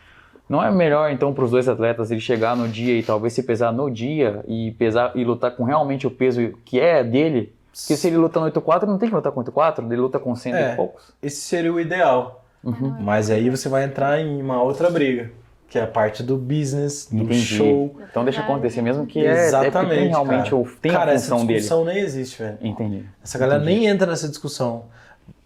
[0.50, 3.44] Não é melhor, então, para os dois atletas ele chegar no dia e talvez se
[3.44, 7.54] pesar no dia e pesar e lutar com realmente o peso que é dele?
[7.82, 10.36] Porque se ele luta no 8-4, não tem que lutar com 8-4, ele luta com
[10.36, 10.74] 100 É.
[10.74, 11.14] e poucos.
[11.22, 12.44] Esse seria o ideal.
[12.64, 12.96] Uhum.
[13.00, 15.30] Mas aí você vai entrar em uma outra briga,
[15.70, 17.40] que é a parte do business, do Entendi.
[17.40, 17.96] show.
[18.10, 19.96] Então deixa acontecer mesmo que é, é Exatamente.
[20.00, 20.56] tem realmente cara.
[20.56, 21.60] o, tem cara, a essa função dele.
[21.60, 22.58] discussão nem existe, velho.
[22.62, 23.06] Entendi.
[23.24, 23.80] Essa galera Entendi.
[23.82, 24.86] nem entra nessa discussão.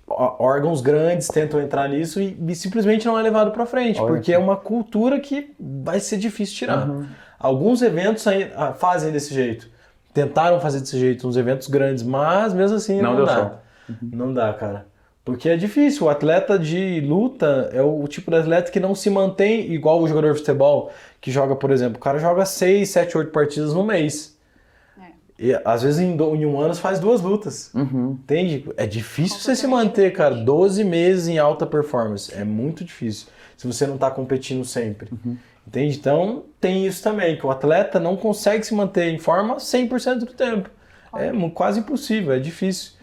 [0.08, 4.32] Órgãos grandes tentam entrar nisso e, e simplesmente não é levado pra frente, Olha porque
[4.34, 4.38] só.
[4.38, 6.88] é uma cultura que vai ser difícil tirar.
[6.90, 7.06] Uhum.
[7.40, 9.70] Alguns eventos aí, ah, fazem desse jeito.
[10.14, 13.36] Tentaram fazer desse jeito, uns eventos grandes, mas mesmo assim Não não, deu dá.
[13.36, 13.58] certo.
[14.02, 14.86] Não dá, cara.
[15.24, 16.08] Porque é difícil.
[16.08, 20.08] O atleta de luta é o tipo de atleta que não se mantém igual o
[20.08, 20.92] jogador de futebol,
[21.22, 24.38] que joga, por exemplo, o cara joga 6, 7, 8 partidas no mês.
[25.38, 27.72] E às vezes em, do- em um ano você faz duas lutas.
[27.74, 28.12] Uhum.
[28.12, 28.68] Entende?
[28.78, 32.32] É difícil você se manter, cara, 12 meses em alta performance.
[32.34, 33.28] É muito difícil.
[33.58, 35.10] Se você não tá competindo sempre.
[35.68, 35.98] Entende?
[35.98, 40.34] Então tem isso também, que o atleta não consegue se manter em forma 100% do
[40.34, 40.70] tempo.
[41.14, 42.94] É quase impossível, é difícil.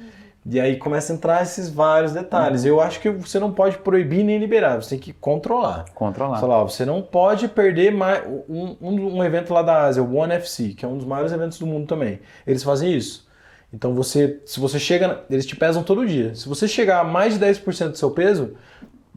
[0.51, 2.65] E aí começa a entrar esses vários detalhes.
[2.65, 5.85] Eu acho que você não pode proibir nem liberar, você tem que controlar.
[5.95, 6.41] Controlar.
[6.41, 10.17] Falar, ó, você não pode perder mais um, um, um evento lá da Ásia, o
[10.17, 12.21] One FC, que é um dos maiores eventos do mundo também.
[12.47, 13.29] Eles fazem isso.
[13.73, 16.35] Então você, se você chega, eles te pesam todo dia.
[16.35, 18.55] Se você chegar a mais de 10% do seu peso,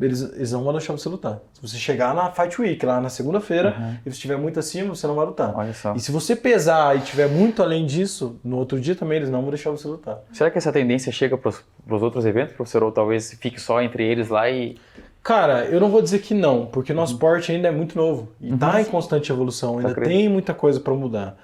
[0.02, 1.40] eles, eles não vão deixar você lutar.
[1.54, 3.92] Se você chegar na Fight Week, lá na segunda-feira, Uhum.
[3.94, 5.56] e você estiver muito acima, você não vai lutar.
[5.56, 5.94] Olha só.
[5.96, 9.42] E se você pesar e tiver muito além disso, no outro dia também eles não
[9.42, 10.20] vão deixar você lutar.
[10.32, 12.84] Será que essa tendência chega para os outros eventos, professor?
[12.84, 14.78] Ou talvez fique só entre eles lá e.
[15.24, 18.30] Cara, eu não vou dizer que não, porque o nosso esporte ainda é muito novo
[18.42, 18.80] e está Uhum.
[18.80, 20.12] em constante evolução, ainda acredito.
[20.18, 21.38] tem muita coisa para mudar.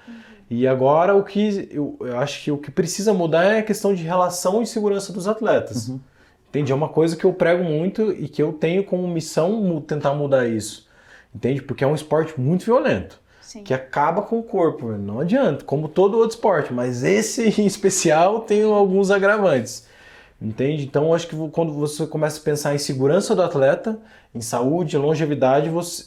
[0.50, 3.94] E agora o que eu, eu acho que o que precisa mudar é a questão
[3.94, 5.88] de relação e segurança dos atletas.
[5.88, 6.00] Uhum.
[6.48, 6.72] Entende?
[6.72, 10.46] É uma coisa que eu prego muito e que eu tenho como missão tentar mudar
[10.48, 10.88] isso.
[11.34, 11.62] Entende?
[11.62, 13.62] Porque é um esporte muito violento, Sim.
[13.62, 18.40] que acaba com o corpo, não adianta, como todo outro esporte, mas esse em especial
[18.40, 19.86] tem alguns agravantes.
[20.40, 20.84] Entende?
[20.84, 23.98] Então, eu acho que quando você começa a pensar em segurança do atleta,
[24.32, 26.06] em saúde, longevidade, você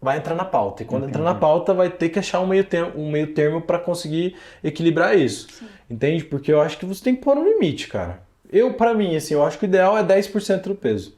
[0.00, 0.82] vai entrar na pauta.
[0.82, 3.60] E quando entrar na pauta, vai ter que achar um meio termo, um meio termo
[3.60, 5.48] para conseguir equilibrar isso.
[5.50, 5.66] Sim.
[5.90, 6.24] Entende?
[6.24, 8.23] Porque eu acho que você tem que pôr um limite, cara.
[8.54, 11.16] Eu, para mim, assim, eu acho que o ideal é 10% do peso.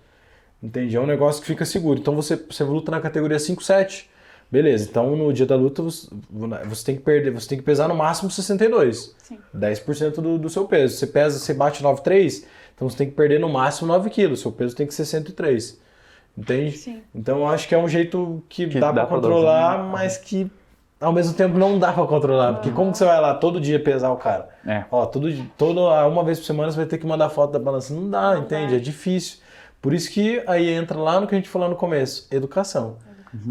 [0.62, 0.96] Entende?
[0.96, 2.00] É um negócio que fica seguro.
[2.00, 4.08] Então você, você luta na categoria 5, 7.
[4.50, 6.08] Beleza, então no dia da luta você,
[6.64, 9.14] você tem que perder, você tem que pesar no máximo 62.
[9.18, 9.38] Sim.
[9.54, 10.96] 10% do, do seu peso.
[10.96, 14.40] Você pesa, você bate 9,3, então você tem que perder no máximo 9 quilos.
[14.40, 15.78] Seu peso tem que ser 103.
[16.38, 16.76] Entende?
[16.76, 17.02] Sim.
[17.14, 19.90] Então eu acho que é um jeito que, Que dá, dá pra pra controlar, dosar,
[19.90, 20.50] mas que
[21.00, 22.54] ao mesmo tempo não dá pra controlar.
[22.54, 24.48] Porque como que você vai lá todo dia pesar o cara?
[24.66, 24.84] É.
[24.90, 27.92] Ó, todo, todo, uma vez por semana você vai ter que mandar foto da balança.
[27.94, 28.74] Não dá, entende?
[28.74, 29.38] É difícil.
[29.80, 32.96] Por isso que aí entra lá no que a gente falou no começo, educação.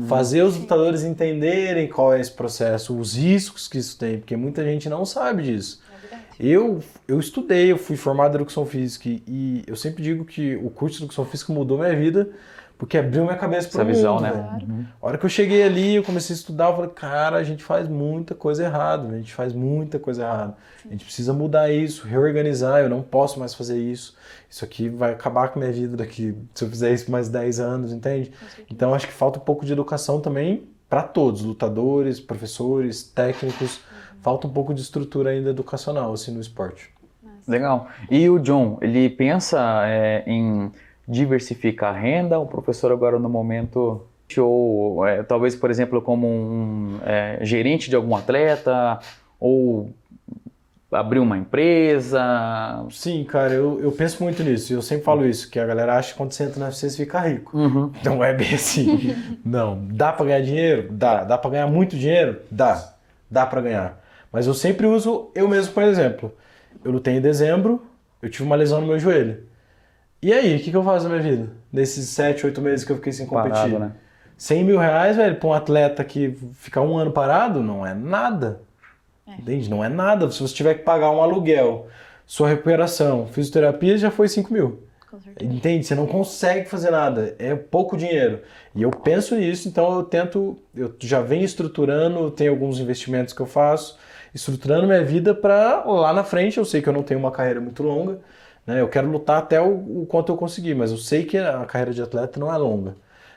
[0.08, 4.64] Fazer os lutadores entenderem qual é esse processo, os riscos que isso tem, porque muita
[4.64, 5.80] gente não sabe disso.
[6.12, 6.16] É.
[6.40, 10.56] Eu, eu estudei, eu fui formado em educação física e- e eu sempre digo que
[10.56, 12.30] o curso de educação física mudou minha vida
[12.78, 14.32] porque abriu minha cabeça para Essa visão, mundo, né?
[14.32, 14.72] velho.
[14.72, 14.86] Uhum.
[15.02, 17.64] A hora que eu cheguei ali, eu comecei a estudar, eu falei, cara, a gente
[17.64, 20.58] faz muita coisa errada, a gente faz muita coisa errada.
[20.86, 24.16] A gente precisa mudar isso, reorganizar, eu não posso mais fazer isso.
[24.50, 27.30] Isso aqui vai acabar com a minha vida daqui, se eu fizer isso por mais
[27.30, 28.32] 10 anos, entende?
[28.70, 33.82] Então acho que falta um pouco de educação também para todos, lutadores, professores, técnicos.
[34.22, 36.90] Falta um pouco de estrutura ainda educacional assim no esporte.
[37.48, 37.88] Legal.
[38.10, 40.72] E o John, ele pensa é, em
[41.08, 42.40] diversificar a renda?
[42.40, 44.06] O professor agora no momento
[44.38, 49.00] ou é, talvez, por exemplo, como um é, gerente de algum atleta
[49.40, 49.94] ou
[50.92, 52.86] abrir uma empresa?
[52.90, 54.74] Sim, cara, eu, eu penso muito nisso.
[54.74, 56.98] Eu sempre falo isso, que a galera acha que quando você entra na UFC você
[56.98, 57.56] fica rico.
[57.58, 57.92] Uhum.
[58.04, 59.16] Não é bem assim.
[59.44, 59.86] Não.
[59.92, 60.88] Dá pra ganhar dinheiro?
[60.92, 61.24] Dá.
[61.24, 62.40] Dá pra ganhar muito dinheiro?
[62.50, 62.94] Dá.
[63.30, 64.02] Dá pra ganhar.
[64.32, 66.34] Mas eu sempre uso eu mesmo, por exemplo.
[66.84, 67.84] Eu lutei em dezembro,
[68.22, 69.44] eu tive uma lesão no meu joelho.
[70.26, 71.52] E aí, o que, que eu faço na minha vida?
[71.72, 73.52] Nesses 7, 8 meses que eu fiquei sem competir.
[73.52, 73.92] Parado, né?
[74.36, 78.60] 100 mil reais, velho, pra um atleta que ficar um ano parado, não é nada.
[79.28, 79.70] Entende?
[79.70, 80.32] Não é nada.
[80.32, 81.86] Se você tiver que pagar um aluguel,
[82.26, 84.88] sua recuperação, fisioterapia, já foi 5 mil.
[85.12, 85.54] Com certeza.
[85.54, 85.86] Entende?
[85.86, 87.36] Você não consegue fazer nada.
[87.38, 88.42] É pouco dinheiro.
[88.74, 93.42] E eu penso nisso, então eu tento, eu já venho estruturando, tem alguns investimentos que
[93.42, 94.00] eu faço,
[94.34, 96.58] estruturando minha vida para lá na frente.
[96.58, 98.18] Eu sei que eu não tenho uma carreira muito longa,
[98.66, 98.82] né?
[98.82, 101.94] Eu quero lutar até o, o quanto eu conseguir, mas eu sei que a carreira
[101.94, 102.96] de atleta não é longa.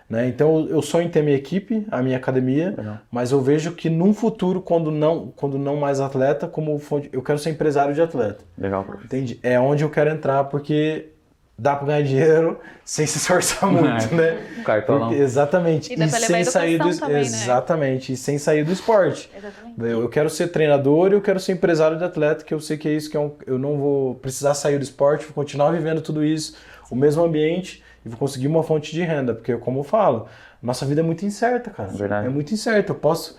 [0.08, 0.26] Né?
[0.26, 2.98] Então eu sonho em ter minha equipe, a minha academia, Legal.
[3.10, 7.22] mas eu vejo que num futuro, quando não, quando não mais atleta, como fonte- eu
[7.22, 8.42] quero ser empresário de atleta.
[8.56, 9.04] Legal, professor.
[9.04, 9.38] Entende?
[9.42, 11.10] É onde eu quero entrar, porque
[11.58, 14.16] dá pra ganhar dinheiro sem se esforçar muito, É.
[14.16, 14.62] né?
[14.64, 15.08] Cartolão.
[15.08, 15.92] Porque- exatamente.
[15.92, 17.20] E dá pra levar sem sair do também, né?
[17.22, 19.28] exatamente, e sem sair do esporte.
[19.36, 19.74] Exatamente.
[19.80, 22.76] Eu, eu quero ser treinador e eu quero ser empresário de atleta, que eu sei
[22.76, 25.72] que é isso que é um, eu não vou precisar sair do esporte, vou continuar
[25.72, 26.54] vivendo tudo isso,
[26.90, 30.26] o mesmo ambiente e vou conseguir uma fonte de renda, porque como eu falo,
[30.62, 31.88] nossa vida é muito incerta, cara.
[31.90, 32.26] Verdade.
[32.26, 32.92] É muito incerta.
[32.92, 33.36] Eu posso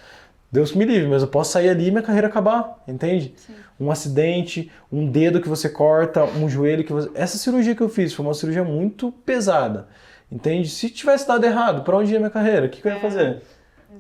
[0.52, 3.34] Deus me livre, mas eu posso sair ali e minha carreira acabar, entende?
[3.80, 7.10] Um acidente, um dedo que você corta, um joelho que você.
[7.14, 9.88] Essa cirurgia que eu fiz foi uma cirurgia muito pesada,
[10.32, 10.70] entende?
[10.70, 12.66] Se tivesse dado errado, pra onde ia minha carreira?
[12.66, 13.42] O que, que eu ia fazer?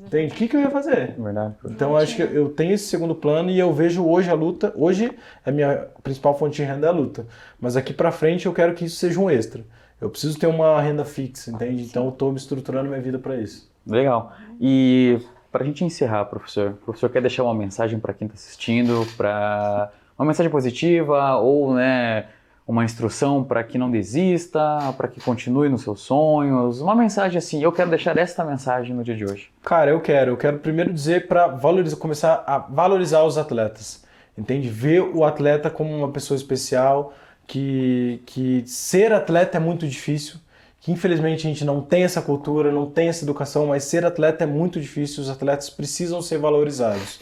[0.05, 0.33] Entende?
[0.33, 1.15] O que, que eu ia fazer?
[1.17, 1.55] Verdade.
[1.65, 4.73] Então eu acho que eu tenho esse segundo plano e eu vejo hoje a luta.
[4.75, 5.11] Hoje
[5.45, 7.27] a minha principal fonte de renda é a luta.
[7.59, 9.63] Mas aqui pra frente eu quero que isso seja um extra.
[10.01, 11.83] Eu preciso ter uma renda fixa, entende?
[11.83, 13.69] Então eu tô me estruturando minha vida pra isso.
[13.85, 14.33] Legal.
[14.59, 15.19] E
[15.51, 19.05] para a gente encerrar, professor, o professor quer deixar uma mensagem para quem está assistindo,
[19.17, 22.27] para uma mensagem positiva ou, né,
[22.67, 27.63] uma instrução para que não desista, para que continue nos seus sonhos, uma mensagem assim.
[27.63, 29.49] Eu quero deixar esta mensagem no dia de hoje.
[29.63, 30.33] Cara, eu quero.
[30.33, 34.05] Eu quero primeiro dizer para valorizar, começar a valorizar os atletas.
[34.37, 34.69] Entende?
[34.69, 37.11] Ver o atleta como uma pessoa especial,
[37.47, 40.39] que, que ser atleta é muito difícil,
[40.79, 44.43] que infelizmente a gente não tem essa cultura, não tem essa educação, mas ser atleta
[44.43, 47.19] é muito difícil, os atletas precisam ser valorizados.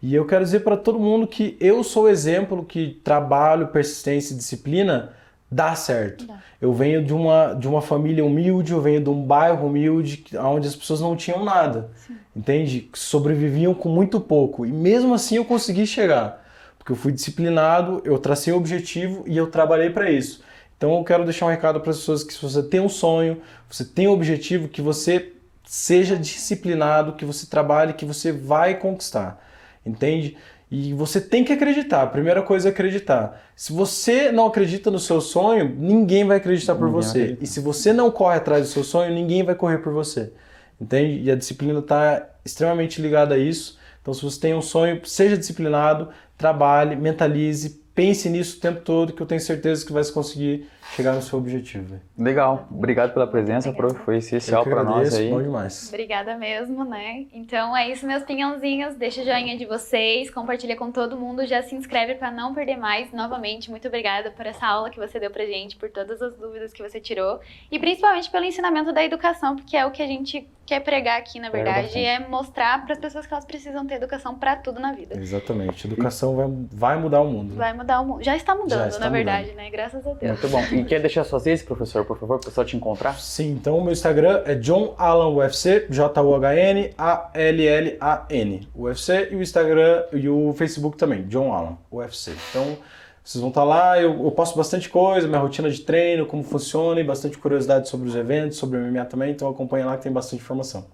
[0.00, 4.34] E eu quero dizer para todo mundo que eu sou o exemplo que trabalho, persistência
[4.34, 5.12] e disciplina
[5.50, 6.26] dá certo.
[6.26, 6.42] Dá.
[6.60, 10.66] Eu venho de uma, de uma família humilde, eu venho de um bairro humilde, onde
[10.66, 11.90] as pessoas não tinham nada,
[12.34, 12.88] entende?
[12.94, 14.64] Sobreviviam com muito pouco.
[14.64, 16.44] E mesmo assim eu consegui chegar,
[16.78, 20.42] porque eu fui disciplinado, eu tracei um objetivo e eu trabalhei para isso.
[20.82, 23.40] Então eu quero deixar um recado para as pessoas que se você tem um sonho,
[23.70, 25.30] você tem um objetivo, que você
[25.64, 29.40] seja disciplinado, que você trabalhe, que você vai conquistar.
[29.86, 30.36] Entende?
[30.68, 32.02] E você tem que acreditar.
[32.02, 33.40] A primeira coisa é acreditar.
[33.54, 37.18] Se você não acredita no seu sonho, ninguém vai acreditar por Ninguém você.
[37.18, 37.44] acredita.
[37.44, 40.32] E se você não corre atrás do seu sonho, ninguém vai correr por você.
[40.80, 41.22] Entende?
[41.22, 43.78] E a disciplina está extremamente ligada a isso.
[44.00, 49.12] Então, se você tem um sonho, seja disciplinado, trabalhe, mentalize, pense nisso o tempo todo,
[49.12, 52.00] que eu tenho certeza que vai conseguir chegar no seu objetivo.
[52.18, 52.66] Legal.
[52.70, 53.98] Obrigado pela presença, prof.
[54.00, 55.30] Foi essencial para nós aí.
[55.30, 55.88] Bom demais.
[55.88, 57.26] Obrigada mesmo, né?
[57.32, 58.94] Então é isso, meus pinhãozinhos.
[58.96, 62.76] Deixa o joinha de vocês, compartilha com todo mundo, já se inscreve para não perder
[62.76, 63.12] mais.
[63.12, 66.72] Novamente, muito obrigada por essa aula que você deu pra gente, por todas as dúvidas
[66.72, 67.40] que você tirou
[67.70, 71.40] e principalmente pelo ensinamento da educação, porque é o que a gente quer pregar aqui,
[71.40, 74.80] na verdade, é, é mostrar para as pessoas que elas precisam ter educação para tudo
[74.80, 75.18] na vida.
[75.18, 75.86] Exatamente.
[75.86, 77.54] Educação vai, vai mudar o mundo.
[77.54, 78.22] Vai mudar o mundo.
[78.22, 79.56] Já está mudando, Já está na verdade, mudando.
[79.64, 79.70] né?
[79.70, 80.40] Graças a Deus.
[80.40, 80.62] Muito bom.
[80.80, 83.18] E quer deixar suas redes, professor, por favor, para o pessoal te encontrar?
[83.18, 88.68] Sim, então o meu Instagram é John Alan UFC, J-U-H-N A-L-L-A-N.
[88.74, 92.32] UFC e o Instagram e o Facebook também, John Alan UFC.
[92.50, 92.78] Então,
[93.24, 97.00] vocês vão estar lá, eu, eu posto bastante coisa, minha rotina de treino, como funciona
[97.00, 100.12] e bastante curiosidade sobre os eventos, sobre o MMA também, então acompanha lá que tem
[100.12, 100.86] bastante informação.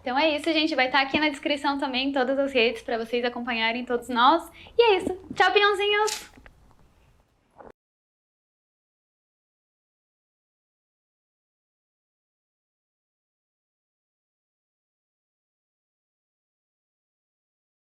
[0.00, 0.74] Então é isso, gente.
[0.74, 4.42] Vai estar aqui na descrição também todas as redes para vocês acompanharem todos nós.
[4.76, 5.14] E é isso.
[5.34, 6.37] Tchau, pinhãozinhos!